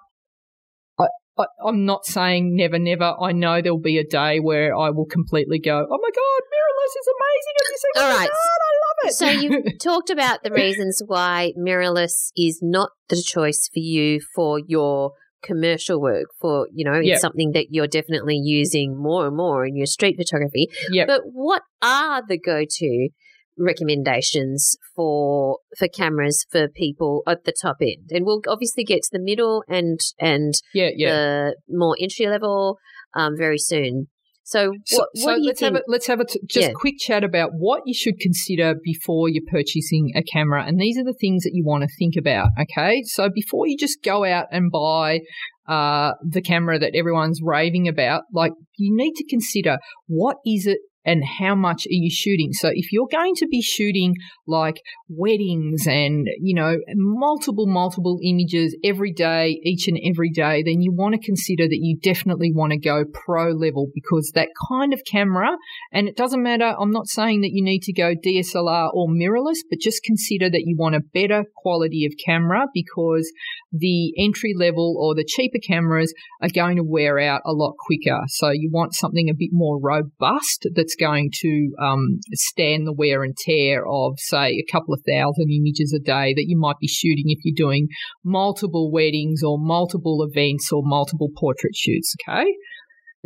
I, 1.38 1.46
I'm 1.64 1.84
not 1.84 2.04
saying 2.04 2.56
never, 2.56 2.78
never. 2.78 3.14
I 3.20 3.32
know 3.32 3.60
there'll 3.62 3.78
be 3.78 3.98
a 3.98 4.04
day 4.06 4.40
where 4.40 4.74
I 4.76 4.90
will 4.90 5.06
completely 5.06 5.58
go, 5.58 5.76
"Oh 5.78 5.98
my 6.00 6.10
god, 6.10 6.42
mirrorless 6.52 6.94
is 7.00 7.08
amazing! 7.16 7.54
Have 7.56 7.68
you 7.70 7.78
seen 7.78 8.02
All 8.02 8.18
right. 8.18 8.28
done? 8.28 8.60
I 8.68 8.72
love 8.86 9.08
it." 9.08 9.12
So 9.14 9.28
you've 9.28 9.78
talked 9.82 10.10
about 10.10 10.42
the 10.42 10.52
reasons 10.52 11.02
why 11.06 11.52
mirrorless 11.58 12.30
is 12.36 12.60
not 12.62 12.90
the 13.08 13.22
choice 13.22 13.68
for 13.72 13.80
you 13.80 14.20
for 14.34 14.58
your 14.58 15.12
commercial 15.42 16.00
work. 16.00 16.26
For 16.40 16.68
you 16.72 16.84
know, 16.84 16.94
it's 16.94 17.06
Yeah. 17.08 17.18
something 17.18 17.52
that 17.52 17.66
you're 17.70 17.86
definitely 17.86 18.36
using 18.36 18.96
more 18.96 19.26
and 19.26 19.36
more 19.36 19.64
in 19.64 19.76
your 19.76 19.86
street 19.86 20.16
photography. 20.16 20.68
Yep. 20.90 21.06
But 21.06 21.20
what 21.32 21.62
are 21.82 22.22
the 22.26 22.38
go-to 22.38 23.10
recommendations 23.58 24.76
for 24.94 25.58
for 25.78 25.88
cameras 25.88 26.44
for 26.50 26.68
people 26.68 27.22
at 27.26 27.44
the 27.44 27.52
top 27.60 27.76
end? 27.80 28.10
And 28.10 28.24
we'll 28.24 28.42
obviously 28.48 28.84
get 28.84 29.02
to 29.02 29.08
the 29.12 29.18
middle 29.22 29.64
and 29.68 29.98
and 30.18 30.54
yeah, 30.74 30.90
yeah. 30.96 31.10
the 31.10 31.56
more 31.68 31.96
entry 32.00 32.26
level 32.26 32.78
um, 33.14 33.36
very 33.36 33.58
soon. 33.58 34.08
So 34.44 34.68
what, 34.70 34.78
So, 34.86 34.96
what 34.98 35.08
so 35.16 35.34
do 35.34 35.40
you 35.42 35.46
let's 35.46 35.60
think? 35.60 35.74
have 35.74 35.82
a, 35.82 35.90
let's 35.90 36.06
have 36.06 36.20
a 36.20 36.24
t- 36.24 36.40
just 36.48 36.68
Yeah. 36.68 36.72
quick 36.74 36.94
chat 36.98 37.22
about 37.22 37.50
what 37.58 37.82
you 37.84 37.92
should 37.92 38.18
consider 38.18 38.76
before 38.82 39.28
you're 39.28 39.42
purchasing 39.50 40.12
a 40.16 40.22
camera, 40.22 40.64
and 40.64 40.80
these 40.80 40.96
are 40.96 41.04
the 41.04 41.16
things 41.20 41.42
that 41.44 41.50
you 41.52 41.64
want 41.66 41.82
to 41.82 41.88
think 41.98 42.14
about. 42.18 42.48
Okay, 42.58 43.02
so 43.04 43.28
before 43.28 43.66
you 43.66 43.76
just 43.76 43.98
go 44.02 44.24
out 44.24 44.46
and 44.50 44.70
buy 44.72 45.20
uh, 45.68 46.12
the 46.26 46.40
camera 46.40 46.78
that 46.78 46.92
everyone's 46.94 47.40
raving 47.42 47.88
about, 47.88 48.22
like 48.32 48.52
you 48.78 48.96
need 48.96 49.12
to 49.16 49.24
consider 49.28 49.76
what 50.06 50.38
is 50.46 50.66
it 50.66 50.78
and 51.08 51.24
how 51.24 51.54
much 51.54 51.86
are 51.86 51.96
you 52.04 52.10
shooting. 52.10 52.52
So 52.52 52.68
if 52.70 52.92
you're 52.92 53.08
going 53.10 53.34
to 53.36 53.48
be 53.48 53.62
shooting 53.62 54.14
like 54.46 54.82
weddings 55.08 55.86
and, 55.86 56.26
you 56.38 56.54
know, 56.54 56.76
multiple, 56.94 57.66
multiple 57.66 58.18
images 58.22 58.76
every 58.84 59.14
day, 59.14 59.58
each 59.64 59.88
and 59.88 59.98
every 60.04 60.30
day, 60.30 60.62
then 60.62 60.82
you 60.82 60.92
want 60.92 61.14
to 61.14 61.26
consider 61.26 61.64
that 61.64 61.78
you 61.80 61.96
definitely 62.02 62.52
want 62.54 62.72
to 62.72 62.78
go 62.78 63.04
pro 63.10 63.52
level 63.52 63.88
because 63.94 64.32
that 64.34 64.50
kind 64.68 64.92
of 64.92 65.00
camera, 65.10 65.56
and 65.94 66.08
it 66.08 66.16
doesn't 66.16 66.42
matter, 66.42 66.74
I'm 66.78 66.90
not 66.90 67.08
saying 67.08 67.40
that 67.40 67.52
you 67.52 67.64
need 67.64 67.82
to 67.84 67.92
go 67.94 68.14
DSLR 68.14 68.90
or 68.92 69.08
mirrorless, 69.08 69.64
but 69.70 69.80
just 69.80 70.02
consider 70.04 70.50
that 70.50 70.64
you 70.66 70.76
want 70.76 70.94
a 70.94 71.00
better 71.14 71.44
quality 71.56 72.04
of 72.04 72.12
camera 72.22 72.66
because 72.74 73.32
the 73.72 74.12
entry 74.18 74.52
level 74.54 74.96
or 74.98 75.14
the 75.14 75.24
cheaper 75.26 75.58
cameras 75.66 76.12
are 76.42 76.50
going 76.50 76.76
to 76.76 76.84
wear 76.84 77.18
out 77.18 77.40
a 77.46 77.52
lot 77.52 77.76
quicker. 77.78 78.20
So 78.28 78.50
you 78.50 78.68
want 78.70 78.94
something 78.94 79.30
a 79.30 79.34
bit 79.34 79.50
more 79.52 79.80
robust 79.80 80.66
that's 80.74 80.96
going 80.98 81.30
to 81.40 81.70
um, 81.80 82.18
stand 82.32 82.86
the 82.86 82.92
wear 82.92 83.22
and 83.22 83.36
tear 83.36 83.86
of, 83.86 84.14
say, 84.18 84.50
a 84.50 84.72
couple 84.72 84.94
of 84.94 85.02
thousand 85.08 85.50
images 85.50 85.92
a 85.96 86.02
day 86.02 86.34
that 86.34 86.46
you 86.46 86.58
might 86.58 86.78
be 86.80 86.88
shooting 86.88 87.24
if 87.26 87.38
you're 87.44 87.68
doing 87.68 87.88
multiple 88.24 88.90
weddings 88.92 89.42
or 89.42 89.58
multiple 89.58 90.26
events 90.28 90.70
or 90.72 90.82
multiple 90.84 91.30
portrait 91.36 91.74
shoots. 91.74 92.14
Okay. 92.28 92.52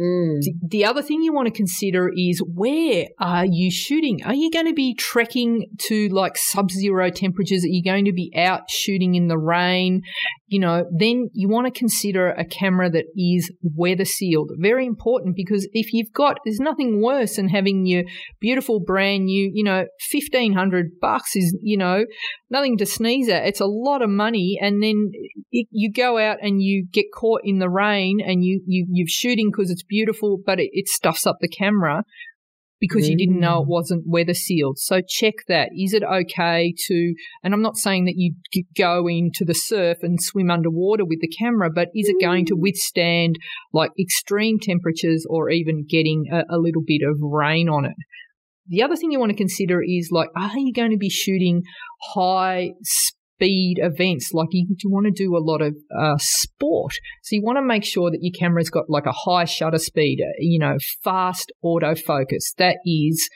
Mm. 0.01 0.41
The, 0.41 0.55
the 0.69 0.85
other 0.87 1.03
thing 1.03 1.23
you 1.23 1.35
want 1.35 1.47
to 1.47 1.53
consider 1.53 2.11
is 2.17 2.43
where 2.47 3.07
are 3.21 3.45
you 3.45 3.71
shooting? 3.71 4.25
Are 4.25 4.35
you 4.35 4.51
going 4.51 4.67
to 4.67 4.73
be 4.73 4.95
trekking 4.95 5.67
to 5.89 6.09
like 6.09 6.39
sub 6.39 6.71
zero 6.71 7.11
temperatures? 7.11 7.63
Are 7.63 7.69
you 7.69 7.85
going 7.85 8.07
to 8.07 8.13
be 8.13 8.33
out 8.35 8.71
shooting 8.71 9.15
in 9.15 9.29
the 9.29 9.37
rain? 9.37 10.01
You 10.47 10.61
know, 10.61 10.85
then 10.97 11.29
you 11.35 11.49
want 11.49 11.67
to 11.67 11.79
consider 11.79 12.31
a 12.31 12.45
camera 12.45 12.89
that 12.91 13.05
is 13.17 13.51
weather 13.63 14.07
sealed. 14.07 14.53
Very 14.57 14.87
important 14.87 15.37
because 15.37 15.69
if 15.73 15.93
you've 15.93 16.13
got, 16.13 16.39
there's 16.45 16.61
nothing 16.61 17.03
worse 17.03 17.37
than 17.37 17.49
having 17.49 17.85
your 17.85 18.05
beautiful 18.41 18.81
brand 18.81 19.27
new, 19.27 19.51
you 19.53 19.65
know, 19.65 19.85
1500 20.13 21.01
bucks 21.01 21.37
is, 21.37 21.57
you 21.61 21.77
know, 21.77 22.05
nothing 22.51 22.79
to 22.79 22.87
sneeze 22.87 23.29
at. 23.29 23.47
It's 23.47 23.61
a 23.61 23.67
lot 23.67 24.01
of 24.01 24.09
money. 24.09 24.59
And 24.61 24.83
then 24.83 25.13
you 25.51 25.93
go 25.93 26.19
out 26.19 26.39
and 26.41 26.63
you 26.63 26.87
get 26.91 27.07
caught 27.15 27.43
in 27.45 27.59
the 27.59 27.69
rain 27.69 28.21
and 28.25 28.43
you, 28.43 28.63
you, 28.67 28.87
you're 28.91 29.07
shooting 29.07 29.51
because 29.51 29.71
it's 29.71 29.82
beautiful, 29.89 30.39
but 30.45 30.61
it, 30.61 30.71
it 30.73 30.89
stuffs 30.89 31.27
up 31.27 31.37
the 31.41 31.49
camera 31.49 32.05
because 32.83 33.09
you 33.09 33.17
didn't 33.17 33.39
know 33.39 33.63
it 33.63 33.67
mm. 33.67 33.69
wasn't 33.69 34.03
weather 34.05 34.35
sealed. 34.35 34.77
So 34.77 35.01
check 35.09 35.35
that. 35.47 35.69
Is 35.79 35.95
it 35.95 36.03
okay 36.03 36.75
to, 36.89 37.15
and 37.45 37.55
I'm 37.55 37.63
not 37.63 37.77
saying 37.77 38.07
that 38.07 38.17
you 38.17 38.35
go 38.77 39.07
into 39.07 39.45
the 39.45 39.55
surf 39.55 39.99
and 40.03 40.19
swim 40.21 40.51
underwater 40.51 41.05
with 41.05 41.21
the 41.21 41.29
camera, 41.29 41.71
but 41.73 41.89
is 41.95 42.09
it 42.09 42.21
going 42.21 42.45
to 42.47 42.57
mm. 42.57 42.61
withstand 42.61 43.37
like 43.73 43.93
extreme 44.01 44.59
temperatures 44.61 45.25
or 45.31 45.49
even 45.49 45.87
getting 45.89 46.25
a, 46.33 46.43
a 46.51 46.59
little 46.59 46.83
bit 46.85 47.03
of 47.09 47.19
rain 47.21 47.69
on 47.69 47.85
it? 47.85 47.95
The 48.67 48.83
other 48.83 48.97
thing 48.97 49.13
you 49.13 49.21
want 49.21 49.31
to 49.31 49.37
consider 49.37 49.81
is 49.81 50.09
like, 50.11 50.31
are 50.37 50.59
you 50.59 50.73
going 50.73 50.91
to 50.91 50.97
be 50.97 51.11
shooting 51.11 51.63
high 52.15 52.71
speed 53.43 53.79
events. 53.83 54.31
Like 54.33 54.49
you, 54.53 54.67
you 54.69 54.91
want 54.91 55.07
to 55.07 55.13
do 55.13 55.37
a 55.37 55.43
lot 55.43 55.63
of 55.63 55.75
uh, 55.97 56.17
sport. 56.19 56.93
So 57.23 57.37
you 57.37 57.43
want 57.43 57.59
to 57.59 57.63
make 57.63 57.85
sure 57.85 58.11
that 58.11 58.21
your 58.21 58.33
camera's 58.39 58.71
got 58.71 58.89
like 58.89 59.07
a 59.07 59.13
high 59.13 59.45
shutter 59.45 59.79
speed, 59.79 60.21
uh, 60.23 60.33
you 60.39 60.59
know, 60.59 60.77
fast 61.03 61.53
autofocus. 61.65 62.55
That 62.59 62.77
is 62.85 63.29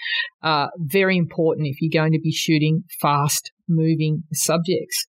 uh, 0.42 0.68
very 0.78 1.16
important 1.16 1.66
if 1.66 1.76
you're 1.80 2.02
going 2.02 2.12
to 2.12 2.20
be 2.20 2.32
shooting 2.32 2.84
fast 3.00 3.50
moving 3.68 4.22
subjects. 4.32 5.06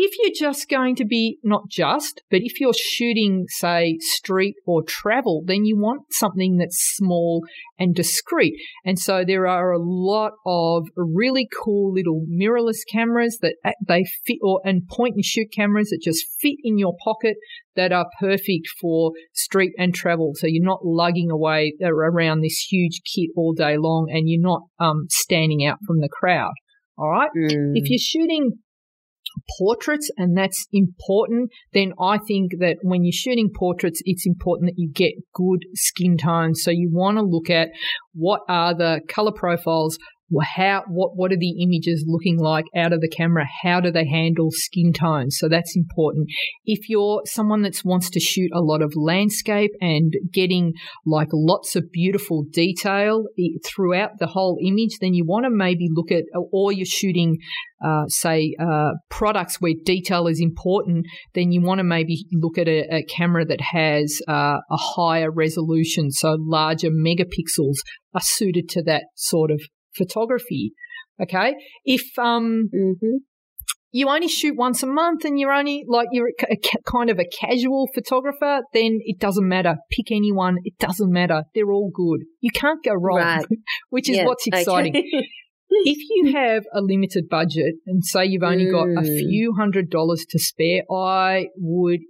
If 0.00 0.14
you're 0.22 0.48
just 0.48 0.68
going 0.68 0.94
to 0.94 1.04
be, 1.04 1.40
not 1.42 1.62
just, 1.68 2.22
but 2.30 2.42
if 2.44 2.60
you're 2.60 2.72
shooting, 2.72 3.46
say, 3.48 3.96
street 3.98 4.54
or 4.64 4.84
travel, 4.86 5.42
then 5.44 5.64
you 5.64 5.76
want 5.76 6.02
something 6.12 6.56
that's 6.56 6.94
small 6.94 7.42
and 7.80 7.96
discreet. 7.96 8.54
And 8.84 8.96
so 8.96 9.24
there 9.26 9.48
are 9.48 9.72
a 9.72 9.82
lot 9.82 10.34
of 10.46 10.86
really 10.96 11.48
cool 11.64 11.92
little 11.92 12.24
mirrorless 12.30 12.82
cameras 12.88 13.40
that 13.42 13.56
they 13.88 14.04
fit 14.24 14.38
or, 14.40 14.60
and 14.64 14.86
point 14.88 15.16
and 15.16 15.24
shoot 15.24 15.48
cameras 15.52 15.88
that 15.88 16.00
just 16.00 16.24
fit 16.40 16.58
in 16.62 16.78
your 16.78 16.94
pocket 17.02 17.34
that 17.74 17.90
are 17.90 18.06
perfect 18.20 18.68
for 18.80 19.10
street 19.34 19.72
and 19.76 19.92
travel. 19.92 20.30
So 20.36 20.46
you're 20.46 20.64
not 20.64 20.84
lugging 20.84 21.32
away 21.32 21.72
around 21.82 22.42
this 22.42 22.68
huge 22.70 23.00
kit 23.04 23.30
all 23.36 23.52
day 23.52 23.76
long 23.76 24.06
and 24.12 24.28
you're 24.28 24.40
not 24.40 24.60
um, 24.78 25.06
standing 25.08 25.66
out 25.66 25.78
from 25.84 25.98
the 25.98 26.08
crowd. 26.08 26.52
All 26.96 27.10
right. 27.10 27.30
Mm. 27.36 27.72
If 27.74 27.90
you're 27.90 27.98
shooting 27.98 28.58
portraits 29.58 30.10
and 30.16 30.36
that's 30.36 30.66
important, 30.72 31.50
then 31.72 31.92
I 32.00 32.18
think 32.18 32.52
that 32.60 32.76
when 32.82 33.04
you're 33.04 33.12
shooting 33.12 33.50
portraits, 33.54 34.00
it's 34.04 34.26
important 34.26 34.70
that 34.70 34.78
you 34.78 34.90
get 34.90 35.12
good 35.34 35.64
skin 35.74 36.16
tones. 36.16 36.62
So 36.62 36.70
you 36.70 36.90
want 36.92 37.18
to 37.18 37.22
look 37.22 37.50
at 37.50 37.68
what 38.14 38.40
are 38.48 38.74
the 38.74 39.00
color 39.08 39.32
profiles 39.32 39.98
how 40.42 40.84
what 40.88 41.16
what 41.16 41.32
are 41.32 41.38
the 41.38 41.62
images 41.62 42.04
looking 42.06 42.38
like 42.38 42.66
out 42.76 42.92
of 42.92 43.00
the 43.00 43.08
camera? 43.08 43.46
How 43.62 43.80
do 43.80 43.90
they 43.90 44.06
handle 44.06 44.48
skin 44.50 44.92
tones? 44.92 45.36
So 45.38 45.48
that's 45.48 45.76
important. 45.76 46.28
If 46.64 46.88
you're 46.88 47.22
someone 47.26 47.62
that 47.62 47.80
wants 47.84 48.10
to 48.10 48.20
shoot 48.20 48.50
a 48.54 48.60
lot 48.60 48.82
of 48.82 48.92
landscape 48.94 49.70
and 49.80 50.12
getting 50.32 50.74
like 51.06 51.28
lots 51.32 51.76
of 51.76 51.90
beautiful 51.92 52.44
detail 52.50 53.24
throughout 53.64 54.18
the 54.18 54.26
whole 54.26 54.58
image 54.62 54.98
then 55.00 55.14
you 55.14 55.24
want 55.24 55.44
to 55.44 55.50
maybe 55.50 55.88
look 55.90 56.10
at 56.10 56.24
or 56.52 56.72
you're 56.72 56.84
shooting 56.86 57.38
uh, 57.84 58.04
say 58.08 58.54
uh, 58.60 58.90
products 59.08 59.60
where 59.60 59.74
detail 59.84 60.26
is 60.26 60.40
important 60.40 61.06
then 61.34 61.52
you 61.52 61.60
want 61.62 61.78
to 61.78 61.84
maybe 61.84 62.24
look 62.32 62.58
at 62.58 62.68
a, 62.68 62.96
a 62.96 63.04
camera 63.04 63.44
that 63.44 63.60
has 63.60 64.20
uh, 64.28 64.58
a 64.70 64.76
higher 64.76 65.30
resolution 65.30 66.10
so 66.10 66.36
larger 66.38 66.90
megapixels 66.90 67.76
are 68.14 68.20
suited 68.22 68.68
to 68.68 68.82
that 68.82 69.04
sort 69.14 69.50
of 69.50 69.60
photography. 69.98 70.72
Okay. 71.20 71.54
If, 71.84 72.18
um, 72.18 72.70
mm-hmm. 72.74 73.16
you 73.90 74.08
only 74.08 74.28
shoot 74.28 74.54
once 74.56 74.82
a 74.82 74.86
month 74.86 75.24
and 75.24 75.38
you're 75.38 75.52
only 75.52 75.84
like 75.88 76.08
you're 76.12 76.28
a, 76.28 76.52
a, 76.52 76.56
kind 76.86 77.10
of 77.10 77.18
a 77.18 77.24
casual 77.40 77.88
photographer, 77.94 78.60
then 78.72 79.00
it 79.02 79.18
doesn't 79.18 79.48
matter. 79.48 79.76
Pick 79.90 80.12
anyone. 80.12 80.58
It 80.64 80.78
doesn't 80.78 81.12
matter. 81.12 81.42
They're 81.54 81.72
all 81.72 81.90
good. 81.92 82.26
You 82.40 82.52
can't 82.52 82.82
go 82.84 82.92
wrong, 82.94 83.18
right. 83.18 83.46
which 83.90 84.08
is 84.08 84.18
yeah, 84.18 84.26
what's 84.26 84.46
exciting. 84.46 84.96
Okay. 84.96 85.28
if 85.70 85.98
you 86.10 86.32
have 86.34 86.64
a 86.72 86.80
limited 86.80 87.28
budget 87.28 87.74
and 87.86 88.04
say 88.04 88.24
you've 88.24 88.42
only 88.42 88.70
got 88.70 88.88
a 88.88 89.02
Mm. 89.02 89.18
few 89.18 89.54
hundred 89.58 89.90
dollars 89.90 90.24
to 90.30 90.38
spare, 90.38 90.82
I 90.90 91.48
would 91.56 92.00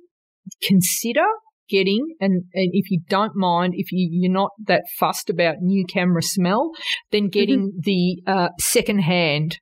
consider 0.62 1.26
getting 1.69 2.14
and, 2.21 2.45
and 2.55 2.71
if 2.73 2.91
you 2.91 3.01
don't 3.09 3.35
mind 3.35 3.75
if 3.77 3.93
you, 3.93 4.09
you're 4.11 4.33
not 4.33 4.51
that 4.66 4.83
fussed 4.99 5.31
about 5.31 5.57
new 5.61 5.85
camera 5.87 6.23
smell 6.23 6.71
then 7.11 7.29
getting 7.29 7.73
the 7.83 8.23
uh, 8.27 8.49
second 8.59 9.01
hand 9.01 9.59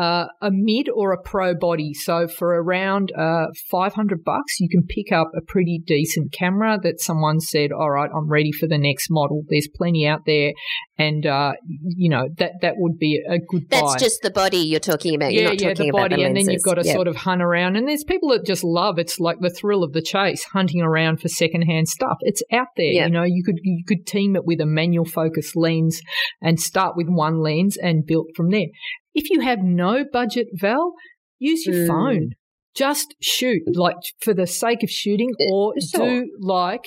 uh, 0.00 0.26
a 0.40 0.50
mid 0.50 0.88
or 0.88 1.12
a 1.12 1.20
pro 1.22 1.54
body. 1.54 1.92
So 1.92 2.26
for 2.26 2.48
around 2.62 3.12
uh, 3.16 3.46
500 3.70 4.24
bucks, 4.24 4.58
you 4.58 4.68
can 4.70 4.84
pick 4.88 5.12
up 5.12 5.28
a 5.36 5.42
pretty 5.46 5.82
decent 5.86 6.32
camera 6.32 6.78
that 6.82 7.00
someone 7.00 7.38
said, 7.40 7.70
all 7.70 7.90
right, 7.90 8.08
I'm 8.14 8.28
ready 8.30 8.50
for 8.50 8.66
the 8.66 8.78
next 8.78 9.08
model. 9.10 9.42
There's 9.48 9.68
plenty 9.74 10.06
out 10.06 10.20
there. 10.24 10.52
And, 10.96 11.26
uh, 11.26 11.52
you 11.66 12.08
know, 12.08 12.28
that, 12.38 12.52
that 12.62 12.74
would 12.76 12.98
be 12.98 13.20
a 13.28 13.38
good 13.38 13.68
That's 13.68 13.94
buy. 13.94 13.98
just 13.98 14.20
the 14.22 14.30
body 14.30 14.58
you're 14.58 14.80
talking 14.80 15.14
about. 15.14 15.32
You're 15.32 15.42
yeah, 15.42 15.48
not 15.50 15.60
yeah, 15.60 15.68
talking 15.74 15.90
about 15.90 16.02
the 16.04 16.08
body, 16.10 16.22
the 16.22 16.26
and 16.28 16.36
then 16.36 16.50
you've 16.50 16.62
got 16.62 16.74
to 16.74 16.80
Yep. 16.84 16.94
sort 16.94 17.08
of 17.08 17.16
hunt 17.16 17.42
around. 17.42 17.76
And 17.76 17.86
there's 17.86 18.04
people 18.04 18.30
that 18.30 18.46
just 18.46 18.64
love 18.64 18.98
it's 18.98 19.20
like 19.20 19.36
the 19.40 19.50
thrill 19.50 19.82
of 19.84 19.92
the 19.92 20.02
chase, 20.02 20.44
hunting 20.44 20.80
around 20.80 21.20
for 21.20 21.28
secondhand 21.28 21.88
stuff. 21.88 22.16
It's 22.20 22.42
out 22.52 22.68
there, 22.76 22.86
Yeah. 22.86 23.04
you 23.06 23.10
know. 23.12 23.22
You 23.22 23.42
could 23.44 23.58
you 23.62 23.84
could 23.86 24.06
team 24.06 24.34
it 24.36 24.44
with 24.46 24.60
a 24.60 24.66
manual 24.66 25.04
focus 25.04 25.54
lens 25.56 26.00
and 26.40 26.58
start 26.58 26.96
with 26.96 27.08
one 27.08 27.40
lens 27.42 27.76
and 27.76 28.04
build 28.06 28.28
from 28.34 28.50
there. 28.50 28.66
If 29.14 29.30
you 29.30 29.40
have 29.40 29.58
no 29.62 30.04
budget, 30.10 30.46
Val, 30.54 30.94
use 31.38 31.66
your 31.66 31.76
Mm. 31.76 31.86
phone. 31.88 32.28
Just 32.76 33.14
shoot, 33.20 33.62
like 33.74 33.96
for 34.22 34.32
the 34.32 34.46
sake 34.46 34.82
of 34.84 34.90
shooting, 34.90 35.30
Uh, 35.40 35.52
or 35.52 35.74
sure. 35.80 36.06
do 36.22 36.36
like 36.40 36.84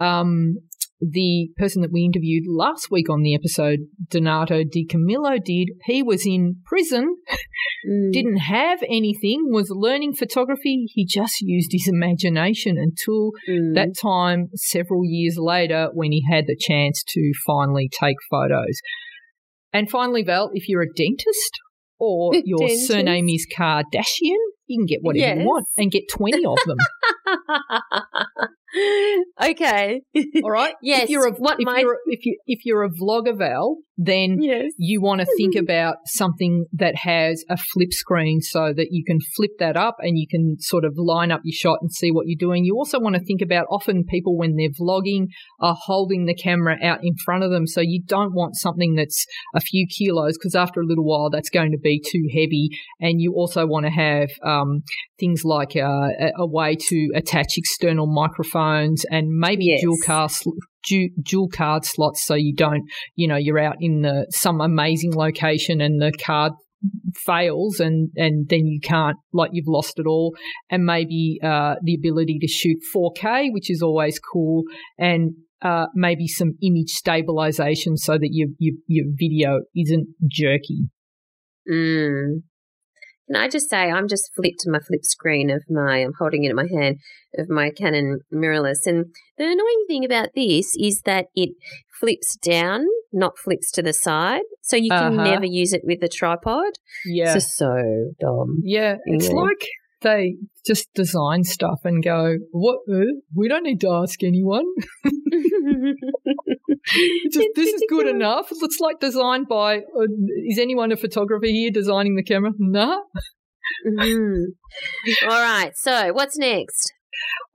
um, 0.00 0.56
the 1.00 1.48
person 1.56 1.80
that 1.82 1.90
we 1.92 2.02
interviewed 2.04 2.44
last 2.46 2.90
week 2.90 3.08
on 3.08 3.22
the 3.22 3.34
episode, 3.34 3.80
Donato 4.10 4.62
Di 4.64 4.84
Camillo, 4.84 5.38
did. 5.38 5.68
He 5.86 6.02
was 6.02 6.26
in 6.26 6.56
prison 6.66 7.16
Mm. 7.88 8.12
didn't 8.12 8.36
have 8.36 8.80
anything, 8.88 9.46
was 9.50 9.70
learning 9.70 10.12
photography. 10.14 10.86
He 10.92 11.04
just 11.04 11.40
used 11.40 11.70
his 11.72 11.88
imagination 11.88 12.76
until 12.78 13.32
Mm. 13.48 13.74
that 13.74 13.96
time, 14.00 14.50
several 14.54 15.02
years 15.04 15.36
later, 15.38 15.90
when 15.94 16.12
he 16.12 16.22
had 16.30 16.46
the 16.46 16.56
chance 16.56 17.02
to 17.08 17.32
finally 17.46 17.88
take 17.88 18.16
photos. 18.30 18.78
And 19.72 19.90
finally, 19.90 20.22
Val, 20.22 20.50
if 20.52 20.68
you're 20.68 20.82
a 20.82 20.92
dentist 20.94 21.58
or 21.98 22.32
your 22.44 22.58
Dentist. 22.58 22.88
surname 22.88 23.28
is 23.28 23.46
Kardashian, 23.56 24.36
you 24.72 24.78
can 24.78 24.86
get 24.86 25.00
whatever 25.02 25.18
Yes. 25.26 25.38
you 25.38 25.44
want 25.44 25.66
and 25.76 25.90
get 25.90 26.04
20 26.10 26.44
of 26.46 26.56
them. 26.66 26.76
okay. 29.42 30.00
All 30.42 30.50
right? 30.50 30.74
Yes, 30.82 31.04
If 31.04 31.10
you're 31.10 31.26
a, 31.26 31.32
what 31.32 31.60
if 31.60 31.66
my- 31.66 31.80
you're 31.80 31.94
a, 31.94 31.98
if 32.06 32.24
you 32.24 32.38
if 32.46 32.60
you're 32.64 32.84
a 32.84 32.90
vlogger, 32.90 33.36
Val, 33.36 33.76
then 33.98 34.38
yes. 34.40 34.72
you 34.78 35.00
want 35.00 35.20
to 35.20 35.26
think 35.36 35.54
about 35.56 35.96
something 36.06 36.64
that 36.72 36.94
has 36.96 37.44
a 37.50 37.56
flip 37.56 37.92
screen 37.92 38.40
so 38.40 38.72
that 38.74 38.88
you 38.90 39.04
can 39.06 39.18
flip 39.36 39.50
that 39.58 39.76
up 39.76 39.96
and 40.00 40.18
you 40.18 40.26
can 40.30 40.56
sort 40.58 40.84
of 40.84 40.94
line 40.96 41.30
up 41.30 41.40
your 41.44 41.54
shot 41.54 41.78
and 41.82 41.92
see 41.92 42.10
what 42.10 42.24
you're 42.26 42.38
doing. 42.38 42.64
You 42.64 42.76
also 42.76 42.98
want 42.98 43.16
to 43.16 43.22
think 43.24 43.42
about 43.42 43.66
often 43.70 44.04
people 44.08 44.36
when 44.36 44.56
they're 44.56 44.70
vlogging 44.80 45.26
are 45.60 45.76
holding 45.78 46.24
the 46.26 46.34
camera 46.34 46.76
out 46.82 47.00
in 47.02 47.14
front 47.24 47.44
of 47.44 47.50
them. 47.50 47.66
So 47.66 47.80
you 47.82 48.02
don't 48.06 48.34
want 48.34 48.56
something 48.56 48.94
that's 48.94 49.24
a 49.54 49.60
few 49.60 49.86
kilos 49.86 50.36
because 50.38 50.54
after 50.54 50.80
a 50.80 50.86
little 50.86 51.04
while 51.04 51.28
that's 51.30 51.50
going 51.50 51.72
to 51.72 51.78
be 51.78 52.00
too 52.10 52.24
heavy. 52.32 52.70
And 53.00 53.20
you 53.20 53.34
also 53.34 53.66
want 53.66 53.84
to 53.86 53.90
have 53.92 54.30
um, 54.44 54.61
things 55.18 55.42
like 55.44 55.74
uh, 55.76 56.08
a, 56.26 56.32
a 56.38 56.46
way 56.46 56.76
to 56.88 57.08
attach 57.14 57.56
external 57.56 58.06
microphones 58.06 59.04
and 59.10 59.28
maybe 59.30 59.66
Yes. 59.66 59.80
dual 59.82 59.96
car 60.04 60.28
sl- 60.28 60.58
dual 61.22 61.48
card 61.48 61.84
slots 61.84 62.26
so 62.26 62.34
you 62.34 62.54
don't 62.54 62.82
you 63.14 63.28
know 63.28 63.36
you're 63.36 63.58
out 63.58 63.76
in 63.80 64.02
the 64.02 64.26
some 64.30 64.60
amazing 64.60 65.14
location 65.14 65.80
and 65.80 66.00
the 66.02 66.12
card 66.24 66.52
fails 67.14 67.78
and 67.78 68.10
and 68.16 68.48
then 68.48 68.66
you 68.66 68.80
can't 68.82 69.16
like 69.32 69.50
you've 69.52 69.68
lost 69.68 69.98
it 69.98 70.06
all 70.06 70.34
and 70.70 70.84
maybe 70.84 71.38
uh, 71.42 71.74
the 71.84 71.94
ability 71.94 72.38
to 72.40 72.48
shoot 72.48 72.78
4K 72.94 73.50
which 73.52 73.70
is 73.70 73.80
always 73.82 74.18
cool 74.18 74.64
and 74.98 75.32
uh, 75.62 75.86
maybe 75.94 76.26
some 76.26 76.54
image 76.60 76.88
stabilization 76.90 77.96
so 77.96 78.14
that 78.14 78.30
your, 78.32 78.48
your 78.58 78.74
your 78.88 79.06
video 79.14 79.60
isn't 79.76 80.08
jerky 80.28 80.88
Mm. 81.70 82.42
Can 83.32 83.40
I 83.42 83.48
just 83.48 83.70
say, 83.70 83.90
I'm 83.90 84.08
just 84.08 84.30
flipped 84.34 84.60
to 84.60 84.70
my 84.70 84.78
flip 84.80 85.04
screen 85.04 85.50
of 85.50 85.62
my, 85.70 85.98
I'm 85.98 86.12
holding 86.18 86.44
it 86.44 86.50
in 86.50 86.56
my 86.56 86.66
hand, 86.70 86.98
of 87.38 87.48
my 87.48 87.70
Canon 87.70 88.20
mirrorless. 88.32 88.86
And 88.86 89.06
the 89.38 89.44
annoying 89.44 89.84
thing 89.88 90.04
about 90.04 90.30
this 90.34 90.76
is 90.78 91.02
that 91.02 91.26
it 91.34 91.50
flips 92.00 92.36
down, 92.36 92.84
not 93.12 93.38
flips 93.38 93.70
to 93.72 93.82
the 93.82 93.92
side. 93.92 94.42
So 94.62 94.76
you 94.76 94.90
can 94.90 95.14
Uh-huh. 95.14 95.24
never 95.24 95.46
use 95.46 95.72
it 95.72 95.82
with 95.84 96.00
the 96.00 96.08
tripod. 96.08 96.72
Yeah. 97.06 97.24
It's 97.24 97.34
just 97.34 97.56
so 97.56 98.12
dumb. 98.20 98.60
Yeah, 98.62 98.96
it's 99.06 99.28
Yeah. 99.28 99.34
like 99.34 99.66
they 100.02 100.36
just 100.66 100.92
design 100.94 101.44
stuff 101.44 101.80
and 101.84 102.02
go, 102.02 102.36
"What? 102.50 102.80
Uh, 102.92 103.04
we 103.34 103.48
don't 103.48 103.62
need 103.64 103.80
to 103.82 103.90
ask 103.90 104.22
anyone. 104.22 104.64
Just, 107.32 107.48
this 107.54 107.72
is 107.72 107.82
good 107.88 108.06
enough." 108.16 108.50
It 108.50 108.58
looks 108.60 108.80
like 108.80 109.00
designed 109.00 109.46
by. 109.48 109.78
Uh, 109.78 110.06
is 110.46 110.58
anyone 110.58 110.92
a 110.92 110.96
photographer 110.96 111.46
here 111.46 111.70
designing 111.70 112.16
the 112.16 112.22
camera? 112.24 112.50
Nah. 112.58 112.98
Mhm. 113.86 114.44
All 115.22 115.28
right. 115.28 115.70
So 115.76 116.12
what's 116.12 116.36
next? 116.36 116.92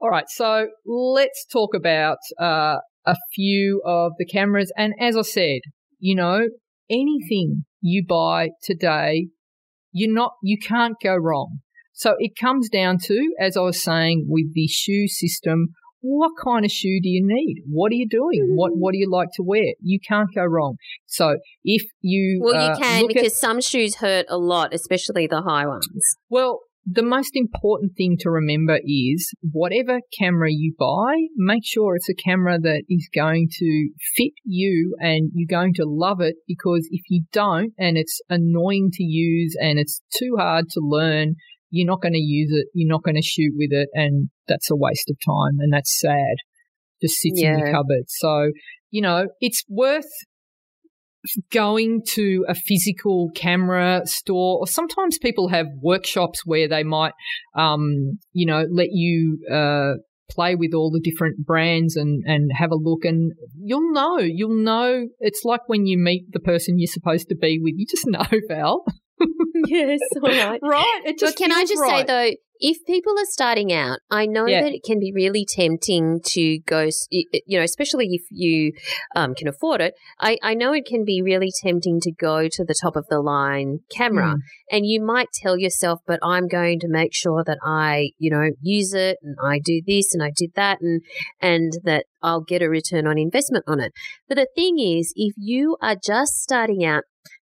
All 0.00 0.08
right, 0.10 0.28
so 0.28 0.68
let's 0.86 1.44
talk 1.52 1.74
about 1.74 2.18
uh, 2.40 2.76
a 3.06 3.16
few 3.34 3.82
of 3.84 4.12
the 4.18 4.24
cameras. 4.24 4.72
And 4.76 4.94
as 5.00 5.16
I 5.16 5.22
said, 5.22 5.60
you 5.98 6.14
know, 6.14 6.48
anything 6.88 7.64
you 7.80 8.04
buy 8.06 8.50
today, 8.62 9.28
you're 9.92 10.12
not, 10.12 10.32
you 10.42 10.56
can't 10.58 10.94
go 11.02 11.16
wrong. 11.16 11.58
So 11.98 12.14
it 12.20 12.32
comes 12.40 12.68
down 12.68 12.98
to, 13.06 13.34
as 13.40 13.56
I 13.56 13.60
was 13.60 13.82
saying, 13.82 14.26
with 14.28 14.54
the 14.54 14.68
shoe 14.68 15.08
system, 15.08 15.70
what 16.00 16.30
kind 16.42 16.64
of 16.64 16.70
shoe 16.70 17.00
do 17.02 17.08
you 17.08 17.20
need? 17.26 17.64
What 17.68 17.90
are 17.90 17.96
you 17.96 18.08
doing? 18.08 18.52
What 18.54 18.70
What 18.76 18.92
do 18.92 18.98
you 18.98 19.10
like 19.10 19.30
to 19.34 19.42
wear? 19.42 19.74
You 19.80 19.98
can't 20.08 20.28
go 20.32 20.44
wrong. 20.44 20.76
So 21.06 21.38
if 21.64 21.82
you 22.00 22.40
Well, 22.40 22.54
uh, 22.54 22.68
you 22.68 22.80
can 22.80 23.02
look 23.02 23.10
at- 23.10 23.14
because 23.16 23.36
some 23.36 23.60
shoes 23.60 23.96
hurt 23.96 24.26
a 24.28 24.38
lot, 24.38 24.72
especially 24.72 25.26
the 25.26 25.42
high 25.42 25.66
ones. 25.66 25.88
well, 26.30 26.60
the 26.90 27.02
most 27.02 27.32
important 27.34 27.96
thing 27.96 28.16
to 28.20 28.30
remember 28.30 28.78
is 28.84 29.34
whatever 29.52 30.00
camera 30.18 30.50
you 30.50 30.74
buy, 30.78 31.26
make 31.36 31.64
sure 31.66 31.96
it's 31.96 32.08
a 32.08 32.14
camera 32.14 32.58
that 32.60 32.84
is 32.88 33.10
going 33.12 33.48
to 33.58 33.90
fit 34.16 34.32
you 34.44 34.96
and 35.00 35.30
you're 35.34 35.48
going 35.58 35.74
to 35.74 35.84
love 35.84 36.20
it 36.20 36.36
because 36.46 36.88
if 36.90 37.02
you 37.10 37.24
don't 37.32 37.72
and 37.76 37.98
it's 37.98 38.20
annoying 38.30 38.88
to 38.92 39.02
use 39.02 39.54
and 39.60 39.78
it's 39.80 40.00
too 40.16 40.36
hard 40.38 40.70
to 40.70 40.80
learn, 40.80 41.34
you're 41.70 41.86
not 41.86 42.02
going 42.02 42.14
to 42.14 42.18
use 42.18 42.50
it, 42.52 42.68
you're 42.74 42.88
not 42.90 43.02
going 43.02 43.16
to 43.16 43.22
shoot 43.22 43.52
with 43.56 43.72
it, 43.72 43.88
and 43.94 44.30
that's 44.46 44.70
a 44.70 44.76
waste 44.76 45.10
of 45.10 45.16
time 45.24 45.58
and 45.58 45.72
that's 45.72 45.98
sad. 46.00 46.36
Just 47.00 47.16
sits 47.16 47.42
in 47.42 47.52
the 47.52 47.62
Yeah. 47.62 47.72
cupboard. 47.72 48.04
So, 48.08 48.50
you 48.90 49.02
know, 49.02 49.28
it's 49.40 49.62
worth 49.68 50.10
going 51.52 52.02
to 52.06 52.44
a 52.48 52.54
physical 52.54 53.30
camera 53.34 54.02
store 54.04 54.58
or 54.60 54.66
sometimes 54.66 55.18
people 55.18 55.48
have 55.48 55.66
workshops 55.82 56.42
where 56.44 56.68
they 56.68 56.82
might 56.82 57.12
um, 57.56 58.18
you 58.32 58.46
know 58.46 58.64
let 58.70 58.88
you 58.92 59.38
uh, 59.52 59.94
play 60.30 60.54
with 60.54 60.72
all 60.74 60.90
the 60.90 61.00
different 61.00 61.44
brands 61.44 61.96
and 61.96 62.22
and 62.26 62.50
have 62.56 62.70
a 62.70 62.76
look 62.76 63.04
and 63.04 63.32
you'll 63.60 63.92
know 63.92 64.18
you'll 64.18 64.62
know 64.62 65.06
it's 65.18 65.42
like 65.44 65.60
when 65.66 65.86
you 65.86 65.98
meet 65.98 66.24
the 66.32 66.40
person 66.40 66.78
you're 66.78 66.86
supposed 66.86 67.28
to 67.28 67.34
be 67.36 67.58
with 67.60 67.74
you 67.76 67.86
just 67.88 68.06
know 68.06 68.24
val 68.48 68.84
yes, 69.66 70.00
all 70.22 70.28
right. 70.30 70.60
right 70.62 71.02
it 71.04 71.16
But 71.20 71.36
can 71.36 71.52
I 71.52 71.62
just 71.64 71.80
right. 71.80 72.00
say 72.00 72.04
though, 72.06 72.36
if 72.60 72.84
people 72.86 73.12
are 73.12 73.24
starting 73.30 73.72
out, 73.72 74.00
I 74.10 74.26
know 74.26 74.46
Yeah. 74.46 74.62
that 74.62 74.72
it 74.72 74.82
can 74.84 74.98
be 74.98 75.12
really 75.14 75.46
tempting 75.48 76.20
to 76.32 76.58
go, 76.66 76.88
you 77.10 77.56
know, 77.58 77.62
especially 77.62 78.08
if 78.10 78.22
you 78.32 78.72
um, 79.14 79.34
can 79.36 79.46
afford 79.46 79.80
it. 79.80 79.94
I, 80.20 80.38
I 80.42 80.54
know 80.54 80.72
it 80.72 80.84
can 80.84 81.04
be 81.04 81.22
really 81.22 81.50
tempting 81.62 82.00
to 82.00 82.10
go 82.12 82.48
to 82.48 82.64
the 82.64 82.74
top 82.82 82.96
of 82.96 83.06
the 83.08 83.20
line 83.20 83.78
camera, 83.96 84.34
Mm. 84.34 84.38
and 84.72 84.86
you 84.86 85.00
might 85.00 85.28
tell 85.32 85.56
yourself, 85.56 86.00
"But 86.04 86.18
I'm 86.22 86.48
going 86.48 86.80
to 86.80 86.88
make 86.88 87.14
sure 87.14 87.44
that 87.44 87.58
I, 87.64 88.10
you 88.18 88.28
know, 88.30 88.50
use 88.60 88.92
it, 88.92 89.18
and 89.22 89.36
I 89.42 89.60
do 89.64 89.80
this, 89.86 90.12
and 90.12 90.20
I 90.22 90.32
did 90.34 90.50
that, 90.56 90.80
and 90.80 91.02
and 91.40 91.72
that 91.84 92.06
I'll 92.22 92.40
get 92.42 92.60
a 92.62 92.68
return 92.68 93.06
on 93.06 93.18
investment 93.18 93.64
on 93.68 93.78
it." 93.78 93.92
But 94.28 94.34
the 94.36 94.48
thing 94.56 94.80
is, 94.80 95.12
if 95.14 95.34
you 95.36 95.76
are 95.80 95.94
just 96.04 96.42
starting 96.42 96.84
out, 96.84 97.04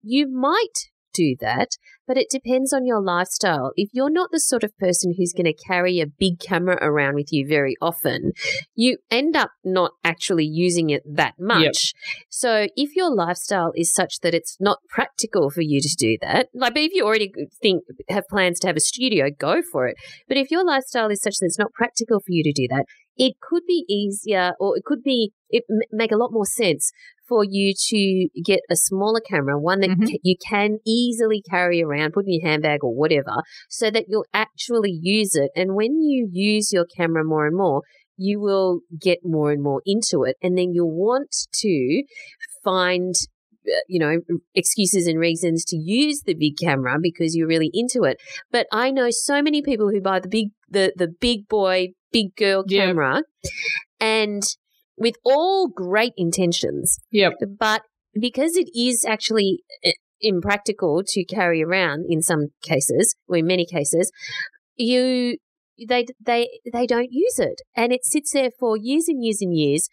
you 0.02 0.28
might 0.30 0.90
do 1.20 1.36
that, 1.42 1.70
but 2.08 2.18
it 2.18 2.28
depends 2.30 2.72
on 2.72 2.86
your 2.86 3.02
lifestyle. 3.02 3.72
If 3.76 3.90
you're 3.94 4.10
not 4.10 4.30
the 4.32 4.40
sort 4.40 4.64
of 4.64 4.78
person 4.78 5.14
who's 5.18 5.34
going 5.34 5.46
to 5.46 5.54
carry 5.54 6.00
a 6.00 6.08
big 6.08 6.40
camera 6.40 6.78
around 6.82 7.16
with 7.16 7.32
you 7.32 7.46
very 7.48 7.76
often, 7.82 8.32
you 8.76 8.98
end 9.12 9.36
up 9.36 9.52
not 9.64 9.92
actually 10.04 10.46
using 10.46 10.90
it 10.90 11.04
that 11.06 11.34
much. 11.38 11.94
So 12.30 12.68
if 12.76 12.96
your 12.96 13.14
lifestyle 13.14 13.72
is 13.76 13.94
such 13.94 14.20
that 14.22 14.34
it's 14.34 14.58
not 14.60 14.80
practical 14.90 15.50
for 15.50 15.62
you 15.62 15.82
to 15.82 15.96
do 15.98 16.18
that, 16.22 16.48
like 16.54 16.74
if 16.76 16.94
you 16.94 17.06
already 17.06 17.32
think 17.62 17.84
have 18.10 18.24
plans 18.30 18.60
to 18.60 18.68
have 18.68 18.78
a 18.78 18.82
studio, 18.82 19.28
go 19.38 19.62
for 19.62 19.88
it. 19.88 19.98
But 20.28 20.38
if 20.38 20.50
your 20.52 20.66
lifestyle 20.66 21.10
is 21.10 21.22
such 21.22 21.38
that 21.40 21.48
it's 21.48 21.60
not 21.60 21.74
practical 21.74 22.20
for 22.20 22.32
you 22.32 22.44
to 22.44 22.54
do 22.54 22.68
that, 22.70 22.86
it 23.20 23.34
could 23.42 23.64
be 23.68 23.86
easier 23.90 24.54
or 24.60 24.78
it 24.78 24.86
could 24.86 25.04
be 25.04 25.34
it 25.50 25.64
make 25.92 26.12
a 26.12 26.18
lot 26.18 26.32
more 26.32 26.46
sense 26.46 26.92
for 27.30 27.44
you 27.48 27.74
to 27.90 28.28
get 28.44 28.62
a 28.70 28.76
smaller 28.76 29.22
camera, 29.22 29.60
one 29.60 29.80
that 29.82 29.92
Mhm. 29.92 30.08
ca- 30.10 30.20
you 30.24 30.36
can 30.50 30.80
easily 30.86 31.42
carry 31.50 31.82
around, 31.84 32.14
put 32.14 32.26
in 32.26 32.34
your 32.34 32.48
handbag 32.50 32.84
or 32.84 32.94
whatever, 32.94 33.36
so 33.70 33.90
that 33.92 34.06
you'll 34.10 34.26
actually 34.34 34.92
use 34.92 35.36
it. 35.36 35.52
And 35.56 35.76
when 35.76 36.02
you 36.02 36.28
use 36.32 36.74
your 36.74 36.86
camera 36.98 37.24
more 37.24 37.46
and 37.48 37.56
more, 37.56 37.84
you 38.18 38.42
will 38.42 38.82
get 39.00 39.20
more 39.24 39.52
and 39.52 39.64
more 39.64 39.82
into 39.86 40.24
it. 40.24 40.36
And 40.44 40.58
then 40.58 40.74
you'll 40.74 40.92
want 41.08 41.34
to 41.54 42.04
find, 42.64 43.14
uh, 43.66 43.80
you 43.88 44.00
know, 44.00 44.20
excuses 44.56 45.08
and 45.08 45.18
reasons 45.20 45.64
to 45.66 45.78
use 45.78 46.24
the 46.26 46.34
big 46.34 46.56
camera 46.62 46.98
because 47.02 47.36
you're 47.36 47.48
really 47.48 47.70
into 47.74 48.04
it. 48.04 48.18
But 48.52 48.68
I 48.74 48.92
know 48.92 49.08
so 49.10 49.42
many 49.42 49.62
people 49.62 49.90
who 49.90 50.02
buy 50.02 50.20
the 50.20 50.28
big, 50.28 50.48
the, 50.70 50.92
the 50.98 51.08
big 51.08 51.48
boy, 51.48 51.90
big 52.12 52.36
girl 52.36 52.64
Yeah. 52.68 52.88
camera 52.88 53.24
and 54.00 54.44
with 55.00 55.16
all 55.24 55.68
great 55.68 56.14
intentions, 56.18 57.00
yep 57.12 57.34
but 57.60 57.82
because 58.14 58.58
it 58.58 58.70
is 58.76 59.06
actually 59.06 59.60
uh, 59.86 59.92
impractical 60.22 61.04
to 61.06 61.24
carry 61.26 61.64
around 61.64 62.06
in 62.10 62.22
some 62.22 62.48
cases, 62.62 63.16
or 63.28 63.38
in 63.38 63.48
many 63.48 63.66
cases, 63.66 64.12
you 64.76 65.38
they 65.88 66.06
they 66.24 66.50
they 66.74 66.86
don't 66.86 67.12
use 67.12 67.40
it, 67.40 67.62
and 67.76 67.92
it 67.94 68.04
sits 68.04 68.34
there 68.34 68.52
for 68.60 68.76
years 68.78 69.08
and 69.08 69.24
years 69.24 69.42
and 69.42 69.56
years 69.56 69.88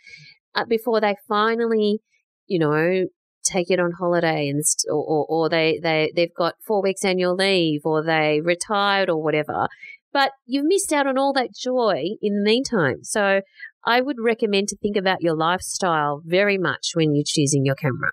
uh, 0.54 0.64
before 0.68 1.00
they 1.00 1.16
finally, 1.28 2.00
you 2.46 2.58
know. 2.58 3.06
Take 3.48 3.70
it 3.70 3.78
on 3.78 3.92
holiday 3.92 4.48
and 4.48 4.66
st- 4.66 4.90
or, 4.92 5.04
or, 5.04 5.26
or 5.28 5.48
they, 5.48 5.78
they 5.80 6.10
they've 6.16 6.34
got 6.36 6.54
four 6.66 6.82
weeks 6.82 7.04
annual 7.04 7.36
leave 7.36 7.82
or 7.84 8.02
they 8.02 8.40
retired 8.42 9.08
or 9.08 9.22
whatever, 9.22 9.68
but 10.12 10.32
you've 10.46 10.66
missed 10.66 10.92
out 10.92 11.06
on 11.06 11.16
all 11.16 11.32
that 11.34 11.54
joy 11.54 12.16
in 12.20 12.34
the 12.34 12.42
meantime. 12.42 13.04
So 13.04 13.42
I 13.86 14.00
would 14.00 14.16
recommend 14.18 14.68
to 14.68 14.76
think 14.76 14.96
about 14.96 15.22
your 15.22 15.36
lifestyle 15.36 16.20
very 16.24 16.58
much 16.58 16.90
when 16.94 17.14
you're 17.14 17.24
choosing 17.26 17.64
your 17.64 17.76
camera. 17.76 18.10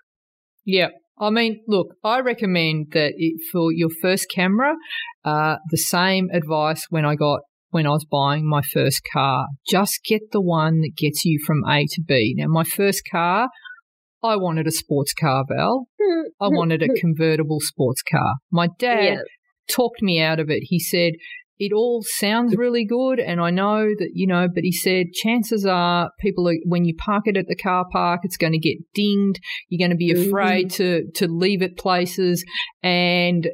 Yeah. 0.64 0.88
I 1.18 1.30
mean, 1.30 1.62
look, 1.68 1.94
I 2.02 2.20
recommend 2.20 2.92
that 2.92 3.12
it, 3.16 3.40
for 3.52 3.72
your 3.72 3.90
first 4.02 4.26
camera, 4.34 4.74
uh, 5.24 5.56
the 5.70 5.76
same 5.76 6.28
advice 6.32 6.86
when 6.90 7.04
I 7.04 7.14
got 7.14 7.40
when 7.70 7.86
I 7.86 7.90
was 7.90 8.06
buying 8.08 8.48
my 8.48 8.62
first 8.62 9.00
car. 9.12 9.46
Just 9.68 9.98
get 10.04 10.22
the 10.30 10.40
one 10.40 10.80
that 10.82 10.92
gets 10.96 11.24
you 11.24 11.40
from 11.44 11.64
A 11.68 11.84
to 11.90 12.02
B. 12.02 12.34
Now, 12.36 12.46
my 12.46 12.62
first 12.62 13.02
car, 13.10 13.48
I 14.22 14.36
wanted 14.36 14.68
a 14.68 14.72
sports 14.72 15.12
car, 15.12 15.44
Val. 15.48 15.88
I 16.40 16.48
wanted 16.48 16.82
a 16.82 16.88
convertible 17.00 17.58
sports 17.60 18.02
car. 18.02 18.34
My 18.50 18.68
dad 18.78 19.04
Yeah. 19.04 19.20
talked 19.68 20.02
me 20.02 20.20
out 20.20 20.38
of 20.38 20.50
it. 20.50 20.60
He 20.62 20.78
said, 20.78 21.14
it 21.58 21.72
all 21.72 22.02
sounds 22.04 22.56
really 22.56 22.84
good, 22.84 23.20
and 23.20 23.40
I 23.40 23.50
know 23.50 23.86
that, 23.86 24.10
you 24.12 24.26
know, 24.26 24.48
but 24.52 24.64
he 24.64 24.72
said, 24.72 25.12
chances 25.12 25.64
are 25.64 26.10
people 26.20 26.48
are, 26.48 26.56
when 26.64 26.84
you 26.84 26.94
park 26.96 27.24
it 27.26 27.36
at 27.36 27.46
the 27.48 27.56
car 27.56 27.84
park, 27.92 28.20
it's 28.24 28.36
going 28.36 28.52
to 28.52 28.58
get 28.58 28.78
dinged. 28.94 29.38
You're 29.68 29.86
going 29.86 29.96
to 29.96 29.96
be 29.96 30.10
afraid 30.10 30.70
to, 30.72 31.04
to 31.14 31.28
leave 31.28 31.62
it 31.62 31.78
places, 31.78 32.44
and 32.82 33.48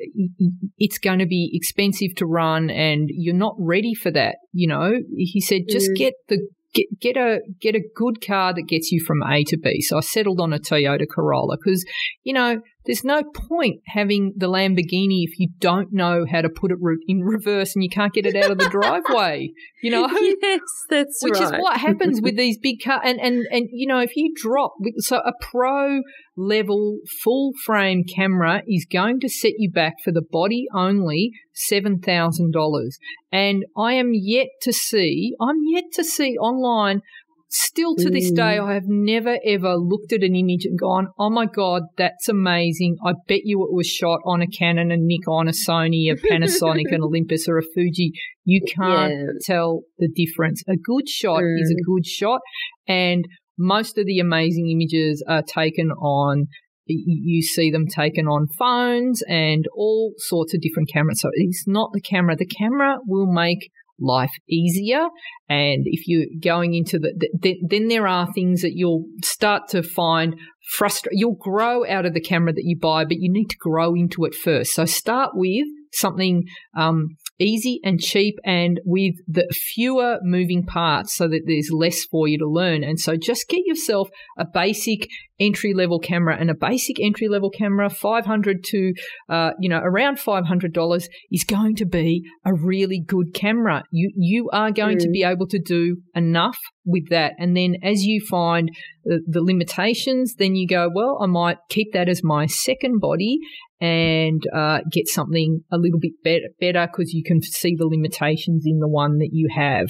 it's 0.78 0.98
going 0.98 1.18
to 1.18 1.26
be 1.26 1.50
expensive 1.52 2.14
to 2.16 2.26
run, 2.26 2.70
and 2.70 3.08
you're 3.12 3.34
not 3.34 3.54
ready 3.58 3.94
for 3.94 4.10
that. 4.12 4.36
You 4.52 4.68
know, 4.68 4.92
he 5.16 5.40
said, 5.40 5.62
just 5.68 5.90
Mm. 5.90 5.96
get 5.96 6.14
the 6.28 6.48
get 6.72 6.86
get 7.00 7.16
a 7.16 7.40
get 7.60 7.74
a 7.74 7.82
good 7.96 8.24
car 8.24 8.54
that 8.54 8.62
gets 8.68 8.92
you 8.92 9.02
from 9.04 9.22
A 9.22 9.42
to 9.44 9.56
B. 9.56 9.80
So 9.80 9.98
I 9.98 10.00
settled 10.00 10.40
on 10.40 10.52
a 10.52 10.58
Toyota 10.58 11.06
Corolla 11.10 11.56
because 11.56 11.84
you 12.22 12.32
know 12.32 12.60
there's 12.86 13.04
no 13.04 13.22
point 13.22 13.82
having 13.86 14.32
the 14.36 14.46
Lamborghini 14.46 15.22
if 15.24 15.38
you 15.38 15.48
don't 15.58 15.92
know 15.92 16.24
how 16.30 16.40
to 16.40 16.48
put 16.48 16.70
it 16.70 16.78
re- 16.80 16.96
in 17.06 17.20
reverse 17.20 17.74
and 17.74 17.82
you 17.82 17.90
can't 17.90 18.12
get 18.12 18.24
it 18.24 18.34
out 18.36 18.50
of 18.50 18.58
the 18.58 18.68
driveway. 18.70 19.50
You 19.82 19.90
know. 19.90 20.08
yes, 20.42 20.60
that's 20.88 21.22
right. 21.22 21.30
Which 21.30 21.40
right. 21.40 21.54
is 21.54 21.60
what 21.60 21.78
happens 21.78 22.20
with 22.22 22.36
these 22.38 22.58
big 22.58 22.78
cars, 22.82 23.00
and 23.04 23.20
and 23.20 23.46
and 23.50 23.68
you 23.72 23.86
know 23.86 24.00
if 24.00 24.16
you 24.16 24.32
drop 24.34 24.74
so 24.98 25.18
a 25.18 25.32
pro 25.40 26.00
level 26.36 26.98
full 27.22 27.52
frame 27.64 28.02
camera 28.04 28.62
is 28.66 28.86
going 28.90 29.20
to 29.20 29.28
set 29.28 29.52
you 29.58 29.70
back 29.70 29.94
for 30.02 30.10
the 30.10 30.22
body 30.22 30.66
only 30.74 31.32
seven 31.52 31.98
thousand 31.98 32.52
dollars, 32.52 32.98
and 33.30 33.64
I 33.76 33.94
am 33.94 34.12
yet 34.14 34.48
to 34.62 34.72
see 34.72 35.34
I'm 35.40 35.58
yet 35.70 35.84
to 35.94 36.04
see 36.04 36.36
online 36.38 37.02
still 37.50 37.94
to 37.96 38.08
this 38.10 38.30
day, 38.30 38.56
Mm. 38.58 38.68
I 38.68 38.74
have 38.74 38.86
never 38.86 39.38
ever 39.44 39.76
looked 39.76 40.12
at 40.12 40.22
an 40.22 40.34
image 40.34 40.64
and 40.64 40.78
gone, 40.78 41.08
"Oh 41.18 41.30
my 41.30 41.46
god, 41.46 41.82
that's 41.96 42.28
amazing! 42.28 42.96
I 43.04 43.14
bet 43.28 43.40
you 43.44 43.62
it 43.64 43.72
was 43.72 43.86
shot 43.86 44.20
on 44.24 44.40
a 44.40 44.46
Canon, 44.46 44.90
a 44.92 44.96
Nikon, 44.96 45.48
a 45.48 45.52
Sony, 45.52 46.10
a 46.10 46.16
Panasonic, 46.16 46.92
an 46.92 47.02
Olympus, 47.08 47.48
or 47.48 47.58
a 47.58 47.62
Fuji." 47.74 48.12
You 48.44 48.60
can't 48.62 49.12
Yeah. 49.12 49.26
tell 49.44 49.82
the 49.98 50.08
difference. 50.08 50.62
A 50.68 50.76
good 50.76 51.08
shot 51.08 51.42
is 51.42 51.72
Mm. 51.72 51.78
a 51.80 51.82
good 51.82 52.06
shot, 52.06 52.40
and 52.86 53.24
most 53.58 53.98
of 53.98 54.06
the 54.06 54.20
amazing 54.20 54.70
images 54.70 55.22
are 55.28 55.42
taken 55.42 55.90
on. 55.90 56.46
You 56.86 57.40
see 57.42 57.70
them 57.70 57.86
taken 57.86 58.26
on 58.26 58.48
phones 58.58 59.22
and 59.28 59.64
all 59.74 60.12
sorts 60.16 60.54
of 60.54 60.60
different 60.60 60.88
cameras. 60.92 61.20
So 61.20 61.30
it's 61.34 61.64
not 61.68 61.90
the 61.92 62.00
camera. 62.00 62.34
The 62.36 62.46
camera 62.46 62.98
will 63.06 63.30
make 63.30 63.70
life 64.00 64.32
easier. 64.48 65.06
And 65.48 65.82
if 65.86 66.06
you're 66.06 66.26
going 66.42 66.74
into 66.74 66.98
the, 66.98 67.12
the, 67.16 67.30
the 67.40 67.60
then 67.68 67.88
there 67.88 68.06
are 68.06 68.32
things 68.32 68.62
that 68.62 68.72
you'll 68.74 69.04
start 69.24 69.68
to 69.70 69.82
find 69.82 70.36
frustrate. 70.76 71.16
You'll 71.16 71.34
grow 71.34 71.86
out 71.86 72.06
of 72.06 72.14
the 72.14 72.20
camera 72.20 72.52
that 72.52 72.64
you 72.64 72.78
buy, 72.78 73.04
but 73.04 73.18
you 73.18 73.30
need 73.32 73.50
to 73.50 73.56
grow 73.58 73.94
into 73.94 74.24
it 74.24 74.34
first. 74.34 74.72
So 74.72 74.84
start 74.84 75.32
with 75.34 75.66
something 75.92 76.44
um, 76.76 77.16
easy 77.40 77.80
and 77.82 77.98
cheap 78.00 78.36
and 78.44 78.80
with 78.84 79.14
the 79.26 79.46
fewer 79.52 80.18
moving 80.22 80.64
parts 80.64 81.16
so 81.16 81.26
that 81.28 81.42
there's 81.46 81.70
less 81.72 82.04
for 82.04 82.28
you 82.28 82.38
to 82.38 82.46
learn. 82.46 82.84
And 82.84 83.00
so 83.00 83.16
just 83.16 83.48
get 83.48 83.62
yourself 83.66 84.10
a 84.38 84.44
basic 84.44 85.08
entry 85.40 85.72
level 85.72 85.98
camera 85.98 86.36
and 86.38 86.50
a 86.50 86.54
basic 86.54 87.00
entry 87.00 87.26
level 87.26 87.48
camera, 87.50 87.88
500 87.88 88.62
to, 88.64 88.92
uh, 89.30 89.52
you 89.58 89.70
know, 89.70 89.80
around 89.82 90.18
$500 90.18 91.08
is 91.30 91.44
going 91.44 91.76
to 91.76 91.86
be 91.86 92.22
a 92.44 92.52
really 92.54 93.00
good 93.04 93.32
camera. 93.34 93.82
You, 93.90 94.12
you 94.16 94.50
are 94.52 94.70
going 94.70 94.98
to 94.98 95.08
Mm. 95.08 95.12
be 95.12 95.24
able 95.24 95.46
to 95.48 95.58
do 95.58 95.96
enough 96.14 96.58
with 96.84 97.08
that. 97.10 97.34
And 97.38 97.56
then 97.56 97.76
as 97.82 98.04
you 98.04 98.20
find 98.28 98.70
the, 99.04 99.20
the 99.26 99.42
limitations, 99.42 100.34
then 100.36 100.54
you 100.54 100.66
go, 100.66 100.88
well, 100.92 101.18
I 101.22 101.26
might 101.26 101.58
keep 101.68 101.92
that 101.92 102.08
as 102.08 102.22
my 102.22 102.46
second 102.46 103.00
body 103.00 103.38
and 103.80 104.42
uh, 104.54 104.80
get 104.90 105.08
something 105.08 105.60
a 105.72 105.78
little 105.78 105.98
bit 105.98 106.12
better 106.22 106.48
better 106.60 106.86
because 106.86 107.12
you 107.12 107.22
can 107.24 107.40
see 107.42 107.74
the 107.76 107.86
limitations 107.86 108.64
in 108.66 108.78
the 108.78 108.88
one 108.88 109.18
that 109.18 109.30
you 109.32 109.48
have. 109.54 109.88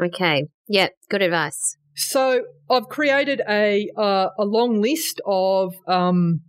Okay. 0.00 0.44
Yeah. 0.68 0.88
Good 1.10 1.22
advice. 1.22 1.76
So 1.94 2.42
I've 2.70 2.88
created 2.88 3.42
a 3.48 3.88
uh, 3.98 4.28
a 4.38 4.44
long 4.44 4.80
list 4.80 5.20
of 5.26 5.74
um, 5.86 6.40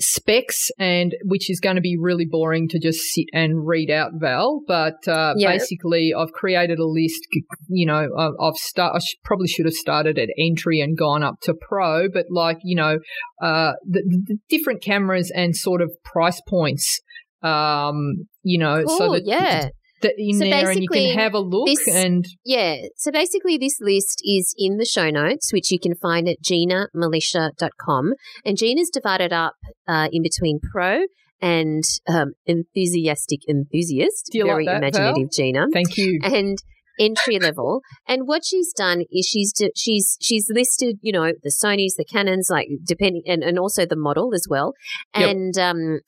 specs, 0.00 0.70
and 0.78 1.14
which 1.24 1.50
is 1.50 1.60
going 1.60 1.76
to 1.76 1.82
be 1.82 1.96
really 2.00 2.26
boring 2.28 2.68
to 2.68 2.78
just 2.78 3.00
sit 3.12 3.26
and 3.32 3.66
read 3.66 3.90
out, 3.90 4.12
Val. 4.14 4.62
But 4.66 5.06
uh, 5.06 5.34
Yeah. 5.36 5.52
basically, 5.52 6.12
I've 6.16 6.32
created 6.32 6.78
a 6.78 6.86
list. 6.86 7.20
You 7.68 7.86
know, 7.86 8.08
I've, 8.18 8.32
I've 8.40 8.56
start. 8.56 8.96
I 8.96 8.98
sh- 8.98 9.16
probably 9.24 9.48
should 9.48 9.66
have 9.66 9.74
started 9.74 10.18
at 10.18 10.28
entry 10.38 10.80
and 10.80 10.96
gone 10.96 11.22
up 11.22 11.34
to 11.42 11.54
pro, 11.54 12.08
but 12.08 12.26
like 12.30 12.58
you 12.64 12.76
know, 12.76 12.98
uh, 13.42 13.72
the, 13.88 14.02
the 14.26 14.36
different 14.48 14.82
cameras 14.82 15.30
and 15.34 15.54
sort 15.56 15.82
of 15.82 15.90
price 16.04 16.40
points. 16.48 17.00
Um, 17.42 18.26
you 18.42 18.58
know, 18.58 18.84
so 18.86 18.98
Cool, 18.98 19.12
that 19.14 19.22
yeah. 19.26 19.68
That 20.02 20.14
in 20.16 20.34
So 20.38 20.44
there, 20.44 20.70
and 20.70 20.80
you 20.82 20.88
basically, 20.90 21.10
can 21.10 21.18
have 21.18 21.34
a 21.34 21.40
look 21.40 21.66
this- 21.68 21.86
and 21.88 22.24
Yeah. 22.44 22.76
So 22.96 23.10
basically, 23.12 23.58
this 23.58 23.78
list 23.80 24.22
is 24.24 24.54
in 24.56 24.78
the 24.78 24.84
show 24.86 25.10
notes, 25.10 25.52
which 25.52 25.70
you 25.70 25.78
can 25.78 25.94
find 25.94 26.28
at 26.28 26.38
ginamilicia.com. 26.42 28.12
And 28.44 28.56
Gina's 28.56 28.90
divided 28.90 29.32
up 29.32 29.54
uh, 29.86 30.08
in 30.12 30.22
between 30.22 30.58
pro 30.72 31.02
and 31.40 31.82
um, 32.08 32.32
enthusiastic 32.46 33.40
enthusiast. 33.48 34.30
You 34.32 34.44
like 34.44 34.52
Very 34.52 34.66
that, 34.66 34.76
imaginative, 34.78 35.32
Gina. 35.32 35.66
thank 35.72 35.96
you. 35.96 36.18
and 36.22 36.58
entry 36.98 37.38
level. 37.38 37.80
And 38.06 38.26
what 38.28 38.42
she's 38.44 38.72
done 38.74 39.04
is 39.10 39.26
she's 39.26 39.54
she's 39.74 40.18
she's 40.20 40.46
listed, 40.50 40.98
you 41.00 41.12
know, 41.12 41.32
the 41.42 41.48
Sony's, 41.50 41.94
the 41.94 42.04
Canons, 42.04 42.48
like 42.50 42.68
depending, 42.84 43.22
and, 43.26 43.42
and 43.42 43.58
also 43.58 43.86
the 43.86 43.96
model 43.96 44.34
as 44.34 44.46
well, 44.50 44.74
Yep. 45.16 45.30
and 45.30 45.58
um, 45.58 46.00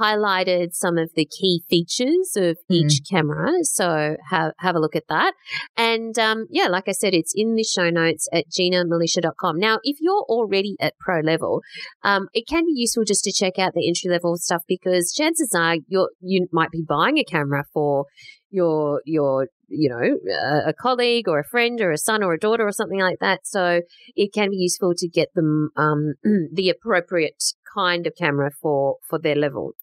highlighted 0.00 0.72
some 0.72 0.96
of 0.98 1.10
the 1.14 1.26
key 1.26 1.62
features 1.68 2.36
of 2.36 2.56
Mm. 2.70 2.76
each 2.76 3.00
camera. 3.10 3.50
So 3.62 4.16
have 4.30 4.52
have 4.58 4.74
a 4.76 4.80
look 4.80 4.96
at 4.96 5.08
that. 5.08 5.34
And 5.76 6.18
um, 6.18 6.46
yeah, 6.50 6.68
like 6.68 6.88
I 6.88 6.92
said, 6.92 7.14
it's 7.14 7.32
in 7.34 7.54
the 7.54 7.64
show 7.64 7.90
notes 7.90 8.28
at 8.32 8.44
ginamilicia.com. 8.48 9.58
Now, 9.58 9.78
if 9.82 9.98
you're 10.00 10.24
already 10.28 10.76
at 10.80 10.94
pro 10.98 11.20
level, 11.20 11.60
um, 12.02 12.28
it 12.32 12.44
can 12.48 12.64
be 12.64 12.72
useful 12.74 13.04
just 13.04 13.24
to 13.24 13.32
check 13.32 13.58
out 13.58 13.72
the 13.74 13.86
entry 13.88 14.10
level 14.10 14.36
stuff 14.36 14.62
because 14.66 15.12
chances 15.12 15.52
are 15.54 15.76
you're 15.88 16.10
you 16.20 16.46
might 16.52 16.70
be 16.70 16.84
buying 16.86 17.18
a 17.18 17.24
camera 17.24 17.64
for 17.72 18.06
your 18.50 19.00
your 19.04 19.48
you 19.68 19.88
know 19.88 20.18
a, 20.34 20.70
a 20.70 20.72
colleague 20.72 21.28
or 21.28 21.38
a 21.38 21.44
friend 21.44 21.80
or 21.80 21.92
a 21.92 21.98
son 21.98 22.22
or 22.24 22.32
a 22.34 22.38
daughter 22.38 22.66
or 22.66 22.72
something 22.72 22.98
like 22.98 23.18
that 23.20 23.40
so 23.44 23.80
it 24.16 24.32
can 24.34 24.50
be 24.50 24.56
useful 24.56 24.92
to 24.96 25.08
get 25.08 25.28
them 25.36 25.70
um 25.76 26.14
the 26.52 26.68
appropriate 26.68 27.40
kind 27.76 28.08
of 28.08 28.12
camera 28.18 28.50
for 28.60 28.96
for 29.08 29.20
their 29.20 29.36
level 29.36 29.74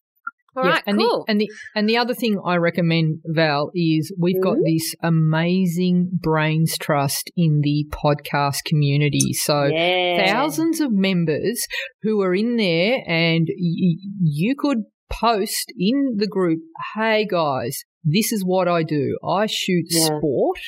All 0.57 0.63
right, 0.63 0.83
and 0.87 0.97
cool 0.97 1.23
The, 1.27 1.31
and 1.31 1.41
the 1.41 1.49
and 1.75 1.87
the 1.89 1.97
other 1.97 2.13
thing 2.13 2.39
I 2.43 2.55
recommend, 2.55 3.19
Val, 3.25 3.69
is 3.75 4.11
we've 4.19 4.41
got 4.41 4.57
Mhm. 4.57 4.65
this 4.65 4.95
amazing 5.03 6.09
brains 6.21 6.77
trust 6.77 7.31
in 7.37 7.61
the 7.61 7.85
podcast 7.91 8.63
community. 8.65 9.33
So 9.33 9.65
yeah. 9.65 10.25
thousands 10.33 10.81
of 10.81 10.91
members 10.91 11.65
who 12.01 12.21
are 12.21 12.33
in 12.33 12.57
there, 12.57 13.03
and 13.07 13.47
y- 13.49 13.97
you 14.21 14.55
could 14.57 14.79
post 15.09 15.71
in 15.77 16.15
the 16.17 16.27
group, 16.27 16.59
"Hey 16.95 17.25
guys, 17.29 17.83
this 18.03 18.31
is 18.31 18.43
what 18.43 18.67
I 18.67 18.83
do. 18.83 19.17
I 19.25 19.45
shoot 19.45 19.85
Yeah. 19.89 20.05
sport. 20.17 20.59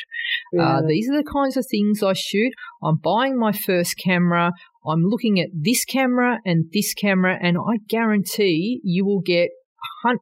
Yeah. 0.54 0.78
Uh, 0.78 0.82
these 0.88 1.10
are 1.10 1.18
the 1.18 1.30
kinds 1.32 1.58
of 1.58 1.66
things 1.70 2.02
I 2.04 2.14
shoot. 2.14 2.54
I'm 2.84 2.98
buying 3.04 3.38
my 3.38 3.52
first 3.52 3.96
camera. 4.04 4.52
I'm 4.86 5.04
looking 5.04 5.40
at 5.40 5.50
this 5.54 5.84
camera 5.86 6.40
and 6.46 6.66
this 6.74 6.94
camera, 6.94 7.38
and 7.42 7.58
I 7.58 7.78
guarantee 7.88 8.80
you 8.84 9.06
will 9.06 9.22
get, 9.22 9.50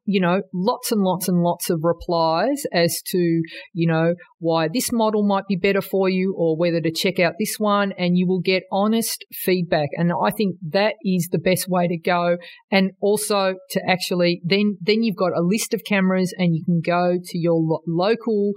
you 0.06 0.20
know, 0.20 0.42
lots 0.54 0.92
and 0.92 1.02
lots 1.02 1.28
and 1.28 1.44
lots 1.44 1.70
of 1.70 1.84
replies 1.84 2.64
as 2.74 3.02
to, 3.08 3.42
you 3.74 3.88
know, 3.88 4.16
why 4.40 4.68
this 4.68 4.92
model 4.92 5.24
might 5.24 5.48
be 5.48 5.56
better 5.56 5.82
for 5.82 6.10
you 6.10 6.34
or 6.38 6.58
whether 6.58 6.82
to 6.82 6.92
check 6.92 7.20
out 7.20 7.34
this 7.40 7.56
one, 7.58 7.94
and 7.98 8.18
you 8.18 8.28
will 8.28 8.42
get 8.42 8.64
honest 8.72 9.26
feedback. 9.34 9.90
And 9.98 10.12
I 10.12 10.32
think 10.32 10.56
that 10.70 10.96
is 11.04 11.30
the 11.32 11.40
best 11.40 11.68
way 11.68 11.88
to 11.88 11.98
go. 11.98 12.38
And 12.72 12.92
also 13.02 13.56
to 13.72 13.82
actually 13.88 14.42
then 14.44 14.78
then 14.82 15.04
you've 15.04 15.16
got 15.16 15.38
a 15.38 15.42
list 15.42 15.74
of 15.74 15.82
cameras, 15.88 16.34
and 16.38 16.56
you 16.56 16.64
can 16.64 16.82
go 16.82 17.18
to 17.24 17.38
your 17.38 17.60
lo- 17.60 17.84
local 17.88 18.54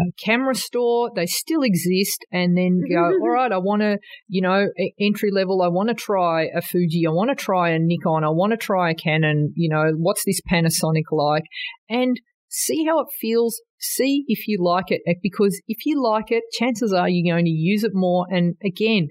Um, 0.00 0.12
camera 0.24 0.54
store. 0.54 1.10
They 1.14 1.26
still 1.26 1.62
exist, 1.62 2.24
and 2.32 2.56
then 2.56 2.82
go, 2.90 3.04
all 3.20 3.30
right, 3.30 3.50
I 3.50 3.58
want 3.58 3.82
to, 3.82 3.98
you 4.28 4.42
know, 4.42 4.68
entry 5.00 5.30
level. 5.32 5.62
I 5.62 5.68
want 5.68 5.88
to 5.88 5.94
try 5.94 6.48
a 6.54 6.62
Fuji. 6.62 7.04
I 7.06 7.10
want 7.10 7.30
to 7.30 7.36
try 7.36 7.70
a 7.70 7.78
Nikon. 7.78 8.24
I 8.24 8.30
want 8.30 8.52
to 8.52 8.56
try 8.56 8.90
a 8.90 8.94
Canon. 8.94 9.52
You 9.56 9.68
know, 9.68 9.92
what's 9.96 10.24
this 10.24 10.40
Panasonic 10.50 11.04
like? 11.10 11.44
And 11.88 12.20
see 12.48 12.84
how 12.86 13.00
it 13.00 13.08
feels. 13.20 13.60
See 13.80 14.24
if 14.26 14.48
you 14.48 14.58
like 14.60 14.90
it, 14.90 15.02
because 15.22 15.60
if 15.68 15.86
you 15.86 16.02
like 16.02 16.32
it, 16.32 16.42
chances 16.52 16.92
are 16.92 17.08
you're 17.08 17.32
going 17.32 17.44
to 17.44 17.50
use 17.50 17.84
it 17.84 17.92
more. 17.94 18.26
And 18.28 18.56
again, 18.64 19.08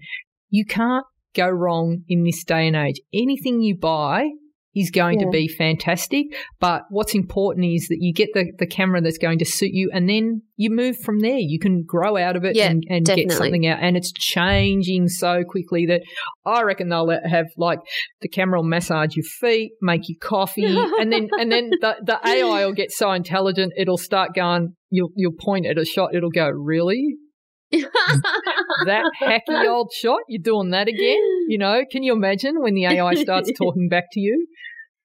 you 0.50 0.66
can't 0.66 1.06
go 1.34 1.48
wrong 1.48 2.04
in 2.10 2.24
this 2.24 2.44
day 2.44 2.68
and 2.68 2.76
age. 2.76 3.00
Anything 3.14 3.62
you 3.62 3.78
buy 3.78 4.32
is 4.80 4.92
going 4.92 5.20
Yeah. 5.20 5.26
to 5.26 5.32
be 5.32 5.48
fantastic. 5.48 6.28
But 6.60 6.84
what's 6.90 7.16
important 7.16 7.66
is 7.66 7.88
that 7.90 7.98
you 8.00 8.14
get 8.14 8.30
the, 8.34 8.52
the 8.58 8.68
camera 8.68 9.02
that's 9.02 9.18
going 9.18 9.40
to 9.40 9.46
suit 9.46 9.72
you 9.74 9.90
and 9.94 10.10
then 10.10 10.42
you 10.56 10.70
move 10.70 10.98
from 10.98 11.20
there. 11.20 11.38
You 11.38 11.60
can 11.60 11.84
grow 11.86 12.18
out 12.18 12.36
of 12.36 12.44
it 12.44 12.56
Yeah, 12.56 12.70
and, 12.70 12.84
and 12.90 13.06
get 13.06 13.32
something 13.32 13.68
out. 13.68 13.80
And 13.82 13.96
it's 13.96 14.12
changing 14.12 15.08
so 15.08 15.44
quickly 15.48 15.86
that 15.88 16.02
I 16.46 16.64
reckon 16.64 16.90
they'll 16.90 17.10
have 17.10 17.48
like 17.58 17.80
the 18.22 18.28
camera 18.28 18.60
will 18.60 18.68
massage 18.68 19.16
your 19.16 19.24
feet, 19.24 19.72
make 19.82 20.08
you 20.10 20.16
coffee, 20.20 20.66
and 21.00 21.12
then 21.12 21.30
and 21.40 21.52
then 21.52 21.70
the, 21.82 21.96
the 22.04 22.20
AI 22.28 22.66
will 22.66 22.74
get 22.74 22.92
so 22.92 23.12
intelligent 23.12 23.74
it'll 23.78 23.98
start 23.98 24.34
going 24.36 24.76
you'll 24.90 25.12
you'll 25.16 25.34
point 25.40 25.66
at 25.66 25.78
a 25.78 25.86
shot, 25.86 26.16
it'll 26.16 26.30
go, 26.32 26.48
Really? 26.50 27.16
That 27.72 29.04
hacky 29.22 29.68
old 29.68 29.92
shot? 29.94 30.20
You're 30.28 30.42
doing 30.44 30.72
that 30.72 30.88
again? 30.88 31.22
You 31.48 31.58
know, 31.58 31.84
can 31.92 32.04
you 32.04 32.14
imagine 32.14 32.62
when 32.62 32.74
the 32.74 32.86
AI 32.86 33.16
starts 33.16 33.52
talking 33.58 33.90
back 33.90 34.06
to 34.14 34.20
you? 34.20 34.48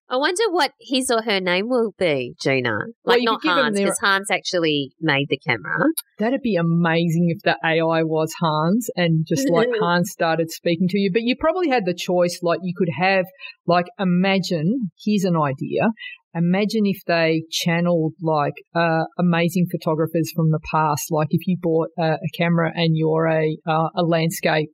I 0.08 0.16
wonder 0.16 0.42
what 0.50 0.72
his 0.78 1.10
or 1.10 1.22
her 1.22 1.40
name 1.40 1.70
will 1.70 1.94
be, 1.98 2.34
Gina. 2.42 2.80
Like 3.02 3.20
you 3.20 3.24
not 3.24 3.40
could 3.40 3.48
give 3.48 3.56
'em 3.56 3.64
Hans, 3.64 3.76
their- 3.76 3.86
because 3.86 3.98
Hans 4.02 4.30
actually 4.30 4.90
made 5.00 5.28
the 5.30 5.38
camera. 5.38 5.86
That'd 6.18 6.42
be 6.42 6.56
amazing 6.56 7.34
if 7.34 7.42
the 7.42 7.56
AI 7.64 8.02
was 8.02 8.30
Hans 8.38 8.90
and 8.94 9.24
just 9.26 9.48
like 9.48 9.68
Hans 9.80 10.10
started 10.10 10.50
speaking 10.50 10.88
to 10.88 10.98
you. 10.98 11.10
But 11.10 11.22
you 11.22 11.34
probably 11.34 11.70
had 11.70 11.86
the 11.86 11.94
choice, 11.94 12.40
like 12.42 12.60
you 12.62 12.74
could 12.76 12.90
have, 12.98 13.24
like, 13.66 13.86
imagine, 13.98 14.90
here's 15.02 15.24
an 15.24 15.36
idea. 15.36 15.88
Imagine 16.34 16.82
if 16.84 16.98
they 17.06 17.42
channeled 17.50 18.14
like 18.22 18.54
uh, 18.74 19.04
amazing 19.18 19.66
photographers 19.70 20.30
from 20.34 20.50
the 20.50 20.60
past. 20.70 21.04
Like 21.10 21.28
if 21.30 21.46
you 21.46 21.58
bought 21.60 21.88
a, 21.98 22.12
a 22.12 22.36
camera 22.36 22.72
and 22.74 22.96
you're 22.96 23.28
a 23.28 23.56
uh, 23.66 23.88
a 23.94 24.02
landscape 24.02 24.70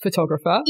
photographer, 0.00 0.60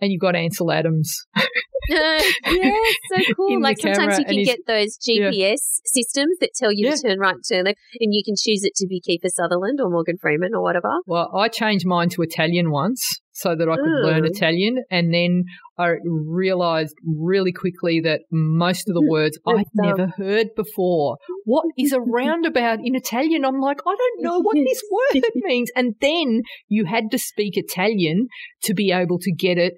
and 0.00 0.10
you've 0.10 0.20
got 0.20 0.34
Ansel 0.36 0.72
Adams 0.72 1.16
Yeah, 2.44 2.76
so 3.10 3.22
cool. 3.36 3.54
In 3.54 3.60
like 3.60 3.78
sometimes 3.78 4.18
you 4.18 4.24
can 4.24 4.44
get 4.44 4.60
those 4.66 4.98
GPS 4.98 5.80
systems 5.84 6.36
that 6.40 6.50
tell 6.54 6.72
you 6.72 6.86
Yeah. 6.86 6.94
to 6.94 7.02
turn 7.08 7.18
right, 7.18 7.36
turn 7.48 7.64
left, 7.64 7.78
and 8.00 8.14
you 8.14 8.22
can 8.24 8.34
choose 8.38 8.64
it 8.64 8.74
to 8.76 8.86
be 8.86 9.00
Kiefer 9.00 9.30
Sutherland 9.30 9.80
or 9.80 9.90
Morgan 9.90 10.16
Freeman 10.18 10.54
or 10.54 10.62
whatever. 10.62 10.90
Well, 11.06 11.30
I 11.34 11.48
changed 11.48 11.86
mine 11.86 12.08
to 12.10 12.22
Italian 12.22 12.70
once 12.70 13.22
so 13.32 13.56
that 13.56 13.68
I 13.68 13.76
could 13.76 14.06
learn 14.06 14.24
Italian. 14.24 14.84
And 14.90 15.12
then 15.12 15.44
I 15.78 15.94
realized 16.04 16.94
really 17.04 17.52
quickly 17.52 18.00
that 18.02 18.20
most 18.30 18.88
of 18.88 18.94
the 18.94 19.00
hmm. 19.00 19.10
words 19.10 19.38
I'd 19.46 19.64
never 19.74 20.12
heard 20.16 20.48
before. 20.54 21.16
What 21.44 21.64
is 21.78 21.92
a 21.92 22.00
roundabout 22.06 22.80
in 22.84 22.94
Italian? 22.94 23.44
I'm 23.44 23.60
like, 23.60 23.80
I 23.86 23.96
don't 23.96 24.22
know 24.22 24.38
what 24.40 24.54
this 24.54 24.82
word 24.90 25.22
means. 25.34 25.70
And 25.74 25.94
then 26.00 26.42
you 26.68 26.84
had 26.84 27.10
to 27.10 27.18
speak 27.18 27.56
Italian 27.56 28.28
to 28.64 28.74
be 28.74 28.92
able 28.92 29.18
to 29.20 29.32
get 29.32 29.58
it 29.58 29.74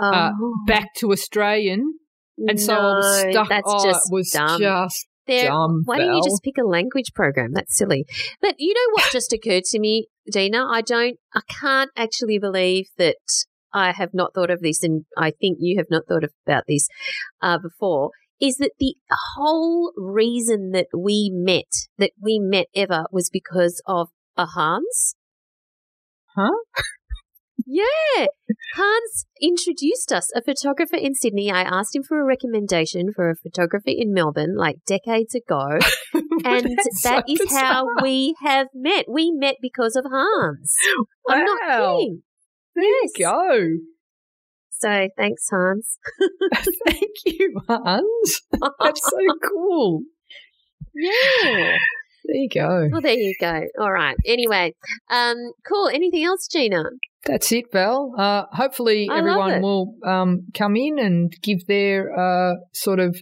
Uh, 0.00 0.30
Oh, 0.40 0.54
back 0.66 0.94
to 0.96 1.12
Australian. 1.12 1.94
And 2.38 2.60
so 2.60 2.74
I 2.74 2.78
was 2.96 3.24
no, 3.24 3.30
stuck. 3.30 3.48
That's 3.48 3.62
oh, 3.66 3.84
just 3.84 4.12
was 4.12 4.30
dumb. 4.30 4.60
just 4.60 5.06
There- 5.26 5.48
dumb. 5.48 5.82
Why 5.84 5.98
don't 5.98 6.14
you 6.16 6.22
just 6.22 6.42
pick 6.42 6.58
a 6.58 6.66
language 6.66 7.12
program? 7.14 7.52
That's 7.54 7.76
silly. 7.76 8.04
But 8.40 8.56
you 8.58 8.74
know 8.74 8.92
what 8.92 9.10
just 9.10 9.32
occurred 9.32 9.64
to 9.64 9.78
me, 9.78 10.08
Dina? 10.30 10.66
I 10.66 10.82
don't, 10.82 11.16
I 11.34 11.40
can't 11.48 11.90
actually 11.96 12.38
believe 12.38 12.88
that 12.98 13.16
I 13.72 13.92
have 13.92 14.10
not 14.12 14.32
thought 14.34 14.50
of 14.50 14.60
this, 14.60 14.82
and 14.82 15.04
I 15.16 15.30
think 15.30 15.58
you 15.60 15.78
have 15.78 15.86
not 15.90 16.02
thought 16.08 16.24
of, 16.24 16.32
about 16.46 16.64
this 16.68 16.88
uh, 17.42 17.58
before. 17.58 18.10
Is 18.40 18.56
that 18.56 18.72
the 18.78 18.94
whole 19.34 19.92
reason 19.96 20.72
that 20.72 20.88
we 20.96 21.30
met, 21.32 21.72
that 21.96 22.12
we 22.22 22.38
met 22.38 22.66
ever, 22.74 23.04
was 23.10 23.30
because 23.30 23.82
of 23.86 24.08
a 24.36 24.46
Hans? 24.46 25.16
Huh? 26.36 26.50
Yeah. 27.66 28.26
Hans 28.76 29.26
introduced 29.42 30.12
us, 30.12 30.30
a 30.36 30.42
photographer 30.42 30.96
in 30.96 31.14
Sydney. 31.14 31.50
I 31.50 31.62
asked 31.62 31.96
him 31.96 32.04
for 32.04 32.20
a 32.20 32.24
recommendation 32.24 33.12
for 33.12 33.28
a 33.30 33.34
photographer 33.36 33.88
in 33.88 34.12
Melbourne 34.14 34.56
like 34.56 34.76
decades 34.86 35.34
ago. 35.34 35.78
And 36.44 36.64
that 36.64 36.90
so 37.00 37.22
is 37.28 37.52
how 37.52 37.86
we 38.02 38.36
have 38.42 38.68
met. 38.72 39.06
We 39.08 39.32
met 39.32 39.56
because 39.60 39.96
of 39.96 40.04
Hans. 40.08 40.74
I'm 41.28 41.44
not 41.44 41.58
Wow. 41.66 41.96
kidding. 41.98 42.22
There 42.76 42.84
Yes. 42.84 43.10
you 43.16 43.24
go. 43.24 43.68
So 44.70 45.08
thanks, 45.16 45.48
Hans. 45.50 45.98
Thank 46.86 47.10
you, 47.24 47.60
Hans. 47.68 48.42
That's 48.80 49.00
so 49.02 49.18
cool. 49.50 50.02
yeah. 50.94 51.78
There 52.26 52.36
you 52.36 52.48
go. 52.52 52.88
Well, 52.90 53.00
there 53.00 53.12
you 53.12 53.34
go. 53.40 53.62
All 53.80 53.92
right. 53.92 54.16
Anyway, 54.24 54.74
um, 55.10 55.36
cool. 55.66 55.88
Anything 55.88 56.24
else, 56.24 56.48
Gina? 56.48 56.84
That's 57.24 57.50
it, 57.50 57.66
Val. 57.72 58.14
Uh, 58.16 58.44
hopefully, 58.52 59.08
I 59.10 59.18
everyone 59.18 59.60
will 59.60 59.94
um, 60.04 60.46
come 60.54 60.76
in 60.76 60.98
and 60.98 61.32
give 61.42 61.66
their 61.66 62.16
uh, 62.16 62.54
sort 62.72 63.00
of 63.00 63.16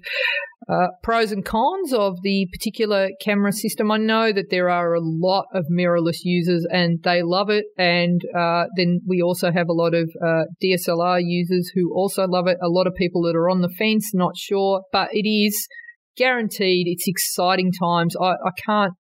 uh, 0.69 0.89
pros 1.03 1.33
and 1.33 1.45
cons 1.45 1.93
of 1.93 2.23
the 2.23 2.47
particular 2.53 3.11
camera 3.21 3.53
system. 3.53 3.91
I 3.91 3.99
know 3.99 4.33
that 4.33 4.51
there 4.51 4.71
are 4.71 4.95
a 4.95 5.01
lot 5.01 5.47
of 5.53 5.67
mirrorless 5.71 6.19
users 6.23 6.67
and 6.71 7.03
they 7.03 7.23
love 7.23 7.51
it. 7.51 7.67
And 7.77 8.21
uh, 8.37 8.65
then 8.77 9.01
we 9.07 9.21
also 9.23 9.51
have 9.53 9.69
a 9.69 9.75
lot 9.75 9.95
of 9.95 10.11
uh, 10.25 10.45
DSLR 10.63 11.21
users 11.23 11.71
who 11.75 11.93
also 11.95 12.27
love 12.27 12.47
it. 12.47 12.59
A 12.63 12.69
lot 12.69 12.87
of 12.87 12.95
people 12.95 13.23
that 13.23 13.37
are 13.37 13.51
on 13.51 13.61
the 13.61 13.69
fence, 13.69 14.13
not 14.15 14.37
sure, 14.37 14.83
but 14.93 15.09
it 15.13 15.29
is 15.29 15.69
guaranteed. 16.17 16.87
It's 16.89 17.07
exciting 17.09 17.73
times. 17.73 18.15
I, 18.21 18.33
I 18.33 18.51
can't. 18.67 18.93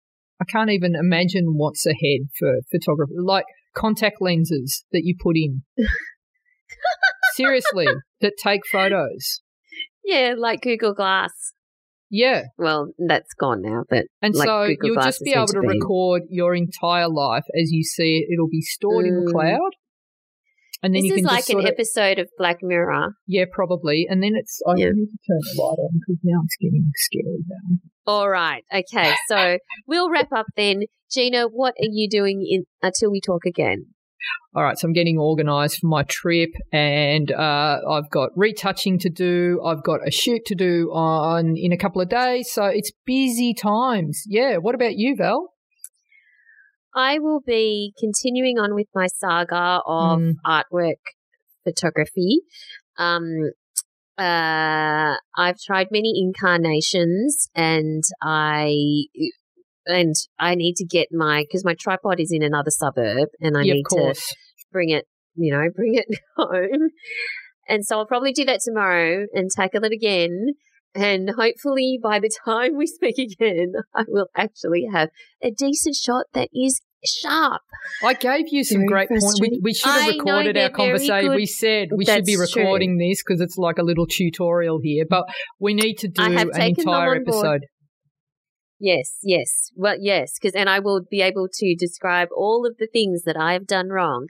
I 0.41 0.45
can't 0.45 0.71
even 0.71 0.93
imagine 0.95 1.53
what's 1.55 1.85
ahead 1.85 2.27
for 2.37 2.53
photography. 2.71 3.13
Like 3.23 3.45
contact 3.75 4.17
lenses 4.19 4.83
that 4.91 5.01
you 5.05 5.15
put 5.21 5.35
in. 5.37 5.63
Seriously, 7.35 7.87
that 8.21 8.33
take 8.43 8.61
photos. 8.71 9.41
Yeah, 10.03 10.33
like 10.37 10.61
Google 10.61 10.93
Glass. 10.93 11.31
Yeah. 12.09 12.43
Well, 12.57 12.89
that's 13.07 13.33
gone 13.39 13.61
now, 13.63 13.83
but 13.89 14.05
And 14.21 14.35
Like 14.35 14.47
so 14.47 14.67
Google 14.67 14.85
you'll 14.87 14.95
Glass 14.95 15.05
just 15.05 15.21
be 15.23 15.33
able 15.33 15.47
to 15.47 15.61
be. 15.61 15.67
record 15.67 16.23
your 16.29 16.53
entire 16.53 17.09
life 17.09 17.45
as 17.59 17.71
you 17.71 17.83
see 17.83 18.17
it. 18.17 18.31
It'll 18.33 18.49
be 18.49 18.61
stored 18.61 19.05
in 19.07 19.15
the 19.15 19.31
Mm. 19.31 19.31
cloud. 19.31 19.71
And 20.83 20.93
then 20.93 21.01
this 21.03 21.19
is 21.19 21.23
like 21.23 21.47
an 21.49 21.59
of, 21.59 21.65
episode 21.65 22.19
of 22.19 22.29
Black 22.37 22.57
Mirror. 22.61 23.13
yeah, 23.25 23.45
probably. 23.51 24.05
And 24.09 24.21
then 24.21 24.33
it's, 24.35 24.61
I 24.67 24.73
Yeah. 24.75 24.89
need 24.93 25.05
to 25.07 25.17
turn 25.27 25.39
the 25.55 25.61
light 25.61 25.79
on 25.79 25.89
because 25.93 26.19
now 26.23 26.41
it's 26.43 26.57
getting 26.59 26.91
scary. 26.95 27.37
Now. 27.47 27.77
All 28.05 28.29
right. 28.29 28.63
Okay. 28.73 29.13
So 29.29 29.57
we'll 29.87 30.11
wrap 30.11 30.27
up 30.35 30.47
then. 30.57 30.81
Gina, 31.09 31.45
what 31.45 31.73
are 31.79 31.89
you 31.89 32.09
doing 32.09 32.45
in, 32.47 32.65
until 32.81 33.11
we 33.11 33.21
talk 33.21 33.45
again? 33.45 33.85
All 34.55 34.63
right, 34.63 34.77
so 34.77 34.87
I'm 34.87 34.93
getting 34.93 35.17
organised 35.17 35.79
for 35.79 35.87
my 35.87 36.03
trip, 36.03 36.51
and 36.71 37.31
uh, 37.31 37.79
I've 37.89 38.09
got 38.11 38.29
retouching 38.35 38.99
to 38.99 39.09
do. 39.09 39.59
I've 39.65 39.83
got 39.83 40.07
a 40.07 40.11
shoot 40.11 40.45
to 40.45 40.55
do 40.55 40.91
on 40.93 41.55
in 41.57 41.71
a 41.71 41.77
couple 41.77 42.01
of 42.01 42.09
days, 42.09 42.51
so 42.51 42.65
it's 42.65 42.91
busy 43.05 43.53
times. 43.55 44.23
Yeah. 44.27 44.57
What 44.57 44.75
about 44.75 44.95
you, 44.95 45.15
Val? 45.15 45.52
I 46.95 47.19
will 47.19 47.41
be 47.41 47.93
continuing 47.99 48.59
on 48.59 48.75
with 48.75 48.87
my 48.93 49.07
saga 49.07 49.81
of 49.85 50.19
Mm. 50.19 50.35
artwork 50.45 51.01
photography. 51.63 52.41
Um, 52.97 53.51
uh, 54.17 55.15
I've 55.35 55.57
tried 55.65 55.87
many 55.91 56.13
incarnations, 56.21 57.49
and 57.55 58.03
I 58.21 59.05
and 59.85 60.15
I 60.39 60.55
need 60.55 60.75
to 60.77 60.85
get 60.85 61.07
my 61.11 61.43
because 61.43 61.65
my 61.65 61.75
tripod 61.79 62.19
is 62.19 62.31
in 62.31 62.43
another 62.43 62.69
suburb, 62.71 63.29
and 63.41 63.57
I 63.57 63.63
yeah, 63.63 63.73
need 63.73 63.85
to 63.91 64.13
bring 64.71 64.89
it, 64.89 65.05
you 65.35 65.51
know, 65.51 65.67
bring 65.75 65.95
it 65.95 66.07
home. 66.37 66.89
And 67.67 67.85
so 67.85 67.97
I'll 67.97 68.05
probably 68.05 68.33
do 68.33 68.45
that 68.45 68.59
tomorrow 68.63 69.25
and 69.33 69.49
tackle 69.49 69.83
it 69.85 69.91
again. 69.91 70.53
And 70.95 71.31
hopefully 71.31 71.99
by 72.01 72.19
the 72.19 72.31
time 72.45 72.77
we 72.77 72.85
speak 72.87 73.17
again, 73.17 73.73
I 73.95 74.03
will 74.07 74.27
actually 74.35 74.85
have 74.91 75.09
a 75.41 75.51
decent 75.51 75.95
shot 75.95 76.25
that 76.33 76.49
is 76.53 76.81
sharp. 77.05 77.61
I 78.03 78.13
gave 78.13 78.49
you 78.49 78.63
some 78.63 78.81
Very 78.81 78.87
great 78.87 79.09
points. 79.09 79.39
We, 79.41 79.59
we 79.61 79.73
should 79.73 79.89
have 79.89 80.07
recorded 80.07 80.57
our 80.57 80.69
conversation. 80.69 81.33
We 81.33 81.45
said 81.45 81.89
we 81.95 82.05
should 82.05 82.25
be 82.25 82.35
That's 82.35 82.51
true. 82.51 82.61
recording 82.61 82.97
this 82.97 83.23
because 83.23 83.41
it's 83.41 83.57
like 83.57 83.77
a 83.77 83.83
little 83.83 84.05
tutorial 84.05 84.79
here, 84.81 85.05
but 85.09 85.25
we 85.59 85.73
need 85.73 85.95
to 85.95 86.07
do 86.07 86.23
an 86.23 86.37
entire 86.37 87.15
episode. 87.15 87.65
Yes, 88.79 89.19
yes. 89.23 89.71
Well, 89.75 89.95
yes, 89.99 90.33
because 90.39 90.55
and 90.55 90.69
I 90.69 90.79
will 90.79 91.01
be 91.09 91.21
able 91.21 91.47
to 91.51 91.75
describe 91.75 92.27
all 92.35 92.65
of 92.65 92.77
the 92.77 92.87
things 92.87 93.23
that 93.23 93.37
I 93.37 93.53
have 93.53 93.65
done 93.65 93.89
wrong. 93.89 94.27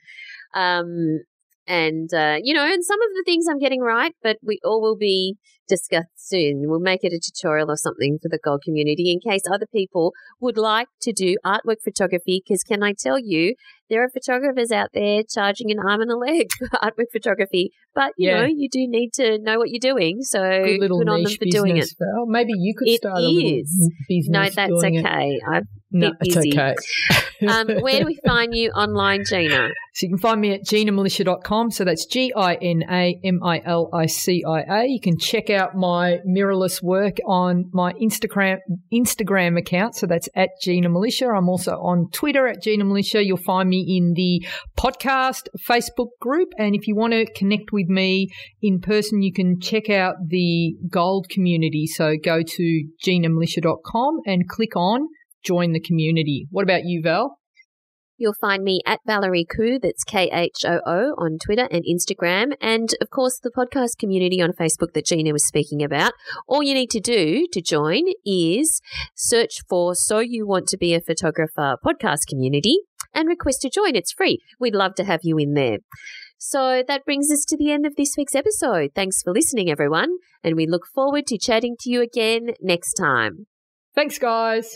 Um, 0.54 1.22
and 1.66 2.14
uh, 2.14 2.38
you 2.44 2.54
know, 2.54 2.66
and 2.66 2.84
some 2.84 3.02
of 3.02 3.10
the 3.16 3.24
things 3.26 3.48
I'm 3.50 3.60
getting 3.60 3.82
right, 3.82 4.14
but 4.22 4.38
we 4.44 4.60
all 4.64 4.82
will 4.82 4.98
be 4.98 5.38
discussed 5.68 6.10
soon. 6.18 6.64
We'll 6.68 6.80
make 6.80 7.04
it 7.04 7.14
a 7.14 7.20
tutorial 7.20 7.72
or 7.72 7.78
something 7.78 8.20
for 8.22 8.30
the 8.30 8.40
gold 8.44 8.62
community 8.64 9.12
in 9.12 9.20
case 9.32 9.44
other 9.52 9.66
people 9.72 10.14
would 10.40 10.58
like 10.58 10.88
to 11.02 11.14
do 11.14 11.36
artwork 11.46 11.78
photography. 11.84 12.42
Because 12.46 12.64
can 12.64 12.84
I 12.84 12.94
tell 12.98 13.18
you, 13.20 13.56
there 13.90 14.04
are 14.04 14.10
photographers 14.10 14.72
out 14.72 14.90
there 14.94 15.22
charging 15.30 15.70
an 15.72 15.78
arm 15.80 16.02
and 16.02 16.12
a 16.12 16.18
leg 16.18 16.48
for 16.58 16.68
artwork 16.80 17.12
photography, 17.12 17.72
but 17.94 18.12
you 18.18 18.30
Yeah. 18.30 18.42
know, 18.42 18.48
you 18.48 18.68
do 18.72 18.88
need 18.88 19.12
to 19.16 19.38
know 19.40 19.58
what 19.60 19.70
you're 19.70 19.80
doing. 19.80 20.22
So 20.22 20.40
Good 20.42 20.80
little 20.80 21.00
good 21.00 21.10
on 21.10 21.24
them 21.24 21.34
for 21.34 21.46
doing 21.46 21.78
it. 21.78 21.90
Val. 22.00 22.26
Maybe 22.26 22.54
you 22.56 22.74
could 22.78 22.88
It 22.88 22.98
start 22.98 23.18
a 23.20 23.22
little 23.22 23.42
business. 24.08 24.30
No, 24.30 24.50
that's 24.50 24.84
okay. 24.84 25.40
I've 25.48 25.64
No, 25.92 26.10
bit 26.10 26.18
it's 26.22 26.36
busy. 26.36 26.52
okay. 26.54 26.76
um, 27.48 27.68
where 27.82 28.00
do 28.00 28.06
we 28.06 28.18
find 28.26 28.56
you 28.56 28.70
online, 28.72 29.24
Gina? 29.26 29.70
So 29.94 30.06
you 30.06 30.10
can 30.10 30.18
find 30.18 30.42
me 30.42 30.54
at 30.54 30.62
ginamilicia.com. 30.66 31.70
So 31.72 31.84
that's 31.84 32.06
G 32.08 32.34
I 32.36 32.56
N 32.56 32.84
A 32.90 33.20
M 33.24 33.40
I 33.44 33.62
L 33.64 33.90
I 33.94 34.08
C 34.08 34.44
I 34.48 34.62
A. 34.62 34.86
You 34.88 35.00
can 35.00 35.18
check 35.20 35.50
out 35.54 35.76
my 35.76 36.20
mirrorless 36.28 36.82
work 36.82 37.18
on 37.28 37.70
my 37.74 37.94
Instagram 37.94 38.58
Instagram 38.94 39.58
account. 39.58 39.96
So 39.96 40.08
that's 40.08 40.30
at 40.36 40.50
Gina 40.62 40.90
Milicia. 40.90 41.36
I'm 41.36 41.50
also 41.50 41.74
on 41.74 42.10
Twitter 42.12 42.48
at 42.48 42.62
Gina 42.62 42.84
Milicia. 42.84 43.26
You'll 43.26 43.38
find 43.38 43.70
me 43.70 43.98
in 43.98 44.14
the 44.16 44.46
podcast 44.78 45.48
Facebook 45.68 46.10
group. 46.20 46.50
And 46.58 46.76
if 46.76 46.88
you 46.88 46.96
want 46.96 47.14
to 47.14 47.32
connect 47.34 47.72
with 47.72 47.88
me 47.88 48.30
in 48.62 48.80
person, 48.80 49.22
you 49.22 49.34
can 49.34 49.60
check 49.60 49.90
out 49.90 50.16
the 50.28 50.76
gold 50.90 51.28
community. 51.30 51.88
So 51.88 52.16
go 52.24 52.42
to 52.42 52.88
ginamilicia.com 53.06 54.20
and 54.26 54.48
click 54.48 54.76
on 54.76 55.08
join 55.44 55.74
the 55.74 55.80
community. 55.80 56.48
What 56.52 56.64
about 56.64 56.86
you, 56.86 57.02
Val? 57.04 57.38
You'll 58.18 58.36
find 58.40 58.64
me 58.64 58.82
at 58.86 59.00
Valerie 59.06 59.46
Khoo, 59.46 59.80
that's 59.82 60.04
K 60.04 60.30
H 60.32 60.64
O 60.66 60.80
O, 60.86 61.16
on 61.18 61.38
Twitter 61.44 61.68
and 61.72 61.84
Instagram. 61.84 62.54
And 62.62 62.90
of 63.02 63.10
course, 63.10 63.40
the 63.40 63.52
podcast 63.52 63.98
community 64.00 64.42
on 64.42 64.52
Facebook 64.52 64.94
that 64.94 65.06
Gina 65.06 65.32
was 65.32 65.46
speaking 65.46 65.84
about. 65.84 66.14
All 66.48 66.64
you 66.64 66.74
need 66.74 66.92
to 66.92 67.00
do 67.00 67.48
to 67.52 67.62
join 67.62 68.04
is 68.26 68.82
search 69.16 69.62
for 69.68 69.96
So 69.96 70.20
You 70.20 70.48
Want 70.48 70.68
to 70.68 70.78
Be 70.78 70.94
a 70.94 71.02
Photographer 71.02 71.78
podcast 71.86 72.28
community 72.30 72.78
and 73.14 73.28
request 73.28 73.62
to 73.62 73.70
join. 73.70 73.96
It's 73.96 74.14
free. 74.14 74.40
We'd 74.60 74.76
love 74.76 74.96
to 74.96 75.04
have 75.04 75.22
you 75.24 75.38
in 75.38 75.54
there. 75.54 75.80
So 76.38 76.84
that 76.88 77.06
brings 77.06 77.32
us 77.32 77.46
to 77.46 77.58
the 77.58 77.72
end 77.72 77.86
of 77.86 77.96
this 77.96 78.16
week's 78.18 78.36
episode. 78.36 78.92
Thanks 78.94 79.22
for 79.24 79.32
listening, 79.32 79.70
everyone. 79.70 80.18
And 80.44 80.56
we 80.56 80.68
look 80.68 80.84
forward 80.94 81.26
to 81.28 81.38
chatting 81.38 81.78
to 81.80 81.90
you 81.90 82.02
again 82.02 82.50
next 82.62 82.94
time. 82.94 83.48
Thanks, 83.96 84.20
guys. 84.20 84.76